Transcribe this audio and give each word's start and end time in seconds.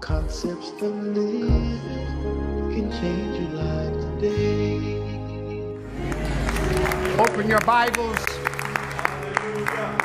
Concepts 0.00 0.70
for 0.78 0.88
Living 0.88 1.78
can 2.70 2.90
change 3.00 3.40
your 3.40 3.50
life 3.62 3.94
today. 4.20 4.98
Open 7.18 7.48
your 7.48 7.60
Bibles 7.60 8.18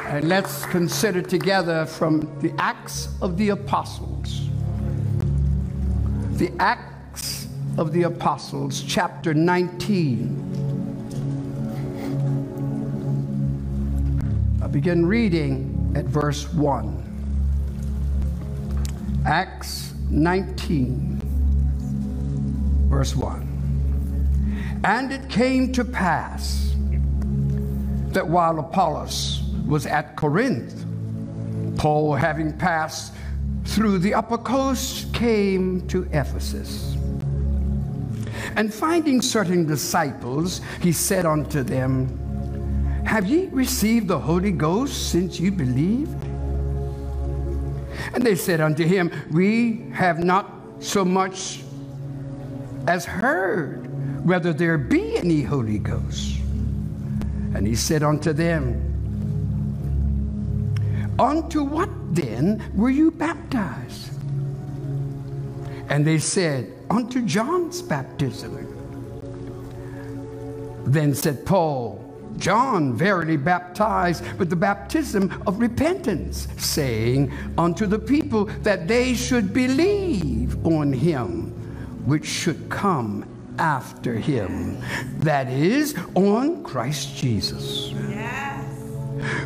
and 0.07 0.27
let's 0.27 0.65
consider 0.65 1.21
together 1.21 1.85
from 1.85 2.21
the 2.41 2.53
Acts 2.57 3.09
of 3.21 3.37
the 3.37 3.49
Apostles. 3.49 4.49
The 6.37 6.51
Acts 6.59 7.47
of 7.77 7.93
the 7.93 8.03
Apostles, 8.03 8.83
chapter 8.83 9.33
19. 9.33 10.49
I 14.61 14.67
begin 14.67 15.05
reading 15.05 15.93
at 15.95 16.05
verse 16.05 16.51
1. 16.53 17.02
Acts 19.25 19.93
19, 20.09 21.21
verse 22.89 23.15
1. 23.15 24.81
And 24.83 25.13
it 25.13 25.29
came 25.29 25.71
to 25.71 25.85
pass 25.85 26.75
that 28.09 28.27
while 28.27 28.59
Apollos 28.59 29.43
was 29.65 29.85
at 29.85 30.17
Corinth, 30.17 30.85
Paul, 31.77 32.15
having 32.15 32.51
passed 32.57 33.13
through 33.63 33.99
the 33.99 34.13
upper 34.13 34.37
coast, 34.37 35.13
came 35.13 35.87
to 35.87 36.03
Ephesus. 36.11 36.97
And 38.57 38.73
finding 38.73 39.21
certain 39.21 39.65
disciples, 39.65 40.59
he 40.81 40.91
said 40.91 41.25
unto 41.25 41.63
them, 41.63 42.09
Have 43.05 43.25
ye 43.25 43.47
received 43.47 44.09
the 44.09 44.19
Holy 44.19 44.51
Ghost 44.51 45.11
since 45.11 45.39
you 45.39 45.49
believed? 45.51 46.22
And 48.13 48.23
they 48.23 48.35
said 48.35 48.61
unto 48.61 48.85
him, 48.85 49.11
We 49.31 49.85
have 49.93 50.23
not 50.23 50.51
so 50.79 51.03
much 51.03 51.63
as 52.87 53.05
heard 53.05 53.83
whether 54.25 54.53
there 54.53 54.77
be 54.77 55.17
any 55.17 55.41
Holy 55.41 55.79
Ghost. 55.79 56.37
And 57.55 57.67
he 57.67 57.75
said 57.75 58.03
unto 58.03 58.33
them, 58.33 58.89
Unto 61.19 61.63
what 61.63 61.89
then 62.15 62.63
were 62.75 62.89
you 62.89 63.11
baptized? 63.11 64.11
And 65.89 66.05
they 66.05 66.17
said, 66.17 66.71
Unto 66.89 67.21
John's 67.25 67.81
baptism. 67.81 68.69
Then 70.85 71.13
said 71.13 71.45
Paul, 71.45 72.02
John 72.37 72.93
verily 72.93 73.37
baptized 73.37 74.23
with 74.37 74.49
the 74.49 74.55
baptism 74.55 75.43
of 75.47 75.59
repentance, 75.59 76.47
saying 76.57 77.31
unto 77.57 77.85
the 77.85 77.99
people 77.99 78.45
that 78.63 78.87
they 78.87 79.13
should 79.13 79.53
believe 79.53 80.65
on 80.65 80.93
him 80.93 81.51
which 82.05 82.25
should 82.25 82.69
come 82.69 83.25
after 83.59 84.15
him, 84.15 84.77
that 85.19 85.47
is, 85.47 85.95
on 86.15 86.63
Christ 86.63 87.15
Jesus. 87.15 87.91
Yes. 88.09 88.65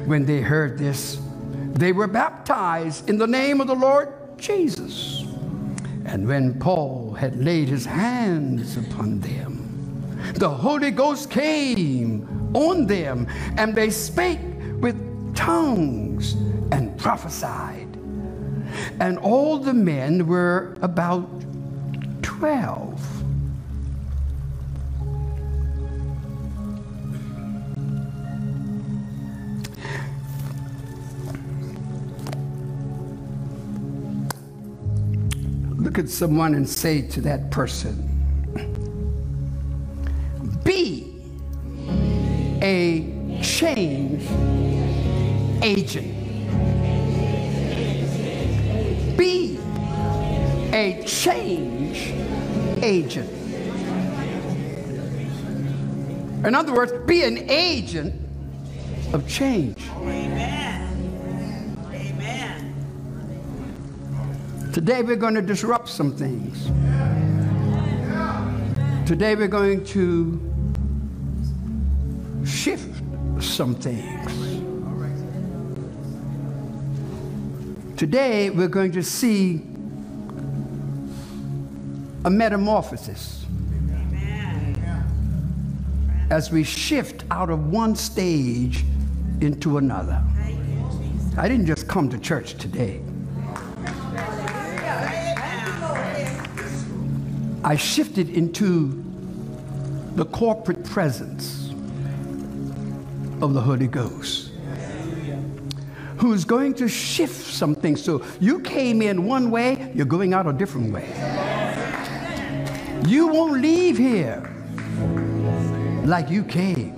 When 0.05 0.25
they 0.25 0.41
heard 0.41 0.77
this, 0.77 1.19
they 1.73 1.91
were 1.91 2.07
baptized 2.07 3.09
in 3.09 3.17
the 3.17 3.27
name 3.27 3.61
of 3.61 3.67
the 3.67 3.75
Lord 3.75 4.11
Jesus. 4.37 5.23
And 6.05 6.27
when 6.27 6.57
Paul 6.59 7.13
had 7.13 7.43
laid 7.43 7.67
his 7.67 7.85
hands 7.85 8.77
upon 8.77 9.19
them, 9.19 9.67
the 10.35 10.49
Holy 10.49 10.91
Ghost 10.91 11.29
came 11.29 12.36
on 12.53 12.87
them, 12.87 13.27
and 13.57 13.75
they 13.75 13.89
spake 13.89 14.39
with 14.79 14.95
tongues 15.35 16.33
and 16.71 16.97
prophesied. 16.97 17.87
And 18.99 19.17
all 19.19 19.57
the 19.57 19.73
men 19.73 20.27
were 20.27 20.75
about 20.81 21.29
twelve. 22.21 23.01
Look 35.79 35.97
at 35.97 36.09
someone 36.09 36.53
and 36.53 36.67
say 36.67 37.01
to 37.01 37.21
that 37.21 37.49
person, 37.49 38.06
a 42.61 43.41
change 43.41 44.23
agent. 45.61 46.13
Be 49.17 49.59
a 50.73 51.03
change 51.05 52.13
agent. 52.83 53.29
In 56.45 56.55
other 56.55 56.73
words, 56.73 56.93
be 57.05 57.23
an 57.23 57.49
agent 57.49 58.13
of 59.13 59.27
change. 59.27 59.77
Amen. 59.97 61.77
Amen. 61.93 62.73
Today 64.73 65.01
we're 65.01 65.15
going 65.15 65.35
to 65.35 65.41
disrupt 65.41 65.89
some 65.89 66.15
things. 66.15 66.65
Today 69.07 69.35
we're 69.35 69.47
going 69.47 69.83
to 69.85 70.46
shift 72.47 73.03
some 73.39 73.75
things. 73.75 74.63
Today 77.97 78.49
we're 78.49 78.67
going 78.67 78.91
to 78.93 79.03
see 79.03 79.61
a 82.23 82.29
metamorphosis 82.29 83.45
as 86.29 86.51
we 86.51 86.63
shift 86.63 87.23
out 87.31 87.49
of 87.49 87.71
one 87.71 87.95
stage 87.95 88.83
into 89.41 89.77
another. 89.77 90.21
I 91.37 91.47
didn't 91.47 91.65
just 91.65 91.87
come 91.87 92.09
to 92.09 92.17
church 92.17 92.55
today. 92.55 93.01
I 97.63 97.75
shifted 97.75 98.29
into 98.29 99.03
the 100.15 100.25
corporate 100.25 100.83
presence 100.83 101.66
of 103.41 103.53
the 103.53 103.61
Holy 103.61 103.87
Ghost, 103.87 104.51
who's 106.17 106.43
going 106.45 106.73
to 106.75 106.87
shift 106.87 107.53
something. 107.53 107.95
So 107.95 108.25
you 108.39 108.59
came 108.61 109.01
in 109.01 109.25
one 109.25 109.51
way, 109.51 109.91
you're 109.93 110.05
going 110.05 110.33
out 110.33 110.47
a 110.47 110.53
different 110.53 110.91
way. 110.91 111.07
You 113.05 113.27
won't 113.27 113.61
leave 113.61 113.97
here 113.97 114.43
like 116.05 116.29
you 116.29 116.43
came. 116.43 116.93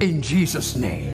In 0.00 0.22
Jesus' 0.22 0.76
name. 0.76 1.12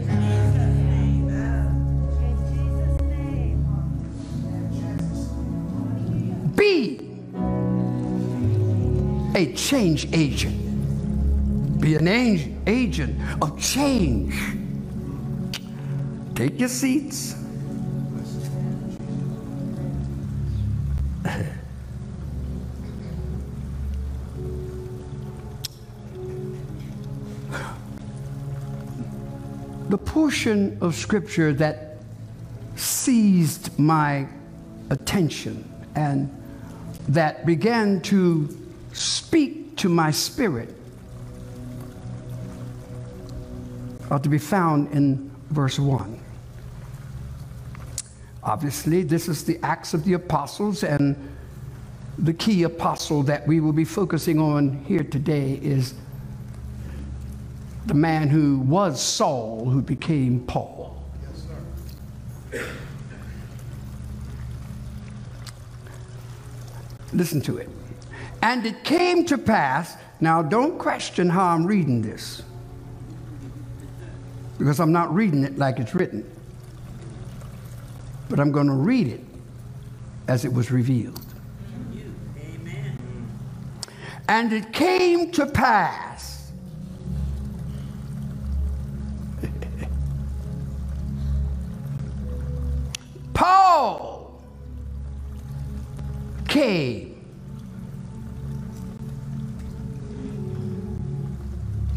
Be 6.56 7.00
a 9.34 9.52
change 9.54 10.08
agent. 10.12 10.69
Be 11.80 11.94
an 11.94 12.08
agent 12.66 13.18
of 13.40 13.58
change. 13.58 14.34
Take 16.34 16.60
your 16.60 16.68
seats. 16.68 17.36
the 29.88 29.98
portion 29.98 30.78
of 30.80 30.94
scripture 30.94 31.52
that 31.54 31.96
seized 32.76 33.76
my 33.78 34.28
attention 34.90 35.68
and 35.96 36.30
that 37.08 37.44
began 37.44 38.00
to 38.02 38.48
speak 38.92 39.76
to 39.76 39.88
my 39.88 40.10
spirit 40.10 40.76
are 44.10 44.18
to 44.18 44.28
be 44.28 44.38
found 44.38 44.90
in 44.92 45.30
verse 45.50 45.78
1. 45.78 46.18
Obviously, 48.42 49.02
this 49.02 49.28
is 49.28 49.44
the 49.44 49.58
Acts 49.62 49.94
of 49.94 50.04
the 50.04 50.14
Apostles, 50.14 50.82
and 50.82 51.16
the 52.18 52.32
key 52.32 52.64
apostle 52.64 53.22
that 53.22 53.46
we 53.46 53.60
will 53.60 53.72
be 53.72 53.84
focusing 53.84 54.38
on 54.38 54.84
here 54.84 55.04
today 55.04 55.58
is 55.62 55.94
the 57.86 57.94
man 57.94 58.28
who 58.28 58.58
was 58.60 59.02
Saul, 59.02 59.64
who 59.68 59.82
became 59.82 60.40
Paul. 60.46 61.02
Yes, 62.52 62.66
Listen 67.12 67.40
to 67.42 67.58
it. 67.58 67.68
And 68.42 68.64
it 68.64 68.84
came 68.84 69.26
to 69.26 69.36
pass, 69.36 69.96
now 70.20 70.42
don't 70.42 70.78
question 70.78 71.28
how 71.28 71.46
I'm 71.46 71.66
reading 71.66 72.00
this, 72.00 72.42
because 74.60 74.78
I'm 74.78 74.92
not 74.92 75.12
reading 75.14 75.42
it 75.42 75.56
like 75.56 75.78
it's 75.78 75.94
written, 75.94 76.30
but 78.28 78.38
I'm 78.38 78.52
going 78.52 78.66
to 78.66 78.74
read 78.74 79.06
it 79.06 79.24
as 80.28 80.44
it 80.44 80.52
was 80.52 80.70
revealed. 80.70 81.24
Amen. 82.36 82.98
And 84.28 84.52
it 84.52 84.70
came 84.74 85.30
to 85.32 85.46
pass. 85.46 86.52
Paul 93.32 94.44
came 96.48 97.24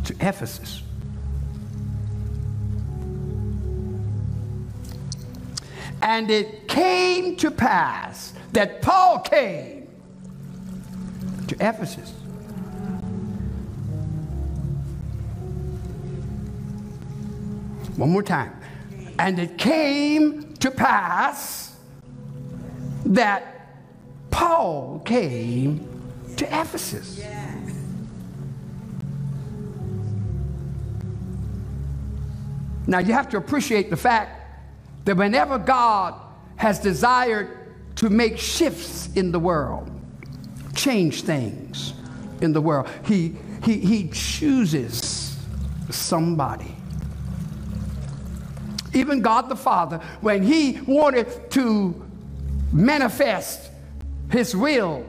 to 0.05 0.15
Ephesus. 0.21 0.82
And 6.03 6.29
it 6.29 6.67
came 6.67 7.37
to 7.37 7.49
pass 7.49 8.33
that 8.51 8.81
Paul 8.81 9.19
came 9.19 9.87
to 11.47 11.55
Ephesus. 11.55 12.11
One 17.95 18.09
more 18.09 18.21
time. 18.21 18.53
And 19.17 19.39
it 19.39 19.57
came 19.57 20.53
to 20.55 20.69
pass 20.71 21.73
that 23.05 23.69
Paul 24.29 25.01
came 25.05 25.87
to 26.35 26.45
Ephesus. 26.47 27.23
Now 32.87 32.99
you 32.99 33.13
have 33.13 33.29
to 33.29 33.37
appreciate 33.37 33.89
the 33.89 33.95
fact 33.95 34.42
that 35.05 35.17
whenever 35.17 35.57
God 35.57 36.15
has 36.55 36.79
desired 36.79 37.57
to 37.95 38.09
make 38.09 38.37
shifts 38.37 39.09
in 39.15 39.31
the 39.31 39.39
world, 39.39 39.89
change 40.75 41.23
things 41.23 41.93
in 42.41 42.53
the 42.53 42.61
world, 42.61 42.87
he, 43.05 43.35
he, 43.63 43.77
he 43.79 44.09
chooses 44.09 45.37
somebody. 45.89 46.75
Even 48.93 49.21
God 49.21 49.49
the 49.49 49.55
Father, 49.55 49.97
when 50.21 50.43
he 50.43 50.79
wanted 50.81 51.51
to 51.51 51.99
manifest 52.71 53.71
his 54.31 54.55
will 54.55 55.05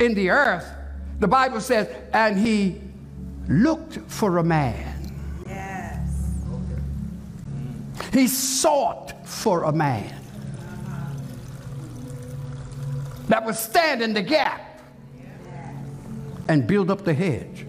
in 0.00 0.14
the 0.14 0.30
earth, 0.30 0.66
the 1.20 1.28
Bible 1.28 1.60
says, 1.60 1.88
and 2.12 2.38
he 2.38 2.80
looked 3.48 3.98
for 4.10 4.38
a 4.38 4.44
man. 4.44 5.12
Yes. 5.46 6.34
He 8.12 8.26
sought 8.26 9.14
for 9.26 9.64
a 9.64 9.72
man 9.72 10.14
that 13.28 13.44
would 13.44 13.56
stand 13.56 14.00
in 14.00 14.14
the 14.14 14.22
gap 14.22 14.80
and 16.48 16.66
build 16.66 16.90
up 16.90 17.04
the 17.04 17.12
hedge. 17.12 17.66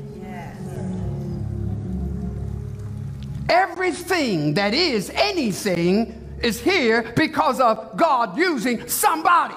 Everything 3.50 4.54
that 4.54 4.74
is 4.74 5.10
anything 5.16 6.38
is 6.44 6.62
here 6.62 7.12
because 7.16 7.60
of 7.60 7.98
God 7.98 8.38
using 8.38 8.88
somebody. 8.88 9.56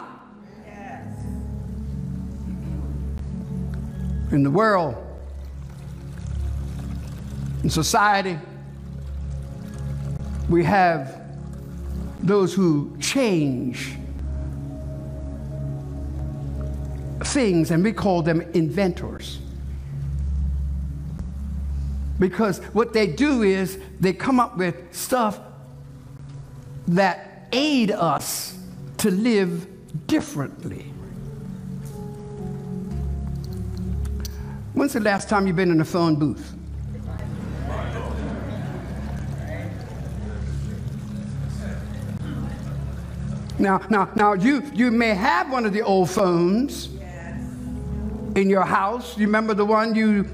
In 4.32 4.42
the 4.42 4.50
world, 4.50 4.94
in 7.62 7.68
society, 7.68 8.38
we 10.48 10.64
have 10.64 11.19
those 12.22 12.54
who 12.54 12.96
change 13.00 13.96
things 17.24 17.70
and 17.70 17.84
we 17.84 17.92
call 17.92 18.22
them 18.22 18.40
inventors. 18.54 19.38
Because 22.18 22.58
what 22.72 22.92
they 22.92 23.06
do 23.06 23.42
is 23.42 23.78
they 23.98 24.12
come 24.12 24.38
up 24.38 24.56
with 24.56 24.76
stuff 24.94 25.40
that 26.88 27.48
aid 27.52 27.90
us 27.90 28.58
to 28.98 29.10
live 29.10 29.66
differently. 30.06 30.92
When's 34.74 34.92
the 34.92 35.00
last 35.00 35.28
time 35.28 35.46
you've 35.46 35.56
been 35.56 35.70
in 35.70 35.80
a 35.80 35.84
phone 35.84 36.16
booth? 36.16 36.54
Now, 43.60 43.82
now, 43.90 44.10
now 44.16 44.32
you, 44.32 44.62
you 44.72 44.90
may 44.90 45.10
have 45.10 45.52
one 45.52 45.66
of 45.66 45.74
the 45.74 45.82
old 45.82 46.08
phones 46.08 46.88
in 48.34 48.48
your 48.48 48.64
house. 48.64 49.18
You 49.18 49.26
remember 49.26 49.52
the 49.52 49.66
one 49.66 49.94
you 49.94 50.26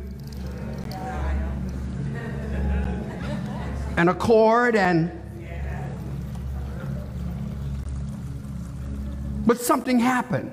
and 3.96 4.08
a 4.08 4.14
cord 4.14 4.76
and 4.76 5.10
but 9.44 9.60
something 9.60 9.98
happened. 9.98 10.52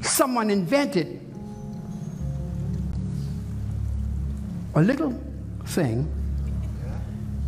Someone 0.00 0.48
invented 0.48 1.20
a 4.76 4.82
little 4.82 5.20
thing 5.66 6.08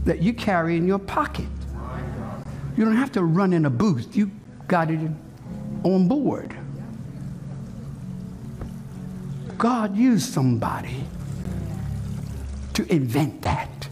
that 0.05 0.21
you 0.21 0.33
carry 0.33 0.77
in 0.77 0.89
your 0.89 0.99
pocket. 0.99 1.47
You 2.77 2.85
don't 2.85 2.97
have 2.97 3.13
to 3.13 3.25
run 3.25 3.53
in 3.53 3.65
a 3.65 3.71
booth. 3.71 4.15
You 4.17 4.31
got 4.69 4.91
it 4.91 5.01
on 5.83 6.09
board. 6.09 6.55
God 9.57 9.97
used 9.97 10.33
somebody 10.33 11.05
to 12.75 12.93
invent 12.93 13.41
that. 13.43 13.89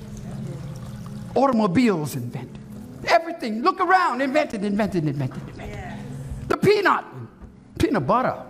Automobiles 1.34 2.14
invented. 2.16 2.58
Everything. 3.06 3.62
Look 3.62 3.80
around. 3.80 4.20
Invented, 4.20 4.62
invented, 4.62 5.06
invented, 5.06 5.48
invented. 5.48 5.98
The 6.48 6.56
peanut. 6.58 7.04
Peanut 7.78 8.06
butter. 8.06 8.42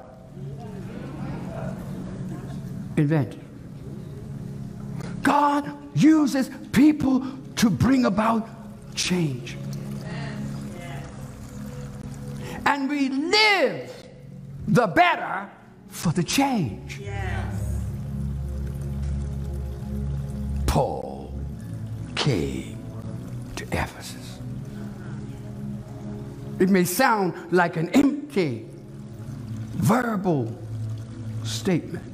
Invented. 2.97 3.41
God 5.23 5.77
uses 5.97 6.51
people 6.73 7.25
to 7.57 7.71
bring 7.71 8.05
about 8.05 8.49
change. 8.95 9.57
And 12.67 12.89
we 12.89 13.09
live 13.09 13.93
the 14.67 14.87
better 14.87 15.51
for 15.89 16.13
the 16.13 16.23
change. 16.23 16.99
Yes. 16.99 17.81
Paul 20.67 21.33
came 22.15 22.79
to 23.57 23.65
Ephesus. 23.67 24.41
It 26.59 26.71
may 26.71 26.85
sound 26.85 27.35
like 27.53 27.77
an 27.77 27.91
empty 27.91 28.67
verbal 29.75 30.57
statement, 31.43 32.05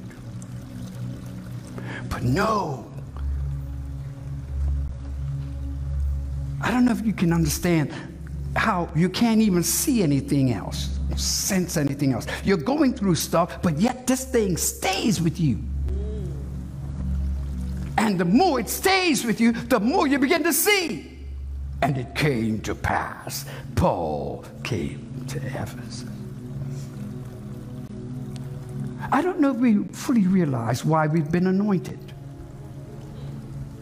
but 2.08 2.22
no. 2.22 2.90
I 6.60 6.70
don't 6.70 6.84
know 6.84 6.92
if 6.92 7.04
you 7.06 7.12
can 7.12 7.32
understand 7.32 7.92
how 8.56 8.88
you 8.94 9.08
can't 9.08 9.40
even 9.40 9.62
see 9.62 10.02
anything 10.02 10.52
else, 10.52 10.98
sense 11.16 11.76
anything 11.76 12.12
else. 12.12 12.26
You're 12.44 12.56
going 12.56 12.94
through 12.94 13.14
stuff, 13.14 13.62
but 13.62 13.78
yet 13.78 14.06
this 14.06 14.24
thing 14.24 14.56
stays 14.56 15.20
with 15.20 15.38
you. 15.38 15.58
And 17.98 18.18
the 18.18 18.24
more 18.24 18.60
it 18.60 18.68
stays 18.68 19.24
with 19.24 19.40
you, 19.40 19.52
the 19.52 19.78
more 19.78 20.06
you 20.06 20.18
begin 20.18 20.42
to 20.44 20.52
see. 20.52 21.18
And 21.82 21.96
it 21.96 22.14
came 22.14 22.60
to 22.62 22.74
pass. 22.74 23.44
Paul 23.74 24.44
came 24.64 25.24
to 25.28 25.38
Ephesus. 25.38 26.04
I 29.12 29.22
don't 29.22 29.40
know 29.40 29.50
if 29.50 29.56
we 29.56 29.84
fully 29.84 30.26
realize 30.26 30.84
why 30.84 31.06
we've 31.06 31.30
been 31.30 31.46
anointed. 31.46 32.09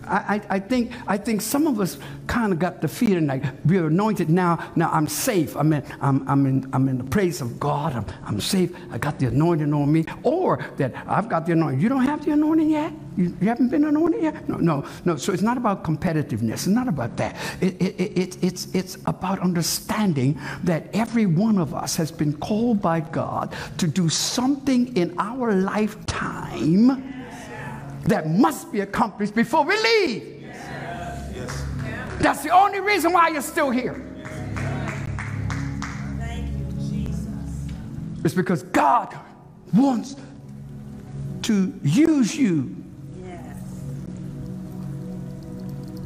I, 0.08 0.42
I, 0.50 0.58
think, 0.58 0.92
I 1.06 1.16
think 1.16 1.42
some 1.42 1.66
of 1.66 1.80
us 1.80 1.98
kind 2.26 2.52
of 2.52 2.58
got 2.58 2.80
the 2.80 2.88
feeling 2.88 3.26
like 3.26 3.44
we're 3.64 3.86
anointed 3.86 4.30
now. 4.30 4.72
Now 4.76 4.90
I'm 4.90 5.06
safe. 5.08 5.56
I'm 5.56 5.72
in, 5.72 5.84
I'm, 6.00 6.28
I'm 6.28 6.46
in, 6.46 6.70
I'm 6.72 6.88
in 6.88 6.98
the 6.98 7.04
praise 7.04 7.40
of 7.40 7.58
God. 7.60 7.94
I'm, 7.94 8.06
I'm 8.24 8.40
safe. 8.40 8.74
I 8.90 8.98
got 8.98 9.18
the 9.18 9.26
anointing 9.26 9.72
on 9.72 9.92
me. 9.92 10.04
Or 10.22 10.64
that 10.76 10.94
I've 11.06 11.28
got 11.28 11.46
the 11.46 11.52
anointing. 11.52 11.80
You 11.80 11.88
don't 11.88 12.04
have 12.04 12.24
the 12.24 12.32
anointing 12.32 12.70
yet? 12.70 12.92
You, 13.16 13.36
you 13.40 13.48
haven't 13.48 13.68
been 13.68 13.84
anointed 13.84 14.22
yet? 14.22 14.48
No, 14.48 14.56
no, 14.56 14.86
no. 15.04 15.16
So 15.16 15.32
it's 15.32 15.42
not 15.42 15.56
about 15.56 15.84
competitiveness. 15.84 16.52
It's 16.52 16.66
not 16.66 16.88
about 16.88 17.16
that. 17.16 17.36
It, 17.60 17.80
it, 17.80 18.00
it, 18.18 18.44
it's, 18.44 18.74
it's 18.74 18.96
about 19.06 19.40
understanding 19.40 20.40
that 20.64 20.88
every 20.94 21.26
one 21.26 21.58
of 21.58 21.74
us 21.74 21.96
has 21.96 22.12
been 22.12 22.36
called 22.38 22.80
by 22.80 23.00
God 23.00 23.54
to 23.78 23.88
do 23.88 24.08
something 24.08 24.96
in 24.96 25.14
our 25.18 25.52
lifetime 25.54 27.17
that 28.04 28.28
must 28.28 28.72
be 28.72 28.80
accomplished 28.80 29.34
before 29.34 29.64
we 29.64 29.76
leave. 29.76 30.42
Yes. 30.42 31.30
Yes. 31.34 31.64
That's 32.20 32.42
the 32.42 32.50
only 32.50 32.80
reason 32.80 33.12
why 33.12 33.28
you're 33.28 33.42
still 33.42 33.70
here. 33.70 34.04
Thank 36.18 36.50
you, 36.58 36.66
Jesus. 36.90 37.66
It's 38.24 38.34
because 38.34 38.62
God 38.64 39.16
wants 39.72 40.16
to 41.42 41.72
use 41.82 42.34
you 42.34 42.74
yes. 43.22 43.56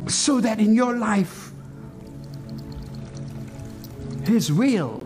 so 0.06 0.40
that 0.40 0.58
in 0.60 0.74
your 0.74 0.96
life, 0.96 1.52
His 4.24 4.52
will 4.52 5.02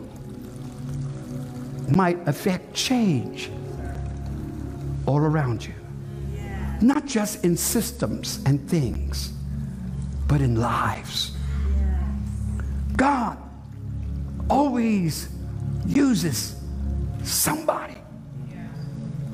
might 1.95 2.19
affect 2.27 2.75
change 2.75 3.51
all 5.07 5.19
around 5.19 5.65
you. 5.65 5.76
Not 6.81 7.07
just 7.07 7.45
in 7.45 7.57
systems 7.57 8.41
and 8.45 8.69
things, 8.69 9.33
but 10.29 10.41
in 10.41 10.57
lives. 10.57 11.37
God 12.97 13.39
always 14.49 15.29
uses 15.87 16.57
somebody 17.23 17.97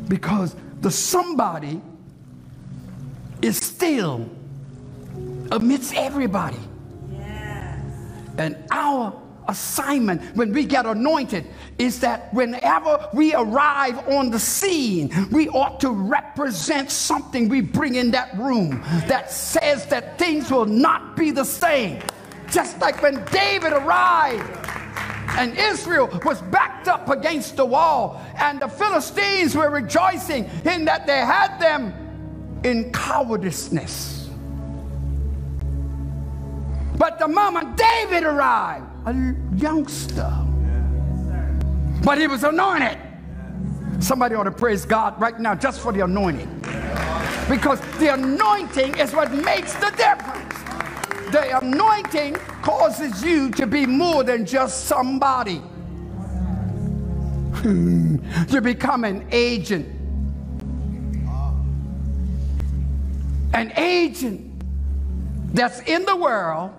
because 0.08 0.54
the 0.80 0.90
somebody 0.90 1.80
is 3.40 3.56
still 3.56 4.28
amidst 5.50 5.94
everybody. 5.94 6.58
And 8.38 8.56
our 8.70 9.21
assignment 9.52 10.20
when 10.36 10.52
we 10.52 10.64
get 10.64 10.84
anointed 10.84 11.46
is 11.78 12.00
that 12.00 12.34
whenever 12.34 13.08
we 13.14 13.34
arrive 13.34 13.96
on 14.08 14.30
the 14.30 14.38
scene, 14.38 15.12
we 15.30 15.48
ought 15.50 15.78
to 15.80 15.90
represent 15.90 16.90
something 16.90 17.48
we 17.48 17.60
bring 17.60 17.94
in 17.94 18.10
that 18.10 18.36
room 18.36 18.82
that 19.06 19.30
says 19.30 19.86
that 19.86 20.18
things 20.18 20.50
will 20.50 20.66
not 20.66 21.16
be 21.16 21.30
the 21.30 21.44
same. 21.44 22.02
Just 22.50 22.80
like 22.80 23.00
when 23.00 23.24
David 23.26 23.72
arrived 23.72 24.58
and 25.38 25.56
Israel 25.56 26.10
was 26.24 26.42
backed 26.42 26.88
up 26.88 27.08
against 27.08 27.56
the 27.56 27.64
wall, 27.64 28.20
and 28.36 28.60
the 28.60 28.68
Philistines 28.68 29.54
were 29.54 29.70
rejoicing 29.70 30.44
in 30.64 30.84
that 30.84 31.06
they 31.06 31.18
had 31.18 31.58
them 31.58 31.94
in 32.64 32.92
cowardice. 32.92 34.28
But 36.98 37.18
the 37.18 37.28
moment 37.28 37.76
David 37.76 38.24
arrived, 38.24 38.91
a 39.06 39.34
youngster, 39.56 40.32
but 42.04 42.18
he 42.18 42.26
was 42.26 42.44
anointed. 42.44 42.98
Somebody 44.00 44.34
ought 44.34 44.44
to 44.44 44.50
praise 44.50 44.84
God 44.84 45.20
right 45.20 45.38
now 45.38 45.54
just 45.54 45.80
for 45.80 45.92
the 45.92 46.00
anointing. 46.00 46.48
Because 47.48 47.80
the 47.98 48.14
anointing 48.14 48.98
is 48.98 49.12
what 49.12 49.32
makes 49.32 49.74
the 49.74 49.90
difference. 49.90 51.32
The 51.32 51.58
anointing 51.58 52.34
causes 52.62 53.22
you 53.24 53.50
to 53.52 53.66
be 53.66 53.86
more 53.86 54.22
than 54.22 54.44
just 54.44 54.84
somebody. 54.84 55.62
you 57.64 58.60
become 58.62 59.04
an 59.04 59.26
agent. 59.30 59.86
An 63.54 63.72
agent 63.76 64.50
that's 65.54 65.80
in 65.82 66.04
the 66.04 66.16
world 66.16 66.72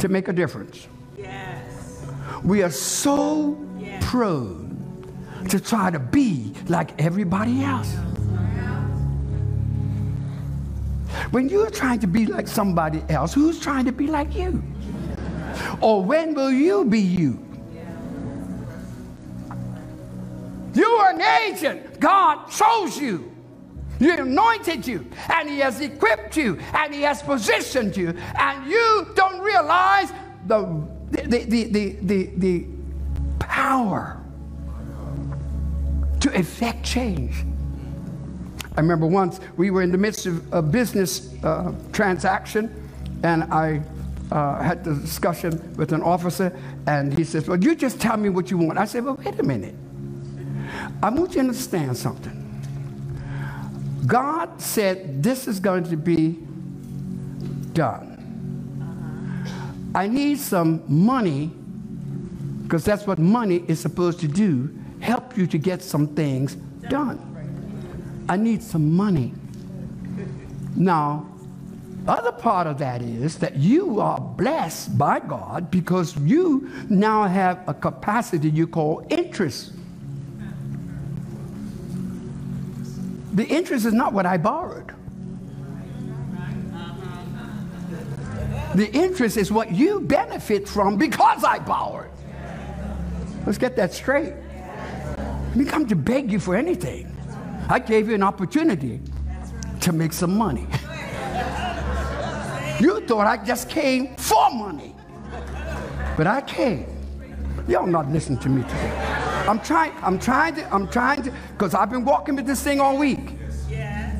to 0.00 0.08
make 0.08 0.28
a 0.28 0.32
difference. 0.32 0.86
Yes. 1.16 2.06
We 2.44 2.62
are 2.62 2.70
so 2.70 3.58
prone 4.00 4.66
to 5.48 5.60
try 5.60 5.90
to 5.90 5.98
be 5.98 6.52
like 6.68 7.00
everybody 7.00 7.62
else. 7.62 7.94
When 11.30 11.48
you're 11.48 11.70
trying 11.70 12.00
to 12.00 12.06
be 12.06 12.26
like 12.26 12.48
somebody 12.48 13.02
else, 13.08 13.34
who's 13.34 13.58
trying 13.60 13.84
to 13.86 13.92
be 13.92 14.06
like 14.06 14.34
you? 14.34 14.62
Or 15.80 16.02
when 16.02 16.34
will 16.34 16.52
you 16.52 16.84
be 16.84 17.00
you? 17.00 17.44
You 20.74 20.84
are 20.84 21.10
an 21.10 21.20
agent. 21.20 21.98
God 21.98 22.48
chose 22.50 22.98
you. 22.98 23.27
He 23.98 24.10
anointed 24.10 24.86
you, 24.86 25.06
and 25.28 25.48
He 25.48 25.58
has 25.58 25.80
equipped 25.80 26.36
you, 26.36 26.58
and 26.74 26.94
He 26.94 27.02
has 27.02 27.22
positioned 27.22 27.96
you, 27.96 28.10
and 28.38 28.70
you 28.70 29.08
don't 29.14 29.40
realize 29.40 30.12
the, 30.46 30.86
the, 31.10 31.44
the, 31.44 31.64
the, 31.64 31.96
the, 32.02 32.30
the 32.36 32.66
power 33.38 34.20
to 36.20 36.38
effect 36.38 36.84
change. 36.84 37.44
I 38.76 38.80
remember 38.80 39.06
once 39.06 39.40
we 39.56 39.70
were 39.70 39.82
in 39.82 39.90
the 39.90 39.98
midst 39.98 40.26
of 40.26 40.52
a 40.52 40.62
business 40.62 41.34
uh, 41.42 41.72
transaction, 41.92 42.88
and 43.24 43.44
I 43.44 43.82
uh, 44.30 44.62
had 44.62 44.84
the 44.84 44.94
discussion 44.94 45.74
with 45.76 45.92
an 45.92 46.02
officer, 46.02 46.56
and 46.86 47.16
he 47.16 47.24
says, 47.24 47.48
Well, 47.48 47.58
you 47.58 47.74
just 47.74 48.00
tell 48.00 48.16
me 48.16 48.28
what 48.28 48.50
you 48.50 48.58
want. 48.58 48.78
I 48.78 48.84
said, 48.84 49.04
Well, 49.04 49.18
wait 49.24 49.38
a 49.40 49.42
minute. 49.42 49.74
I 51.02 51.10
want 51.10 51.30
you 51.30 51.34
to 51.34 51.40
understand 51.40 51.96
something. 51.96 52.37
God 54.06 54.60
said 54.60 55.22
this 55.22 55.46
is 55.48 55.60
going 55.60 55.84
to 55.84 55.96
be 55.96 56.38
done. 57.72 58.14
I 59.94 60.06
need 60.06 60.38
some 60.38 60.82
money, 60.86 61.50
because 62.62 62.84
that's 62.84 63.06
what 63.06 63.18
money 63.18 63.64
is 63.68 63.80
supposed 63.80 64.20
to 64.20 64.28
do 64.28 64.74
help 65.00 65.36
you 65.36 65.46
to 65.46 65.58
get 65.58 65.82
some 65.82 66.08
things 66.08 66.56
done. 66.88 67.18
I 68.28 68.36
need 68.36 68.62
some 68.62 68.92
money. 68.92 69.32
Now, 70.74 71.26
other 72.06 72.32
part 72.32 72.66
of 72.66 72.78
that 72.78 73.02
is 73.02 73.38
that 73.38 73.56
you 73.56 74.00
are 74.00 74.20
blessed 74.20 74.96
by 74.98 75.20
God 75.20 75.70
because 75.70 76.16
you 76.18 76.70
now 76.88 77.24
have 77.24 77.62
a 77.68 77.74
capacity 77.74 78.50
you 78.50 78.66
call 78.66 79.06
interest. 79.10 79.72
The 83.38 83.46
interest 83.46 83.86
is 83.86 83.92
not 83.92 84.12
what 84.12 84.26
I 84.26 84.36
borrowed. 84.36 84.92
The 88.74 88.90
interest 88.92 89.36
is 89.36 89.52
what 89.52 89.70
you 89.70 90.00
benefit 90.00 90.68
from 90.68 90.96
because 90.96 91.44
I 91.44 91.60
borrowed. 91.60 92.10
Let's 93.46 93.56
get 93.56 93.76
that 93.76 93.94
straight. 93.94 94.32
I 94.32 95.52
didn't 95.54 95.68
come 95.68 95.86
to 95.86 95.94
beg 95.94 96.32
you 96.32 96.40
for 96.40 96.56
anything. 96.56 97.16
I 97.68 97.78
gave 97.78 98.08
you 98.08 98.16
an 98.16 98.24
opportunity 98.24 99.00
to 99.82 99.92
make 99.92 100.12
some 100.12 100.36
money. 100.36 100.66
you 102.80 103.06
thought 103.06 103.28
I 103.28 103.40
just 103.46 103.70
came 103.70 104.16
for 104.16 104.50
money. 104.50 104.96
But 106.16 106.26
I 106.26 106.40
came. 106.40 106.88
Y'all 107.68 107.86
not 107.86 108.10
listening 108.10 108.40
to 108.40 108.48
me 108.48 108.62
today. 108.62 109.27
I'm 109.48 109.60
trying, 109.60 109.92
I'm 110.02 110.18
trying 110.18 110.54
to, 110.56 110.74
I'm 110.74 110.88
trying 110.88 111.22
to, 111.22 111.32
because 111.52 111.74
I've 111.74 111.88
been 111.88 112.04
walking 112.04 112.36
with 112.36 112.46
this 112.46 112.62
thing 112.62 112.80
all 112.80 112.98
week. 112.98 113.32
Yes. 113.70 114.14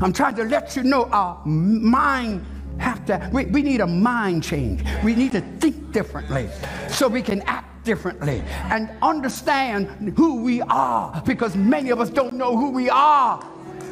I'm 0.00 0.12
trying 0.12 0.36
to 0.36 0.44
let 0.44 0.76
you 0.76 0.84
know 0.84 1.06
our 1.06 1.44
mind 1.44 2.46
have 2.78 3.04
to, 3.06 3.28
we, 3.32 3.46
we 3.46 3.62
need 3.62 3.80
a 3.80 3.86
mind 3.86 4.44
change. 4.44 4.84
We 5.02 5.16
need 5.16 5.32
to 5.32 5.40
think 5.40 5.92
differently 5.92 6.48
so 6.88 7.08
we 7.08 7.22
can 7.22 7.42
act 7.42 7.84
differently 7.84 8.42
and 8.70 8.88
understand 9.02 10.14
who 10.16 10.42
we 10.42 10.62
are 10.62 11.20
because 11.26 11.56
many 11.56 11.90
of 11.90 12.00
us 12.00 12.10
don't 12.10 12.34
know 12.34 12.56
who 12.56 12.70
we 12.70 12.88
are. 12.88 13.44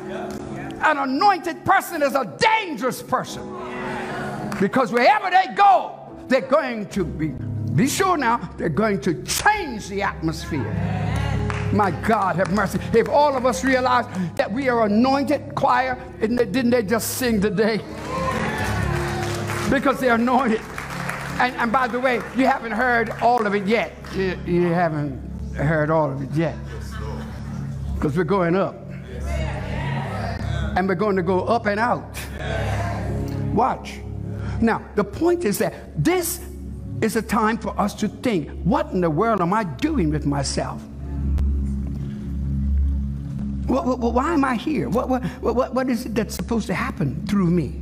An 0.09 0.99
anointed 0.99 1.65
person 1.65 2.01
is 2.01 2.15
a 2.15 2.37
dangerous 2.39 3.03
person 3.03 3.43
because 4.61 4.93
wherever 4.93 5.31
they 5.31 5.53
go, 5.55 5.99
they're 6.29 6.41
going 6.41 6.87
to 6.91 7.05
be, 7.05 7.35
be 7.75 7.87
sure 7.87 8.17
now, 8.17 8.39
they're 8.57 8.69
going 8.69 9.01
to 9.03 9.23
change 9.25 9.89
the 9.89 10.03
atmosphere. 10.03 10.73
My 11.73 11.93
God, 11.93 12.37
have 12.37 12.51
mercy. 12.51 12.81
If 12.93 13.09
all 13.09 13.37
of 13.37 13.47
us 13.47 13.65
realize 13.65 14.07
that 14.35 14.51
we 14.51 14.69
are 14.69 14.87
anointed 14.87 15.55
choir, 15.55 15.97
didn't 16.21 16.71
they 16.71 16.83
just 16.83 17.17
sing 17.17 17.41
today? 17.41 17.79
Because 19.71 20.01
they're 20.01 20.17
anointed. 20.17 20.61
And, 21.39 21.55
and 21.57 21.73
by 21.73 21.87
the 21.87 22.01
way, 22.01 22.17
you 22.37 22.47
haven't 22.47 22.73
heard 22.73 23.11
all 23.23 23.47
of 23.47 23.55
it 23.55 23.67
yet. 23.67 23.95
You, 24.15 24.37
you 24.45 24.67
haven't 24.67 25.21
heard 25.55 25.91
all 25.91 26.11
of 26.11 26.21
it 26.23 26.31
yet. 26.33 26.57
Because 27.95 28.17
we're 28.17 28.25
going 28.25 28.57
up. 28.57 28.75
And 30.77 30.89
we're 30.89 30.97
going 30.97 31.17
to 31.17 31.23
go 31.23 31.43
up 31.43 31.67
and 31.67 31.79
out. 31.79 32.19
Watch. 33.55 34.01
Now, 34.61 34.85
the 34.97 35.05
point 35.05 35.45
is 35.45 35.59
that 35.59 36.05
this 36.05 36.41
is 37.01 37.17
a 37.17 37.23
time 37.23 37.57
for 37.57 37.79
us 37.81 37.95
to 37.95 38.09
think 38.09 38.51
what 38.63 38.93
in 38.93 39.01
the 39.01 39.11
world 39.11 39.41
am 39.41 39.53
I 39.53 39.65
doing 39.65 40.11
with 40.11 40.27
myself? 40.27 40.83
What, 43.67 43.99
what, 43.99 44.15
why 44.15 44.35
am 44.35 44.45
I 44.45 44.57
here? 44.57 44.89
What, 44.89 45.09
what, 45.09 45.23
what, 45.41 45.75
what 45.75 45.89
is 45.89 46.07
it 46.07 46.15
that's 46.15 46.35
supposed 46.35 46.67
to 46.67 46.75
happen 46.75 47.25
through 47.27 47.51
me? 47.51 47.81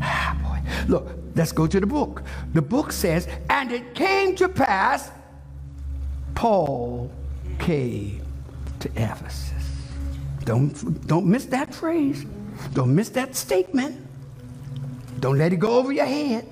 ah, 0.02 0.36
boy. 0.42 0.60
Look, 0.88 1.08
let's 1.36 1.52
go 1.52 1.68
to 1.68 1.78
the 1.78 1.86
book. 1.86 2.24
The 2.54 2.62
book 2.62 2.90
says, 2.90 3.28
and 3.48 3.70
it 3.70 3.94
came 3.94 4.34
to 4.36 4.48
pass, 4.48 5.12
Paul 6.34 7.10
came 7.60 8.22
to 8.80 8.88
Ephesus. 8.96 9.52
Don't, 10.44 11.06
don't 11.06 11.26
miss 11.26 11.44
that 11.46 11.72
phrase. 11.72 12.26
Don't 12.74 12.94
miss 12.94 13.10
that 13.10 13.36
statement. 13.36 14.07
Don't 15.20 15.38
let 15.38 15.52
it 15.52 15.56
go 15.56 15.78
over 15.78 15.92
your 15.92 16.06
head. 16.06 16.46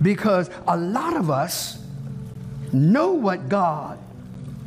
Because 0.00 0.50
a 0.66 0.76
lot 0.76 1.16
of 1.16 1.30
us 1.30 1.82
know 2.72 3.12
what 3.12 3.48
God 3.48 3.98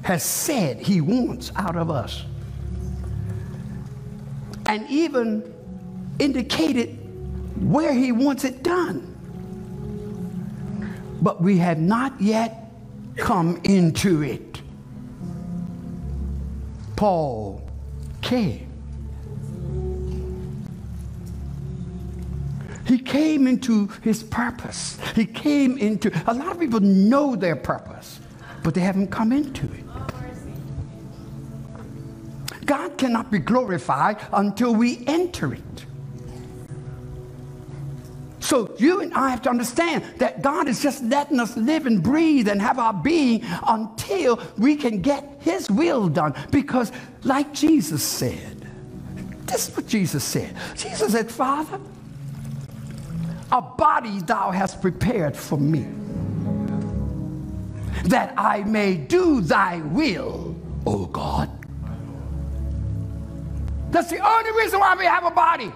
has 0.04 0.24
said 0.24 0.80
He 0.80 1.02
wants 1.02 1.52
out 1.56 1.76
of 1.76 1.90
us. 1.92 2.24
And 4.66 4.90
even 4.90 5.54
indicated 6.20 6.98
where 7.62 7.94
He 7.94 8.12
wants 8.12 8.44
it 8.44 8.64
done. 8.64 9.06
But 11.22 11.42
we 11.42 11.58
have 11.58 11.80
not 11.80 12.20
yet 12.22 12.72
come 13.18 13.60
into 13.64 14.24
it. 14.24 14.62
Paul 16.96 17.62
came. 18.22 18.69
He 22.90 22.98
came 22.98 23.46
into 23.46 23.86
his 24.02 24.24
purpose. 24.24 24.98
He 25.14 25.28
came 25.28 25.78
into, 25.78 26.12
a 26.26 26.34
lot 26.34 26.54
of 26.54 26.60
people 26.60 26.80
know 26.80 27.36
their 27.36 27.56
purpose, 27.56 28.20
but 28.64 28.74
they 28.74 28.82
haven't 28.82 29.12
come 29.12 29.32
into 29.32 29.66
it. 29.66 29.86
God 32.66 32.98
cannot 32.98 33.30
be 33.30 33.38
glorified 33.38 34.18
until 34.34 34.74
we 34.74 35.04
enter 35.06 35.54
it. 35.54 35.62
So 38.40 38.74
you 38.80 39.02
and 39.02 39.14
I 39.14 39.30
have 39.30 39.44
to 39.44 39.52
understand 39.52 40.04
that 40.18 40.42
God 40.42 40.68
is 40.68 40.82
just 40.82 41.04
letting 41.04 41.40
us 41.40 41.56
live 41.56 41.86
and 41.86 42.02
breathe 42.02 42.48
and 42.48 42.60
have 42.60 42.80
our 42.80 42.94
being 42.94 43.44
until 43.68 44.42
we 44.58 44.76
can 44.76 45.04
get 45.04 45.38
His 45.42 45.70
will 45.70 46.10
done. 46.10 46.34
Because, 46.50 46.92
like 47.24 47.54
Jesus 47.54 48.02
said, 48.02 48.68
this 49.46 49.70
is 49.70 49.78
what 49.78 49.86
Jesus 49.86 50.24
said. 50.24 50.56
Jesus 50.76 51.12
said, 51.12 51.30
Father, 51.30 51.80
a 53.52 53.62
body 53.62 54.20
thou 54.20 54.52
hast 54.52 54.82
prepared 54.82 55.36
for 55.36 55.58
me, 55.58 55.88
that 58.06 58.34
I 58.38 58.64
may 58.64 58.96
do 58.96 59.42
thy 59.42 59.78
will, 59.82 60.56
O 60.86 61.06
God. 61.08 61.50
That's 63.92 64.10
the 64.10 64.20
only 64.20 64.52
reason 64.52 64.80
why 64.80 64.96
we 64.96 65.06
have 65.06 65.26
a 65.26 65.32
body 65.32 65.72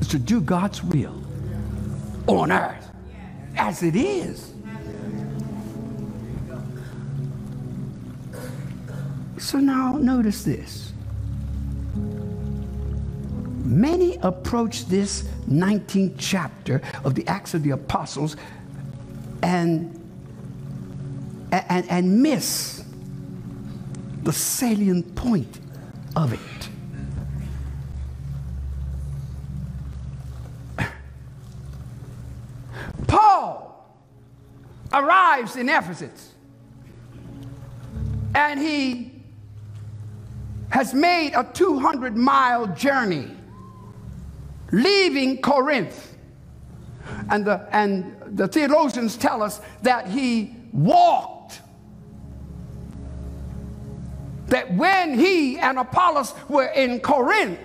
is 0.00 0.08
to 0.08 0.18
do 0.18 0.40
God's 0.40 0.82
will 0.82 1.20
on 2.26 2.52
earth 2.52 2.90
as 3.56 3.82
it 3.82 3.96
is. 3.96 4.52
So 9.38 9.58
now 9.58 9.96
notice 9.98 10.44
this. 10.44 10.83
Many 13.64 14.16
approach 14.16 14.84
this 14.86 15.22
19th 15.48 16.16
chapter 16.18 16.82
of 17.02 17.14
the 17.14 17.26
Acts 17.26 17.54
of 17.54 17.62
the 17.62 17.70
Apostles 17.70 18.36
and, 19.42 19.98
and, 21.50 21.90
and 21.90 22.22
miss 22.22 22.84
the 24.22 24.34
salient 24.34 25.14
point 25.14 25.60
of 26.14 26.34
it. 26.34 26.40
Paul 33.06 33.98
arrives 34.92 35.56
in 35.56 35.70
Ephesus 35.70 36.34
and 38.34 38.60
he 38.60 39.22
has 40.68 40.92
made 40.92 41.32
a 41.34 41.44
200 41.54 42.14
mile 42.14 42.66
journey 42.66 43.30
leaving 44.74 45.40
Corinth. 45.40 46.16
And 47.30 47.44
the, 47.44 47.66
and 47.70 48.16
the 48.26 48.48
theologians 48.48 49.16
tell 49.16 49.42
us 49.42 49.60
that 49.82 50.08
he 50.08 50.56
walked. 50.72 51.60
That 54.48 54.74
when 54.74 55.18
he 55.18 55.58
and 55.58 55.78
Apollos 55.78 56.34
were 56.48 56.66
in 56.66 57.00
Corinth, 57.00 57.58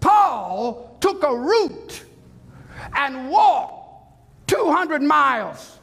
Paul 0.00 0.96
took 1.00 1.22
a 1.22 1.34
route 1.34 2.04
and 2.96 3.30
walked 3.30 4.48
200 4.48 5.02
miles 5.02 5.78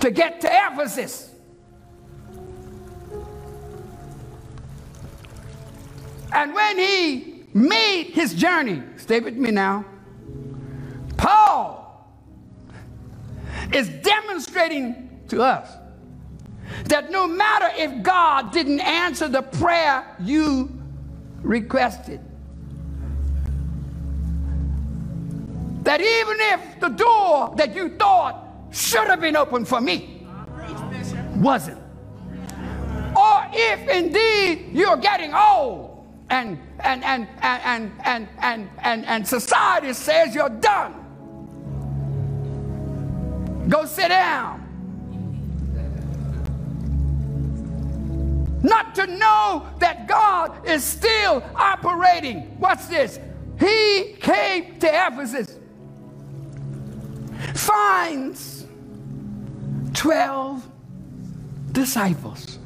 to 0.00 0.10
get 0.10 0.40
to 0.42 0.48
Ephesus. 0.48 1.30
And 6.32 6.52
when 6.52 6.78
he 6.78 7.37
made 7.54 8.10
his 8.12 8.34
journey, 8.34 8.82
stay 8.96 9.20
with 9.20 9.36
me 9.36 9.50
now, 9.50 9.84
Paul 11.16 11.78
is 13.72 13.88
demonstrating 13.88 15.20
to 15.28 15.42
us 15.42 15.70
that 16.84 17.10
no 17.10 17.26
matter 17.26 17.70
if 17.76 18.02
God 18.02 18.52
didn't 18.52 18.80
answer 18.80 19.28
the 19.28 19.42
prayer 19.42 20.04
you 20.20 20.80
requested, 21.42 22.20
that 25.82 26.00
even 26.00 26.36
if 26.38 26.80
the 26.80 26.88
door 26.88 27.54
that 27.56 27.74
you 27.74 27.90
thought 27.96 28.44
should 28.70 29.08
have 29.08 29.20
been 29.20 29.36
open 29.36 29.64
for 29.64 29.80
me 29.80 30.26
wasn't, 31.36 31.78
or 33.16 33.46
if 33.52 33.88
indeed 33.88 34.70
you're 34.72 34.98
getting 34.98 35.32
old 35.34 35.87
and 36.30 36.58
and 36.80 37.04
and 37.04 37.28
and 37.42 37.62
and 37.64 37.92
and 38.04 38.28
and, 38.40 38.70
and, 38.82 39.06
and 39.06 39.26
society 39.26 39.92
says 39.92 40.34
you're 40.34 40.48
done, 40.48 40.94
go 43.68 43.84
sit 43.84 44.08
down. 44.08 44.64
Not 48.62 48.94
to 48.96 49.06
know 49.06 49.68
that 49.78 50.08
God 50.08 50.66
is 50.66 50.82
still 50.82 51.44
operating. 51.54 52.58
Watch 52.58 52.88
this. 52.88 53.20
He 53.58 54.16
came 54.20 54.78
to 54.80 54.88
Ephesus 54.88 55.58
finds 57.54 58.66
12 59.94 60.66
disciples. 61.72 62.57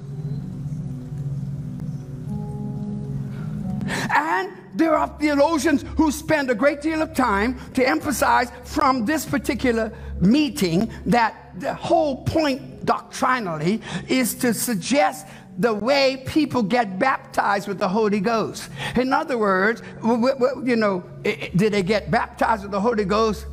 And 4.15 4.53
there 4.75 4.95
are 4.95 5.09
theologians 5.19 5.85
who 5.97 6.11
spend 6.11 6.51
a 6.51 6.55
great 6.55 6.81
deal 6.81 7.03
of 7.03 7.15
time 7.15 7.59
to 7.75 7.87
emphasize 7.87 8.51
from 8.65 9.05
this 9.05 9.25
particular 9.27 9.93
meeting 10.21 10.91
that 11.07 11.35
the 11.59 11.75
whole 11.75 12.25
point 12.25 12.87
doctrinally 12.87 13.83
is 14.09 14.35
to 14.37 14.55
suggest 14.55 15.27
the 15.59 15.75
way 15.75 16.23
people 16.27 16.63
get 16.63 16.99
baptized 16.99 17.69
with 17.69 17.79
the 17.79 17.89
Holy 17.89 18.21
Ghost. 18.21 18.71
In 18.97 19.13
other 19.13 19.37
words, 19.37 19.83
you 20.03 20.77
know, 20.77 21.05
did 21.23 21.73
they 21.73 21.83
get 21.83 22.11
baptized 22.11 22.63
with 22.63 22.73
the 22.73 22.81
Holy 22.81 23.05
Ghost 23.05 23.47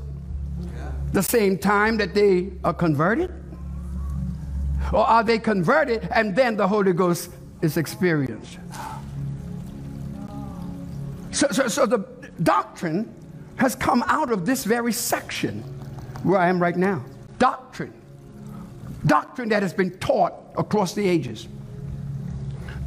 the 1.11 1.23
same 1.23 1.57
time 1.57 1.97
that 1.97 2.13
they 2.13 2.51
are 2.63 2.73
converted? 2.73 3.33
Or 4.93 5.05
are 5.05 5.23
they 5.23 5.39
converted 5.39 6.07
and 6.11 6.35
then 6.35 6.55
the 6.55 6.67
Holy 6.67 6.93
Ghost 6.93 7.31
is 7.61 7.75
experienced? 7.75 8.57
So, 11.31 11.47
so, 11.51 11.67
so 11.67 11.85
the 11.85 11.99
doctrine 12.43 13.13
has 13.57 13.75
come 13.75 14.03
out 14.07 14.31
of 14.31 14.45
this 14.45 14.63
very 14.63 14.93
section 14.93 15.61
where 16.23 16.39
I 16.39 16.49
am 16.49 16.61
right 16.61 16.75
now. 16.75 17.03
Doctrine. 17.37 17.93
Doctrine 19.05 19.49
that 19.49 19.63
has 19.63 19.73
been 19.73 19.91
taught 19.99 20.33
across 20.57 20.93
the 20.93 21.07
ages. 21.07 21.47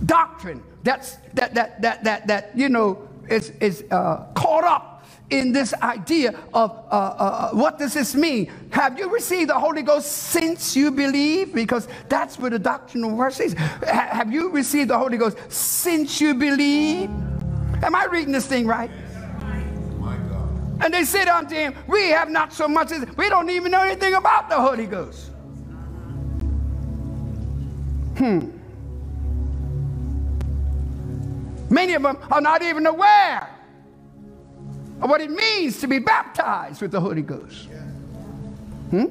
Doctrine 0.05 0.63
that's, 0.83 1.17
that, 1.35 1.55
that, 1.55 1.81
that, 1.83 2.05
that, 2.05 2.27
that 2.27 2.51
you 2.55 2.69
know, 2.69 3.09
is, 3.29 3.51
is 3.61 3.85
uh, 3.91 4.27
caught 4.35 4.65
up 4.65 5.05
in 5.31 5.53
this 5.53 5.73
idea 5.75 6.39
of 6.53 6.71
uh, 6.71 6.75
uh, 6.91 6.91
uh, 6.93 7.51
what 7.53 7.79
does 7.79 7.95
this 7.95 8.15
mean? 8.15 8.53
Have 8.71 8.99
you 8.99 9.09
received 9.09 9.49
the 9.51 9.59
Holy 9.59 9.83
Ghost 9.83 10.11
since 10.11 10.77
you 10.77 10.91
believe? 10.91 11.55
Because 11.55 11.89
that's 12.09 12.39
what 12.39 12.53
the 12.53 12.59
doctrinal 12.59 13.17
verse 13.17 13.41
is. 13.41 13.55
Ha- 13.55 14.09
have 14.13 14.33
you 14.33 14.51
received 14.51 14.91
the 14.91 14.99
Holy 14.99 15.17
Ghost 15.17 15.39
since 15.49 16.21
you 16.21 16.35
believe? 16.35 17.11
Am 17.83 17.95
I 17.95 18.05
reading 18.07 18.33
this 18.33 18.47
thing 18.47 18.67
right? 18.67 18.91
And 20.83 20.93
they 20.93 21.05
said 21.05 21.29
unto 21.29 21.55
him, 21.55 21.75
We 21.87 22.09
have 22.09 22.29
not 22.29 22.53
so 22.53 22.67
much 22.67 22.91
as 22.91 23.07
we 23.17 23.29
don't 23.29 23.51
even 23.51 23.71
know 23.71 23.83
anything 23.83 24.15
about 24.15 24.49
the 24.49 24.61
Holy 24.61 24.87
Ghost. 24.87 25.31
Hmm. 28.19 28.51
Many 31.71 31.95
of 31.95 32.03
them 32.03 32.19
are 32.31 32.41
not 32.41 32.63
even 32.63 32.87
aware 32.87 33.49
of 35.01 35.09
what 35.09 35.21
it 35.21 35.31
means 35.31 35.81
to 35.81 35.87
be 35.87 35.99
baptized 35.99 36.83
with 36.83 36.91
the 36.91 37.01
Holy 37.01 37.23
Ghost. 37.23 37.69
Hmm? 38.91 39.07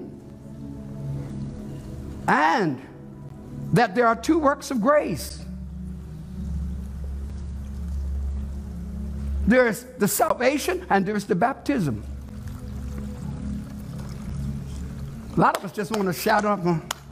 And 2.27 2.81
that 3.73 3.95
there 3.95 4.07
are 4.07 4.15
two 4.15 4.39
works 4.39 4.71
of 4.71 4.81
grace. 4.81 5.43
There's 9.47 9.83
the 9.97 10.07
salvation 10.07 10.85
and 10.89 11.05
there's 11.05 11.25
the 11.25 11.35
baptism. 11.35 12.03
A 15.35 15.39
lot 15.39 15.57
of 15.57 15.65
us 15.65 15.71
just 15.71 15.91
want 15.91 16.07
to 16.07 16.13
shout 16.13 16.45
up, 16.45 16.59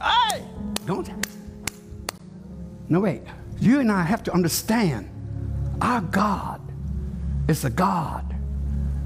hey, 0.02 0.44
don't 0.86 1.08
you? 1.08 1.20
No, 2.88 3.00
wait. 3.00 3.22
You 3.60 3.80
and 3.80 3.90
I 3.90 4.02
have 4.02 4.22
to 4.24 4.32
understand 4.32 5.08
our 5.80 6.00
God 6.00 6.60
is 7.48 7.64
a 7.64 7.70
God 7.70 8.34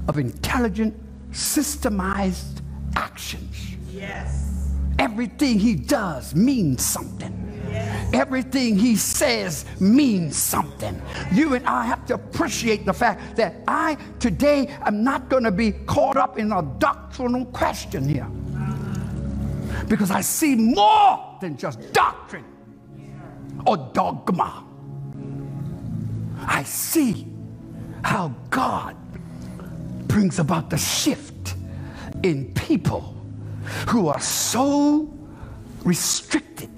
of 0.07 0.17
intelligent, 0.17 0.93
systemized 1.31 2.61
actions. 2.95 3.75
Yes. 3.91 4.71
Everything 4.99 5.59
he 5.59 5.75
does 5.75 6.35
means 6.35 6.83
something. 6.83 7.54
Everything 8.13 8.77
he 8.77 8.95
says 8.95 9.65
means 9.79 10.37
something. 10.37 11.01
You 11.33 11.55
and 11.55 11.65
I 11.65 11.85
have 11.85 12.05
to 12.07 12.13
appreciate 12.13 12.85
the 12.85 12.93
fact 12.93 13.35
that 13.35 13.55
I 13.67 13.97
today 14.19 14.67
am 14.81 15.03
not 15.03 15.29
going 15.29 15.43
to 15.43 15.51
be 15.51 15.71
caught 15.71 16.17
up 16.17 16.37
in 16.37 16.51
a 16.51 16.61
doctrinal 16.79 17.45
question 17.47 18.07
here. 18.07 18.27
Because 19.87 20.11
I 20.11 20.21
see 20.21 20.55
more 20.55 21.37
than 21.41 21.57
just 21.57 21.91
doctrine 21.91 22.45
or 23.65 23.77
dogma. 23.93 24.63
I 26.47 26.63
see 26.63 27.27
how 28.03 28.33
God 28.49 28.95
brings 30.07 30.39
about 30.39 30.69
the 30.69 30.77
shift 30.77 31.55
in 32.23 32.53
people 32.53 33.15
who 33.87 34.07
are 34.07 34.19
so 34.19 35.11
restricted 35.83 36.69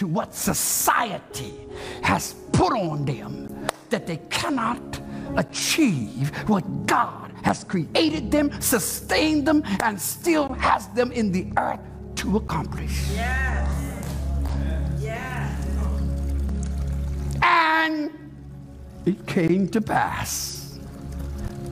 to 0.00 0.06
what 0.06 0.34
society 0.34 1.52
has 2.00 2.32
put 2.52 2.72
on 2.72 3.04
them 3.04 3.66
that 3.90 4.06
they 4.06 4.16
cannot 4.30 4.98
achieve 5.36 6.34
what 6.48 6.64
God 6.86 7.30
has 7.42 7.64
created 7.64 8.30
them, 8.30 8.50
sustained 8.62 9.46
them, 9.46 9.62
and 9.82 10.00
still 10.00 10.54
has 10.54 10.88
them 10.94 11.12
in 11.12 11.30
the 11.30 11.52
earth 11.58 11.80
to 12.14 12.38
accomplish. 12.38 13.10
Yes. 13.12 13.68
Yes. 14.98 15.66
And 17.42 18.10
it 19.04 19.26
came 19.26 19.68
to 19.68 19.82
pass. 19.82 20.78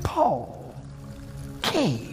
Paul 0.02 0.74
came. 1.62 2.07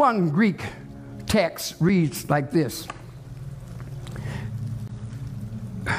One 0.00 0.30
Greek 0.30 0.62
text 1.26 1.74
reads 1.78 2.30
like 2.30 2.50
this 2.50 2.88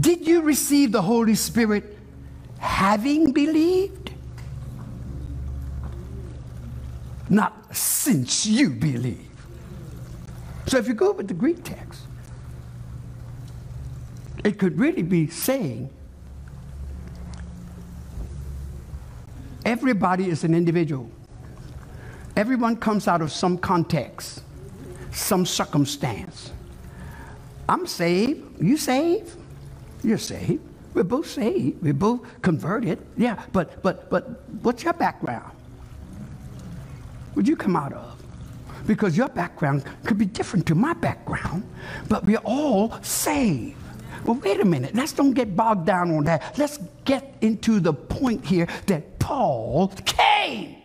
Did 0.00 0.26
you 0.26 0.42
receive 0.42 0.90
the 0.90 1.02
Holy 1.02 1.36
Spirit 1.36 1.96
having 2.58 3.30
believed? 3.30 4.10
Not 7.30 7.76
since 7.76 8.44
you 8.44 8.70
believe. 8.70 9.30
So 10.66 10.78
if 10.78 10.88
you 10.88 10.94
go 10.94 11.12
with 11.12 11.28
the 11.28 11.34
Greek 11.34 11.62
text, 11.62 12.02
it 14.42 14.58
could 14.58 14.80
really 14.80 15.02
be 15.04 15.28
saying 15.28 15.90
everybody 19.68 20.30
is 20.30 20.44
an 20.44 20.54
individual. 20.54 21.10
Everyone 22.36 22.74
comes 22.74 23.06
out 23.06 23.20
of 23.20 23.30
some 23.30 23.58
context, 23.58 24.42
some 25.12 25.44
circumstance. 25.44 26.52
I'm 27.68 27.86
saved. 27.86 28.62
You 28.62 28.78
saved? 28.78 29.36
You're 30.02 30.16
saved. 30.16 30.62
We're 30.94 31.04
both 31.04 31.28
saved. 31.28 31.82
We're 31.82 31.92
both 31.92 32.20
converted. 32.40 32.98
Yeah, 33.16 33.42
but 33.52 33.82
but 33.82 34.08
but 34.08 34.48
what's 34.62 34.84
your 34.84 34.94
background? 34.94 35.52
Where'd 37.34 37.46
you 37.46 37.56
come 37.56 37.76
out 37.76 37.92
of? 37.92 38.16
Because 38.86 39.18
your 39.18 39.28
background 39.28 39.84
could 40.04 40.16
be 40.16 40.24
different 40.24 40.64
to 40.68 40.74
my 40.74 40.94
background, 40.94 41.62
but 42.08 42.24
we're 42.24 42.44
all 42.44 42.96
saved. 43.02 43.76
Well, 44.24 44.36
wait 44.36 44.60
a 44.60 44.64
minute. 44.64 44.94
Let's 44.94 45.12
don't 45.12 45.34
get 45.34 45.54
bogged 45.54 45.84
down 45.84 46.10
on 46.16 46.24
that. 46.24 46.58
Let's 46.58 46.78
get 47.04 47.34
into 47.42 47.80
the 47.80 47.92
point 47.92 48.46
here 48.46 48.66
that 48.86 49.17
Paul 49.28 49.88
came. 50.06 50.76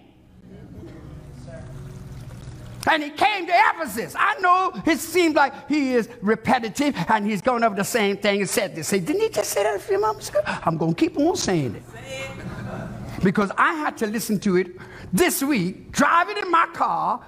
And 2.92 3.02
he 3.02 3.10
came 3.10 3.48
to 3.48 3.54
Ephesus. 3.54 4.14
I 4.20 4.38
know 4.42 4.74
it 4.86 5.00
seems 5.00 5.34
like 5.34 5.70
he 5.70 5.94
is 5.94 6.10
repetitive 6.22 6.94
and 7.08 7.26
he's 7.26 7.42
going 7.42 7.64
over 7.64 7.74
the 7.74 7.86
same 7.86 8.18
thing 8.18 8.42
and 8.42 8.50
said 8.50 8.76
this. 8.76 8.90
Say, 8.90 9.00
didn't 9.00 9.22
he 9.22 9.30
just 9.30 9.50
say 9.50 9.64
that 9.64 9.78
a 9.78 9.80
few 9.80 9.98
moments 9.98 10.28
ago? 10.28 10.42
I'm 10.46 10.76
going 10.76 10.94
to 10.94 11.00
keep 11.00 11.18
on 11.18 11.38
saying 11.38 11.76
it. 11.76 13.24
Because 13.24 13.50
I 13.58 13.76
had 13.76 13.96
to 14.00 14.08
listen 14.08 14.42
to 14.42 14.58
it 14.58 14.76
this 15.14 15.42
week, 15.42 15.94
driving 15.94 16.36
in 16.36 16.52
my 16.52 16.68
car, 16.74 17.26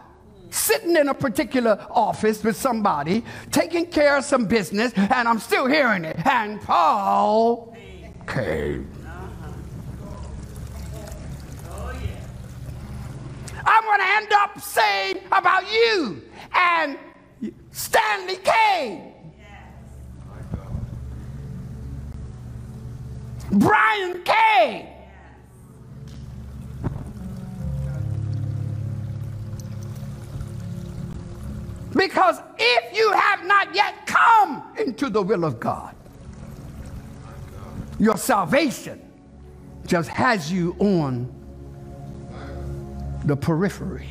sitting 0.49 0.97
in 0.97 1.07
a 1.07 1.13
particular 1.13 1.79
office 1.91 2.43
with 2.43 2.57
somebody, 2.57 3.23
taking 3.51 3.85
care 3.85 4.17
of 4.17 4.25
some 4.25 4.47
business, 4.47 4.91
and 4.97 5.29
I'm 5.29 5.39
still 5.39 5.67
hearing 5.67 6.03
it. 6.03 6.17
And 6.27 6.61
Paul 6.61 7.73
came. 8.27 8.94
I'm 13.65 13.83
going 13.83 13.99
to 13.99 14.07
end 14.07 14.33
up 14.33 14.59
saying 14.61 15.17
about 15.31 15.63
you 15.71 16.21
and 16.53 16.97
Stanley 17.71 18.37
came. 18.37 19.13
Brian 23.51 24.23
came. 24.23 24.87
Because 31.93 32.39
if 32.57 32.95
you 32.97 33.11
have 33.13 33.45
not 33.45 33.73
yet 33.73 34.05
come 34.05 34.63
into 34.77 35.09
the 35.09 35.21
will 35.21 35.45
of 35.45 35.59
God, 35.59 35.95
your 37.99 38.17
salvation 38.17 39.01
just 39.87 40.09
has 40.09 40.51
you 40.51 40.75
on 40.79 41.31
the 43.25 43.35
periphery. 43.35 44.07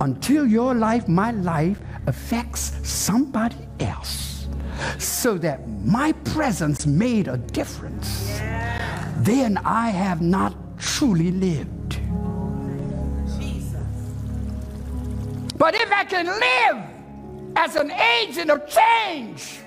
Until 0.00 0.46
your 0.46 0.74
life, 0.74 1.08
my 1.08 1.30
life, 1.32 1.80
affects 2.06 2.72
somebody 2.88 3.68
else, 3.80 4.48
so 4.98 5.36
that 5.38 5.68
my 5.84 6.12
presence 6.24 6.86
made 6.86 7.28
a 7.28 7.36
difference, 7.36 8.40
then 9.18 9.58
I 9.58 9.90
have 9.90 10.22
not 10.22 10.54
truly 10.78 11.30
lived. 11.30 12.00
Jesus. 13.38 13.74
But 15.58 15.74
if 15.74 15.92
I 15.92 16.04
can 16.04 16.26
live 16.26 16.84
as 17.56 17.76
an 17.76 17.90
agent 17.90 18.50
of 18.50 18.66
change, 18.66 19.60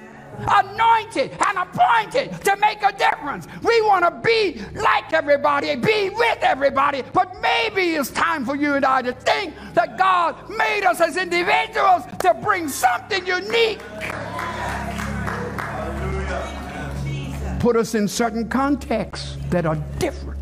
anointed 0.48 1.32
and 1.46 1.58
appointed 1.58 2.32
to 2.44 2.56
make 2.58 2.82
a 2.84 2.92
difference, 2.98 3.48
we 3.64 3.82
want 3.82 4.06
to 4.06 4.12
be 4.24 4.62
like 4.80 5.14
everybody, 5.14 5.76
be 5.76 6.10
with 6.10 6.40
everybody. 6.42 7.04
But 7.14 7.42
maybe 7.42 7.96
it's 7.96 8.10
time 8.10 8.46
for 8.46 8.56
you 8.56 8.74
and 8.74 8.86
I 8.86 9.02
to 9.02 9.14
think 9.14 9.54
that 9.74 9.98
God 9.98 10.50
made 10.50 10.84
us 10.86 11.02
as 11.02 11.18
individuals 11.18 12.04
to 12.20 12.34
bring 12.34 12.68
something 12.68 13.26
unique. 13.26 13.80
Put 17.60 17.76
us 17.78 17.96
in 17.96 18.08
certain 18.08 18.50
contexts 18.50 19.38
that 19.50 19.66
are 19.66 19.78
different. 19.98 20.40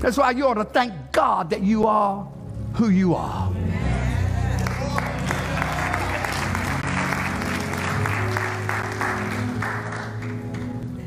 That's 0.00 0.16
why 0.16 0.32
you 0.32 0.46
ought 0.46 0.54
to 0.54 0.64
thank 0.64 0.92
God 1.12 1.48
that 1.50 1.62
you 1.62 1.86
are 1.86 2.24
who 2.74 2.88
you 2.88 3.14
are. 3.14 3.54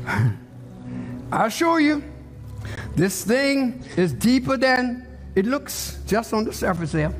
I 1.32 1.46
assure 1.46 1.80
you, 1.80 2.02
this 2.96 3.24
thing 3.24 3.84
is 3.96 4.12
deeper 4.12 4.56
than 4.56 5.06
it 5.34 5.44
looks 5.44 5.98
just 6.06 6.32
on 6.32 6.44
the 6.44 6.52
surface 6.52 6.92
there. 6.92 7.12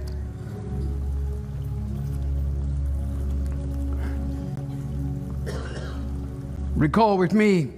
Recall 6.75 7.19
with 7.19 7.33
me 7.35 7.71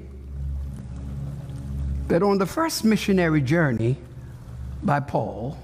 that 2.08 2.22
on 2.22 2.38
the 2.38 2.46
first 2.46 2.84
missionary 2.84 3.40
journey 3.40 3.96
by 4.82 5.00
Paul, 5.00 5.58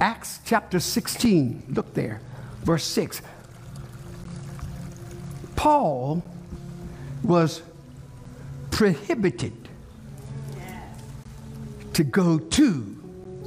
Acts 0.00 0.40
chapter 0.44 0.78
16, 0.78 1.64
look 1.70 1.92
there, 1.94 2.20
verse 2.62 2.84
6. 2.84 3.22
Paul 5.56 6.22
was 7.26 7.62
prohibited 8.70 9.52
to 11.92 12.04
go 12.04 12.38
to 12.38 12.96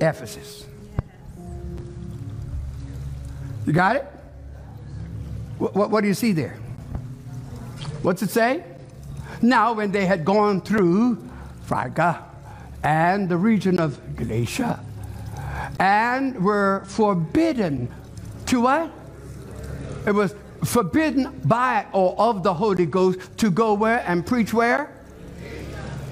Ephesus. 0.01 0.65
You 3.65 3.73
got 3.73 3.95
it? 3.95 4.05
What, 5.59 5.75
what, 5.75 5.91
what 5.91 6.01
do 6.01 6.07
you 6.07 6.13
see 6.13 6.31
there? 6.31 6.57
What's 8.01 8.21
it 8.21 8.29
say? 8.29 8.63
Now, 9.41 9.73
when 9.73 9.91
they 9.91 10.05
had 10.05 10.25
gone 10.25 10.61
through 10.61 11.17
Phrygia 11.63 12.23
and 12.83 13.29
the 13.29 13.37
region 13.37 13.79
of 13.79 13.99
Galatia, 14.15 14.79
and 15.79 16.43
were 16.43 16.83
forbidden 16.85 17.93
to 18.47 18.61
what? 18.61 18.91
It 20.05 20.11
was 20.11 20.33
forbidden 20.63 21.41
by 21.45 21.85
or 21.93 22.15
of 22.17 22.43
the 22.43 22.53
Holy 22.53 22.85
Ghost 22.85 23.19
to 23.37 23.51
go 23.51 23.73
where 23.73 24.03
and 24.07 24.25
preach 24.25 24.53
where? 24.53 24.95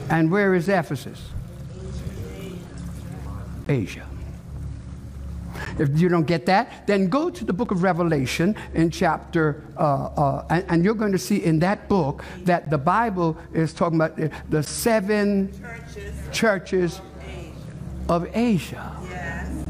And 0.09 0.31
where 0.31 0.53
is 0.53 0.69
Ephesus? 0.69 1.21
Asia. 3.67 4.07
If 5.79 5.99
you 5.99 6.09
don't 6.09 6.25
get 6.25 6.45
that, 6.45 6.87
then 6.87 7.09
go 7.09 7.29
to 7.29 7.45
the 7.45 7.53
book 7.53 7.71
of 7.71 7.83
Revelation 7.83 8.55
in 8.73 8.89
chapter, 8.89 9.63
uh, 9.77 10.05
uh, 10.05 10.45
and, 10.49 10.65
and, 10.69 10.85
you're 10.85 10.95
going 10.95 11.11
to 11.11 11.17
see 11.17 11.43
in 11.43 11.59
that 11.59 11.87
book 11.87 12.23
that 12.43 12.69
the 12.69 12.77
Bible 12.77 13.37
is 13.53 13.73
talking 13.73 13.99
about 13.99 14.17
the, 14.49 14.63
seven 14.63 15.51
churches, 15.59 16.15
churches 16.31 17.01
of 18.09 18.27
Asia. 18.33 18.95
Yes. 19.03 19.65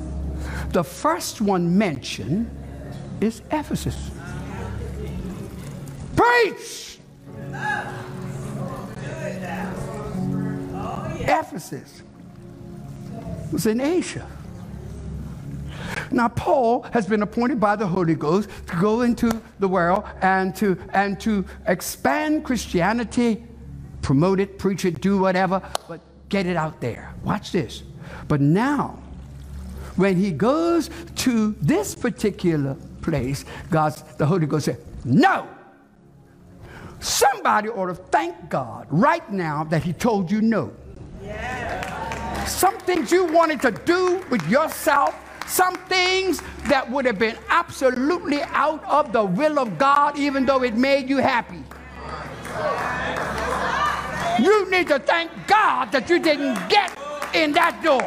The 0.72 0.84
first 0.84 1.42
one 1.42 1.78
mentioned 1.78 2.50
is 3.22 3.42
Ephesus. 3.52 4.12
Preach! 6.18 7.00
Ephesus 11.22 12.02
was 13.52 13.66
in 13.66 13.80
Asia. 13.80 14.28
Now, 16.12 16.28
Paul 16.30 16.84
has 16.94 17.06
been 17.06 17.22
appointed 17.22 17.60
by 17.60 17.76
the 17.76 17.86
Holy 17.86 18.16
Ghost 18.16 18.50
to 18.68 18.76
go 18.78 19.02
into 19.02 19.42
the 19.60 19.68
world 19.68 20.04
and 20.22 20.56
to, 20.56 20.78
and 20.94 21.20
to 21.22 21.46
expand 21.68 22.44
Christianity, 22.46 23.44
promote 24.02 24.40
it, 24.40 24.58
preach 24.58 24.86
it, 24.86 25.02
do 25.02 25.18
whatever, 25.20 25.62
but 25.88 26.02
get 26.30 26.46
it 26.46 26.56
out 26.56 26.82
there. 26.82 27.14
Watch 27.24 27.52
this. 27.52 27.84
But 28.28 28.42
now, 28.42 29.00
when 29.96 30.16
he 30.16 30.32
goes 30.32 30.90
to 31.16 31.56
this 31.62 31.94
particular 31.96 32.76
place, 33.02 33.46
God's 33.70 34.02
the 34.18 34.26
Holy 34.26 34.48
Ghost 34.48 34.66
said, 34.66 34.78
No! 35.04 35.48
Somebody 37.00 37.70
ought 37.70 37.88
to 37.88 37.96
thank 37.96 38.50
God 38.50 38.88
right 38.90 39.30
now 39.32 39.64
that 39.66 39.84
he 39.84 39.94
told 39.94 40.32
you 40.32 40.42
no. 40.42 40.74
Some 42.46 42.78
things 42.80 43.12
you 43.12 43.26
wanted 43.26 43.62
to 43.62 43.72
do 43.72 44.24
with 44.30 44.48
yourself 44.50 45.16
some 45.48 45.76
things 45.88 46.42
that 46.68 46.92
would 46.92 47.06
have 47.06 47.18
been 47.18 47.38
absolutely 47.50 48.42
out 48.44 48.84
of 48.84 49.14
the 49.14 49.24
will 49.24 49.60
of 49.60 49.78
God, 49.78 50.18
even 50.18 50.46
though 50.46 50.62
it 50.62 50.76
made 50.76 51.10
you 51.10 51.18
happy. 51.18 51.64
You 54.44 54.70
need 54.70 54.88
to 54.90 55.00
thank 55.00 55.32
God 55.48 55.92
that 55.94 56.10
you 56.10 56.20
didn't 56.20 56.56
get 56.70 56.92
in 57.34 57.54
that 57.54 57.82
door. 57.82 58.04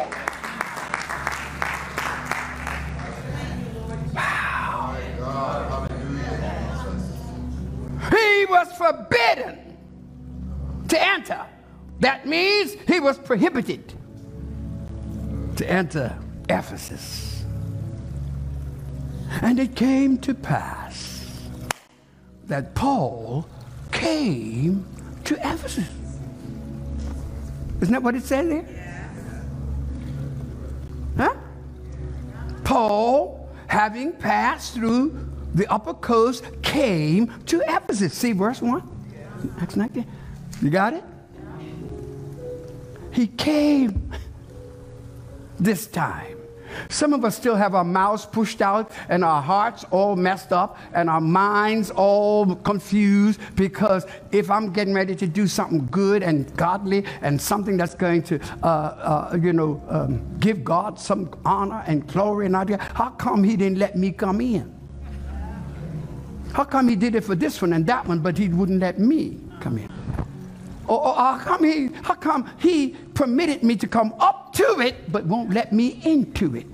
Wow. 4.14 4.39
He 8.08 8.46
was 8.46 8.72
forbidden 8.72 9.76
to 10.88 11.02
enter. 11.02 11.44
That 12.00 12.26
means 12.26 12.76
he 12.86 13.00
was 13.00 13.18
prohibited 13.18 13.92
to 15.56 15.70
enter 15.70 16.16
Ephesus. 16.48 17.44
And 19.42 19.60
it 19.60 19.76
came 19.76 20.18
to 20.18 20.34
pass 20.34 21.48
that 22.46 22.74
Paul 22.74 23.46
came 23.92 24.86
to 25.24 25.34
Ephesus. 25.36 25.88
Isn't 27.80 27.92
that 27.92 28.02
what 28.02 28.14
it 28.14 28.24
said 28.24 28.50
there? 28.50 29.10
Huh? 31.16 31.34
Paul, 32.64 33.48
having 33.66 34.12
passed 34.12 34.74
through 34.74 35.29
the 35.54 35.70
upper 35.72 35.94
coast, 35.94 36.44
came 36.62 37.32
to 37.46 37.62
Ephesus. 37.66 38.14
See 38.14 38.32
verse 38.32 38.62
1? 38.62 38.82
Acts 39.60 39.76
19. 39.76 40.06
You 40.62 40.70
got 40.70 40.92
it? 40.92 41.04
He 43.12 43.26
came 43.26 44.12
this 45.58 45.86
time. 45.86 46.36
Some 46.88 47.12
of 47.12 47.24
us 47.24 47.36
still 47.36 47.56
have 47.56 47.74
our 47.74 47.84
mouths 47.84 48.24
pushed 48.26 48.62
out 48.62 48.92
and 49.08 49.24
our 49.24 49.42
hearts 49.42 49.84
all 49.90 50.16
messed 50.16 50.52
up 50.52 50.78
and 50.94 51.10
our 51.10 51.20
minds 51.20 51.90
all 51.90 52.54
confused 52.54 53.40
because 53.56 54.06
if 54.32 54.50
I'm 54.50 54.72
getting 54.72 54.94
ready 54.94 55.14
to 55.16 55.26
do 55.26 55.46
something 55.46 55.88
good 55.90 56.22
and 56.22 56.54
godly 56.56 57.04
and 57.22 57.40
something 57.40 57.76
that's 57.76 57.94
going 57.94 58.22
to, 58.24 58.40
uh, 58.62 58.66
uh, 58.66 59.38
you 59.40 59.52
know, 59.52 59.82
um, 59.88 60.38
give 60.38 60.64
God 60.64 60.98
some 60.98 61.30
honor 61.44 61.82
and 61.86 62.06
glory 62.06 62.46
and 62.46 62.56
idea, 62.56 62.78
how 62.94 63.10
come 63.10 63.42
He 63.42 63.56
didn't 63.56 63.78
let 63.78 63.96
me 63.96 64.12
come 64.12 64.40
in? 64.40 64.79
How 66.52 66.64
come 66.64 66.88
He 66.88 66.96
did 66.96 67.14
it 67.14 67.24
for 67.24 67.34
this 67.34 67.60
one 67.60 67.72
and 67.72 67.86
that 67.86 68.06
one, 68.06 68.20
but 68.20 68.36
He 68.36 68.48
wouldn't 68.48 68.80
let 68.80 68.98
me 68.98 69.38
come 69.60 69.78
in? 69.78 69.90
Or, 70.90 71.06
or 71.06 71.14
how, 71.14 71.38
come 71.38 71.62
he, 71.62 71.86
how 72.02 72.14
come 72.14 72.50
he 72.58 72.96
permitted 73.14 73.62
me 73.62 73.76
to 73.76 73.86
come 73.86 74.12
up 74.18 74.52
to 74.54 74.80
it 74.80 75.12
but 75.12 75.24
won't 75.24 75.50
let 75.50 75.72
me 75.72 76.00
into 76.04 76.56
it? 76.56 76.66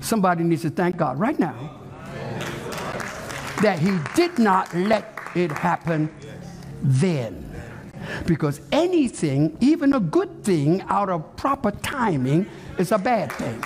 Somebody 0.00 0.44
needs 0.44 0.62
to 0.62 0.70
thank 0.70 0.96
God 0.96 1.18
right 1.18 1.36
now 1.36 1.80
that 3.62 3.80
he 3.80 3.98
did 4.14 4.38
not 4.38 4.72
let 4.74 5.18
it 5.34 5.50
happen 5.50 6.08
then. 6.82 7.50
Because 8.26 8.60
anything, 8.70 9.56
even 9.60 9.94
a 9.94 10.00
good 10.00 10.44
thing, 10.44 10.82
out 10.82 11.08
of 11.08 11.36
proper 11.36 11.72
timing 11.72 12.46
is 12.78 12.92
a 12.92 12.98
bad 12.98 13.32
thing. 13.32 13.60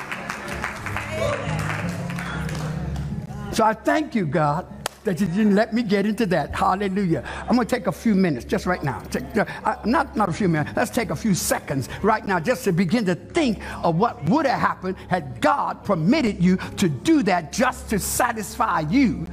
So 3.53 3.65
I 3.65 3.75
thank 3.75 4.15
you, 4.15 4.25
God, 4.25 4.67
that 5.05 5.21
you 5.21 5.27
didn't 5.27 5.55
let 5.55 5.73
me 5.73 5.83
get 5.83 6.07
into 6.07 6.27
that. 6.27 6.55
Hallelujah. 6.55 7.25
I'm 7.43 7.57
going 7.57 7.67
to 7.67 7.77
take 7.77 7.87
a 7.87 7.93
few 7.93 8.15
minutes 8.15 8.45
just 8.45 8.67
right 8.67 8.83
now. 8.83 9.01
Take, 9.11 9.25
uh, 9.37 9.77
not, 9.85 10.17
not 10.17 10.29
a 10.29 10.33
few 10.33 10.49
minutes. 10.49 10.73
Let's 10.77 10.91
take 10.91 11.11
a 11.11 11.17
few 11.17 11.35
seconds 11.35 11.89
right 12.03 12.27
now 12.27 12.41
just 12.41 12.65
to 12.65 12.73
begin 12.73 13.05
to 13.07 13.15
think 13.15 13.63
of 13.85 13.97
what 13.97 14.23
would 14.29 14.47
have 14.47 14.61
happened 14.61 14.97
had 15.09 15.41
God 15.41 15.85
permitted 15.85 16.43
you 16.43 16.57
to 16.77 16.89
do 16.89 17.23
that 17.25 17.53
just 17.53 17.89
to 17.91 17.99
satisfy 17.99 18.81
you. 18.81 19.27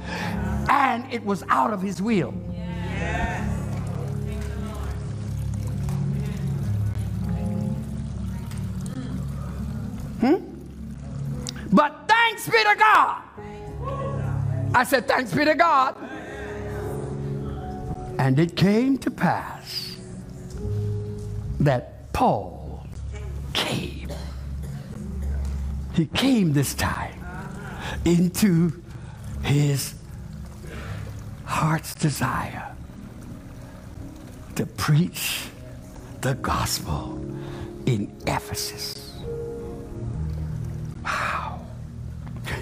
And 0.68 1.12
it 1.12 1.24
was 1.24 1.42
out 1.48 1.72
of 1.72 1.82
His 1.82 2.00
will. 2.00 2.32
Hmm? 10.20 10.36
But 11.72 12.08
thanks 12.08 12.48
be 12.48 12.62
to 12.62 12.76
God 12.78 13.25
I 14.76 14.84
said, 14.84 15.08
Thanks 15.08 15.32
be 15.32 15.42
to 15.46 15.54
God. 15.54 15.96
And 18.18 18.38
it 18.38 18.56
came 18.56 18.98
to 18.98 19.10
pass 19.10 19.96
that 21.60 22.12
Paul 22.12 22.86
came. 23.54 24.10
He 25.94 26.04
came 26.04 26.52
this 26.52 26.74
time 26.74 27.24
into 28.04 28.82
his 29.42 29.94
heart's 31.46 31.94
desire 31.94 32.76
to 34.56 34.66
preach 34.66 35.46
the 36.20 36.34
gospel 36.34 37.18
in 37.86 38.14
Ephesus. 38.26 39.14
Wow. 41.02 41.62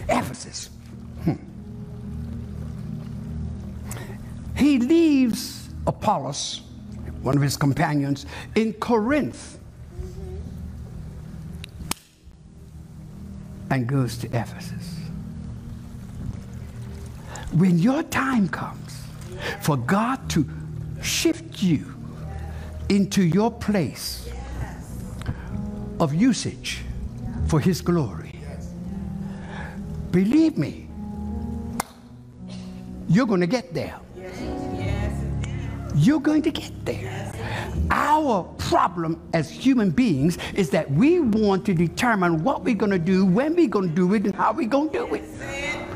Ephesus. 0.09 0.71
He 4.57 4.79
leaves 4.79 5.69
Apollos, 5.87 6.63
one 7.23 7.37
of 7.37 7.43
his 7.43 7.57
companions, 7.57 8.27
in 8.55 8.73
Corinth 8.75 9.59
and 13.71 13.87
goes 13.89 14.17
to 14.19 14.27
Ephesus. 14.29 14.99
When 17.53 17.79
your 17.79 18.03
time 18.05 18.49
comes 18.49 19.03
for 19.61 19.77
God 19.77 20.29
to 20.31 20.49
shift 21.03 21.63
you 21.63 21.95
into 22.89 23.23
your 23.23 23.51
place 23.51 24.29
of 26.01 26.15
usage 26.15 26.83
for 27.49 27.61
His 27.61 27.81
glory, 27.81 28.41
believe 30.11 30.57
me, 30.57 30.89
you're 33.09 33.27
going 33.27 33.41
to 33.41 33.47
get 33.47 33.75
there. 33.75 33.99
You're 35.95 36.21
going 36.21 36.43
to 36.43 36.51
get 36.51 36.73
there. 36.85 37.33
Our 37.91 38.43
problem 38.59 39.21
as 39.33 39.51
human 39.51 39.91
beings 39.91 40.39
is 40.55 40.71
that 40.71 40.91
we 40.91 41.21
want 41.21 41.65
to 41.67 41.75
determine 41.75 42.43
what 42.43 42.65
we're 42.65 42.75
going 42.75 42.91
to 42.91 42.99
do, 42.99 43.25
when 43.25 43.55
we're 43.55 43.69
going 43.69 43.91
to 43.91 43.95
do 43.95 44.13
it, 44.15 44.25
and 44.25 44.35
how 44.35 44.53
we're 44.53 44.69
going 44.69 44.91
to 44.91 44.99
do 45.07 45.15
it. 45.15 45.25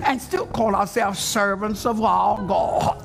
And 0.05 0.21
still 0.21 0.47
call 0.47 0.75
ourselves 0.77 1.19
servants 1.19 1.85
of 1.85 2.01
our 2.03 2.37
God. 2.47 3.05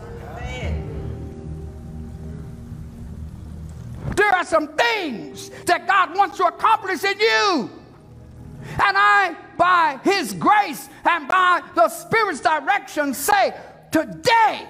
There 4.15 4.29
are 4.29 4.45
some 4.45 4.67
things 4.67 5.49
that 5.65 5.88
God 5.88 6.15
wants 6.15 6.38
to 6.38 6.45
accomplish 6.45 7.03
in 7.03 7.19
you. 7.19 7.69
And 8.73 8.97
I, 8.97 9.36
by 9.58 9.99
His 10.03 10.34
grace 10.34 10.88
and 11.03 11.27
by 11.27 11.62
the 11.75 11.89
Spirit's 11.89 12.41
direction, 12.41 13.13
say, 13.13 13.56
today, 13.91 14.67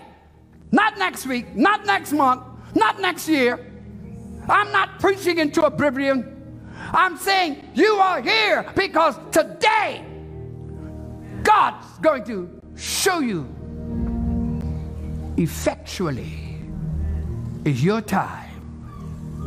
not 0.73 0.97
next 0.97 1.27
week, 1.27 1.55
not 1.55 1.85
next 1.85 2.13
month, 2.13 2.43
not 2.75 2.99
next 2.99 3.29
year. 3.29 3.59
I'm 4.49 4.71
not 4.71 4.99
preaching 4.99 5.37
into 5.37 5.63
oblivion. 5.65 6.29
I'm 6.91 7.17
saying 7.17 7.71
you 7.75 7.93
are 7.95 8.21
here 8.21 8.65
because 8.75 9.15
today, 9.31 10.03
God's 11.43 11.85
going 12.01 12.25
to 12.25 12.49
show 12.75 13.19
you 13.19 13.47
effectually 15.37 16.57
is 17.65 17.83
your 17.83 18.01
time 18.01 18.51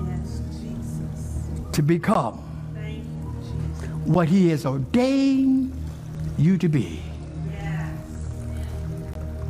Yes, 0.08 0.42
to 1.72 1.82
become 1.82 2.42
you, 2.76 3.02
what 4.04 4.28
He 4.28 4.50
has 4.50 4.66
ordained 4.66 5.74
you 6.38 6.58
to 6.58 6.68
be. 6.68 7.02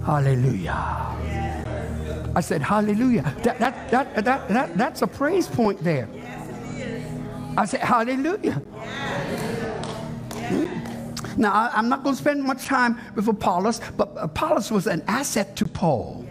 Hallelujah. 0.07 0.73
I 2.37 2.40
said, 2.40 2.62
Hallelujah. 2.62 3.23
That, 3.42 3.59
that, 3.59 3.90
that, 3.90 4.25
that, 4.25 4.49
that, 4.49 4.79
that's 4.79 5.03
a 5.03 5.07
praise 5.09 5.49
point 5.49 5.83
there. 5.83 6.09
I 7.57 7.64
said, 7.64 7.81
Hallelujah. 7.81 8.53
Hmm. 10.33 11.40
Now, 11.40 11.53
I, 11.53 11.73
I'm 11.75 11.88
not 11.88 12.05
going 12.05 12.14
to 12.14 12.23
spend 12.23 12.45
much 12.45 12.66
time 12.66 13.01
with 13.16 13.27
Apollos, 13.27 13.81
but 13.97 14.12
Apollos 14.14 14.71
was 14.71 14.87
an 14.87 15.03
asset 15.09 15.57
to 15.57 15.64
Paul. 15.66 16.25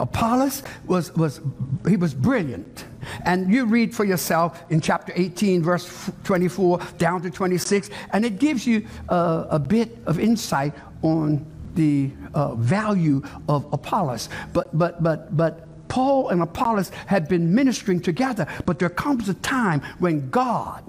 Apollos 0.00 0.64
was, 0.88 1.14
was, 1.14 1.40
he 1.86 1.96
was 1.96 2.12
brilliant. 2.12 2.86
And 3.24 3.52
you 3.54 3.66
read 3.66 3.94
for 3.94 4.04
yourself 4.04 4.64
in 4.68 4.80
chapter 4.80 5.12
18, 5.14 5.62
verse 5.62 6.10
24 6.24 6.80
down 6.98 7.22
to 7.22 7.30
26, 7.30 7.88
and 8.12 8.24
it 8.24 8.40
gives 8.40 8.66
you 8.66 8.84
a 9.08 9.60
bit 9.60 9.96
of 10.06 10.18
insight 10.18 10.74
on 11.02 11.46
the 11.76 12.10
uh, 12.34 12.54
value 12.54 13.22
of 13.48 13.72
Apollos. 13.72 14.28
But, 14.52 14.76
but, 14.76 15.02
but, 15.02 15.36
but 15.36 15.88
Paul 15.88 16.30
and 16.30 16.42
Apollos 16.42 16.90
had 17.06 17.28
been 17.28 17.54
ministering 17.54 18.00
together, 18.00 18.46
but 18.64 18.78
there 18.78 18.88
comes 18.88 19.28
a 19.28 19.34
time 19.34 19.80
when 19.98 20.28
God, 20.30 20.82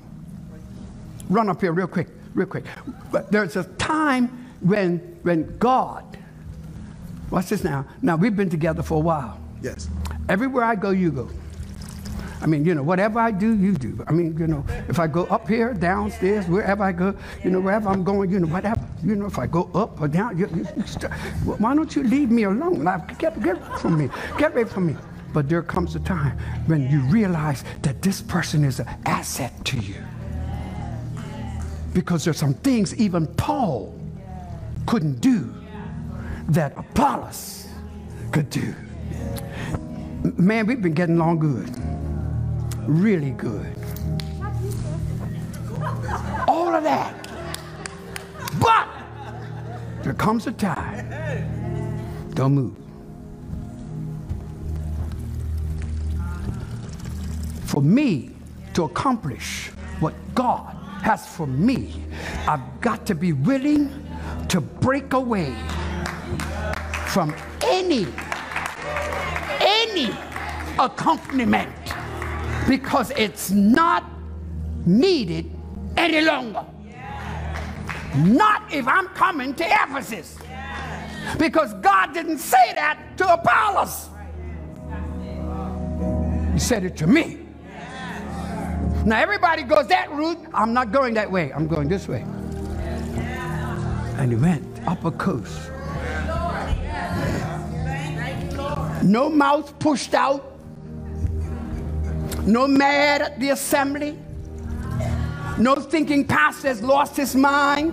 run 1.29 1.49
up 1.49 1.61
here 1.61 1.71
real 1.71 1.87
quick, 1.87 2.07
real 2.33 2.47
quick. 2.47 2.65
But 3.11 3.31
there's 3.31 3.55
a 3.55 3.65
time 3.75 4.47
when, 4.61 4.97
when 5.21 5.57
God, 5.59 6.17
watch 7.29 7.49
this 7.49 7.63
now. 7.63 7.85
Now, 8.01 8.15
we've 8.15 8.35
been 8.35 8.49
together 8.49 8.81
for 8.81 8.95
a 8.95 9.01
while. 9.01 9.39
Yes. 9.61 9.89
Everywhere 10.29 10.63
I 10.63 10.75
go, 10.75 10.89
you 10.91 11.11
go. 11.11 11.29
I 12.39 12.45
mean, 12.45 12.65
you 12.65 12.75
know, 12.75 12.83
whatever 12.83 13.19
I 13.19 13.31
do, 13.31 13.55
you 13.55 13.73
do. 13.73 14.03
I 14.07 14.11
mean, 14.11 14.37
you 14.37 14.47
know, 14.47 14.63
if 14.87 14.99
I 14.99 15.07
go 15.07 15.23
up 15.25 15.47
here, 15.47 15.73
downstairs, 15.73 16.47
wherever 16.47 16.83
I 16.83 16.91
go, 16.91 17.15
you 17.43 17.49
know, 17.49 17.59
wherever 17.59 17.89
I'm 17.89 18.03
going, 18.03 18.29
you 18.31 18.39
know, 18.39 18.47
whatever, 18.47 18.76
you 19.03 19.15
know, 19.15 19.25
if 19.25 19.37
I 19.37 19.47
go 19.47 19.69
up 19.73 20.01
or 20.01 20.07
down, 20.07 20.37
you, 20.37 20.47
you, 20.47 20.63
why 21.43 21.75
don't 21.75 21.95
you 21.95 22.03
leave 22.03 22.31
me 22.31 22.43
alone? 22.43 22.83
Like, 22.83 23.17
get, 23.19 23.41
get 23.41 23.57
away 23.57 23.77
from 23.79 23.97
me. 23.97 24.09
Get 24.37 24.51
away 24.53 24.63
from 24.65 24.87
me. 24.87 24.95
But 25.33 25.49
there 25.49 25.61
comes 25.61 25.95
a 25.95 25.99
time 25.99 26.37
when 26.65 26.89
you 26.89 27.01
realize 27.01 27.63
that 27.83 28.01
this 28.01 28.21
person 28.21 28.63
is 28.63 28.79
an 28.79 28.87
asset 29.05 29.53
to 29.65 29.77
you. 29.77 30.01
Because 31.93 32.23
there's 32.23 32.37
some 32.37 32.53
things 32.55 32.95
even 32.95 33.27
Paul 33.27 33.99
couldn't 34.85 35.19
do 35.21 35.53
that 36.49 36.77
Apollos 36.77 37.67
could 38.31 38.49
do. 38.49 38.73
Man, 40.37 40.65
we've 40.65 40.81
been 40.81 40.93
getting 40.93 41.17
along 41.17 41.39
good. 41.39 41.69
Really 42.87 43.31
good. 43.31 43.75
All 46.47 46.73
of 46.73 46.83
that. 46.83 47.26
But 48.59 48.87
there 50.03 50.13
comes 50.13 50.47
a 50.47 50.51
time. 50.51 51.09
Don't 52.33 52.53
move. 52.53 52.75
For 57.65 57.81
me 57.81 58.31
to 58.73 58.83
accomplish 58.85 59.69
what 59.99 60.13
God 60.33 60.75
has 61.01 61.27
for 61.27 61.47
me, 61.47 62.03
I've 62.47 62.81
got 62.81 63.05
to 63.07 63.15
be 63.15 63.33
willing 63.33 64.07
to 64.49 64.61
break 64.61 65.13
away 65.13 65.55
from 67.07 67.35
any 67.63 68.07
any 69.59 70.11
accompaniment 70.79 71.73
because 72.67 73.11
it's 73.11 73.49
not 73.51 74.03
needed 74.85 75.51
any 75.95 76.21
longer. 76.21 76.65
Not 78.15 78.73
if 78.73 78.87
I'm 78.87 79.07
coming 79.09 79.53
to 79.55 79.65
Ephesus. 79.65 80.37
Because 81.37 81.73
God 81.75 82.13
didn't 82.13 82.39
say 82.39 82.73
that 82.75 83.17
to 83.17 83.33
Apollos. 83.33 84.09
He 86.53 86.59
said 86.59 86.83
it 86.83 86.97
to 86.97 87.07
me. 87.07 87.39
Now 89.05 89.19
everybody 89.19 89.63
goes 89.63 89.87
that 89.87 90.11
route. 90.11 90.39
I'm 90.53 90.73
not 90.73 90.91
going 90.91 91.13
that 91.13 91.31
way. 91.31 91.51
I'm 91.53 91.67
going 91.67 91.87
this 91.87 92.07
way. 92.07 92.25
And 94.17 94.31
he 94.31 94.37
went 94.37 94.65
up 94.87 95.05
a 95.05 95.11
coast. 95.11 95.71
No 99.03 99.29
mouth 99.29 99.77
pushed 99.79 100.13
out. 100.13 100.59
No 102.45 102.67
mad 102.67 103.21
at 103.21 103.39
the 103.39 103.49
assembly. 103.49 104.17
No 105.59 105.73
thinking 105.73 106.23
pastor 106.23 106.67
has 106.67 106.83
lost 106.83 107.17
his 107.17 107.35
mind. 107.35 107.91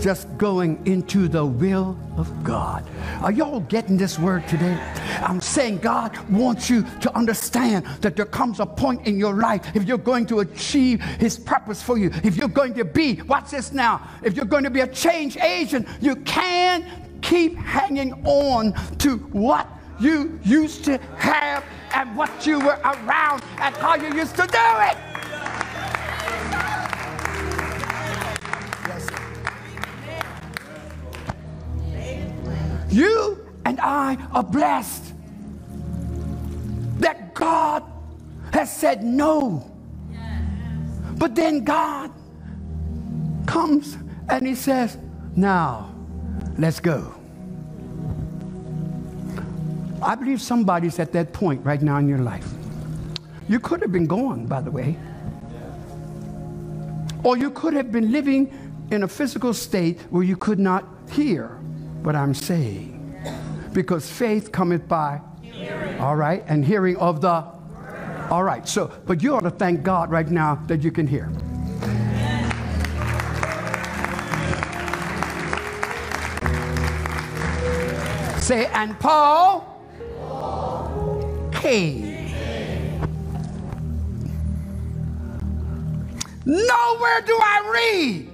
Just 0.00 0.36
going 0.38 0.84
into 0.86 1.26
the 1.26 1.44
will 1.44 1.98
of 2.16 2.44
God. 2.44 2.88
Are 3.20 3.32
y'all 3.32 3.60
getting 3.60 3.96
this 3.96 4.20
word 4.20 4.46
today? 4.46 4.74
I'm 5.20 5.40
saying 5.40 5.78
God 5.78 6.16
wants 6.30 6.70
you 6.70 6.82
to 7.00 7.16
understand 7.16 7.86
that 8.02 8.14
there 8.14 8.26
comes 8.26 8.60
a 8.60 8.66
point 8.66 9.06
in 9.06 9.18
your 9.18 9.34
life 9.34 9.74
if 9.74 9.84
you're 9.84 9.98
going 9.98 10.26
to 10.26 10.40
achieve 10.40 11.00
His 11.02 11.38
purpose 11.38 11.82
for 11.82 11.98
you, 11.98 12.10
if 12.22 12.36
you're 12.36 12.48
going 12.48 12.74
to 12.74 12.84
be, 12.84 13.20
watch 13.22 13.50
this 13.50 13.72
now, 13.72 14.08
if 14.22 14.36
you're 14.36 14.44
going 14.44 14.64
to 14.64 14.70
be 14.70 14.80
a 14.80 14.88
change 14.88 15.36
agent, 15.38 15.88
you 16.00 16.16
can't 16.16 16.84
keep 17.20 17.56
hanging 17.56 18.12
on 18.24 18.74
to 18.98 19.16
what 19.32 19.68
you 19.98 20.38
used 20.44 20.84
to 20.84 20.98
have 21.16 21.64
and 21.94 22.16
what 22.16 22.46
you 22.46 22.60
were 22.60 22.78
around 22.84 23.42
and 23.58 23.74
how 23.76 23.96
you 23.96 24.12
used 24.14 24.36
to 24.36 24.46
do 24.46 24.58
it. 24.58 25.11
You 32.92 33.38
and 33.64 33.80
I 33.80 34.16
are 34.32 34.44
blessed 34.44 35.14
that 36.98 37.34
God 37.34 37.82
has 38.52 38.74
said 38.74 39.02
no. 39.02 39.68
But 41.16 41.34
then 41.34 41.64
God 41.64 42.10
comes 43.46 43.96
and 44.28 44.46
He 44.46 44.54
says, 44.54 44.98
Now, 45.36 45.94
let's 46.58 46.80
go. 46.80 47.14
I 50.02 50.14
believe 50.14 50.42
somebody's 50.42 50.98
at 50.98 51.12
that 51.12 51.32
point 51.32 51.64
right 51.64 51.80
now 51.80 51.98
in 51.98 52.08
your 52.08 52.18
life. 52.18 52.46
You 53.48 53.60
could 53.60 53.80
have 53.82 53.92
been 53.92 54.06
gone, 54.06 54.46
by 54.46 54.60
the 54.60 54.70
way. 54.70 54.98
Or 57.24 57.38
you 57.38 57.50
could 57.50 57.74
have 57.74 57.92
been 57.92 58.12
living 58.12 58.52
in 58.90 59.04
a 59.04 59.08
physical 59.08 59.54
state 59.54 60.00
where 60.10 60.24
you 60.24 60.36
could 60.36 60.58
not 60.58 60.84
hear 61.10 61.58
what 62.02 62.16
I'm 62.16 62.34
saying. 62.34 62.98
Because 63.72 64.10
faith 64.10 64.52
cometh 64.52 64.86
by, 64.88 65.20
all 65.98 66.16
right, 66.16 66.44
and 66.46 66.64
hearing 66.64 66.96
of 66.96 67.20
the, 67.20 67.44
all 68.30 68.42
right. 68.42 68.68
So, 68.68 68.92
but 69.06 69.22
you 69.22 69.34
ought 69.34 69.40
to 69.40 69.50
thank 69.50 69.82
God 69.82 70.10
right 70.10 70.28
now 70.28 70.56
that 70.66 70.82
you 70.82 70.90
can 70.90 71.06
hear. 71.06 71.30
Say, 78.40 78.66
and 78.66 78.98
Paul 78.98 79.68
came. 81.52 82.12
Nowhere 86.44 87.20
do 87.24 87.38
I 87.40 87.70
read 87.72 88.28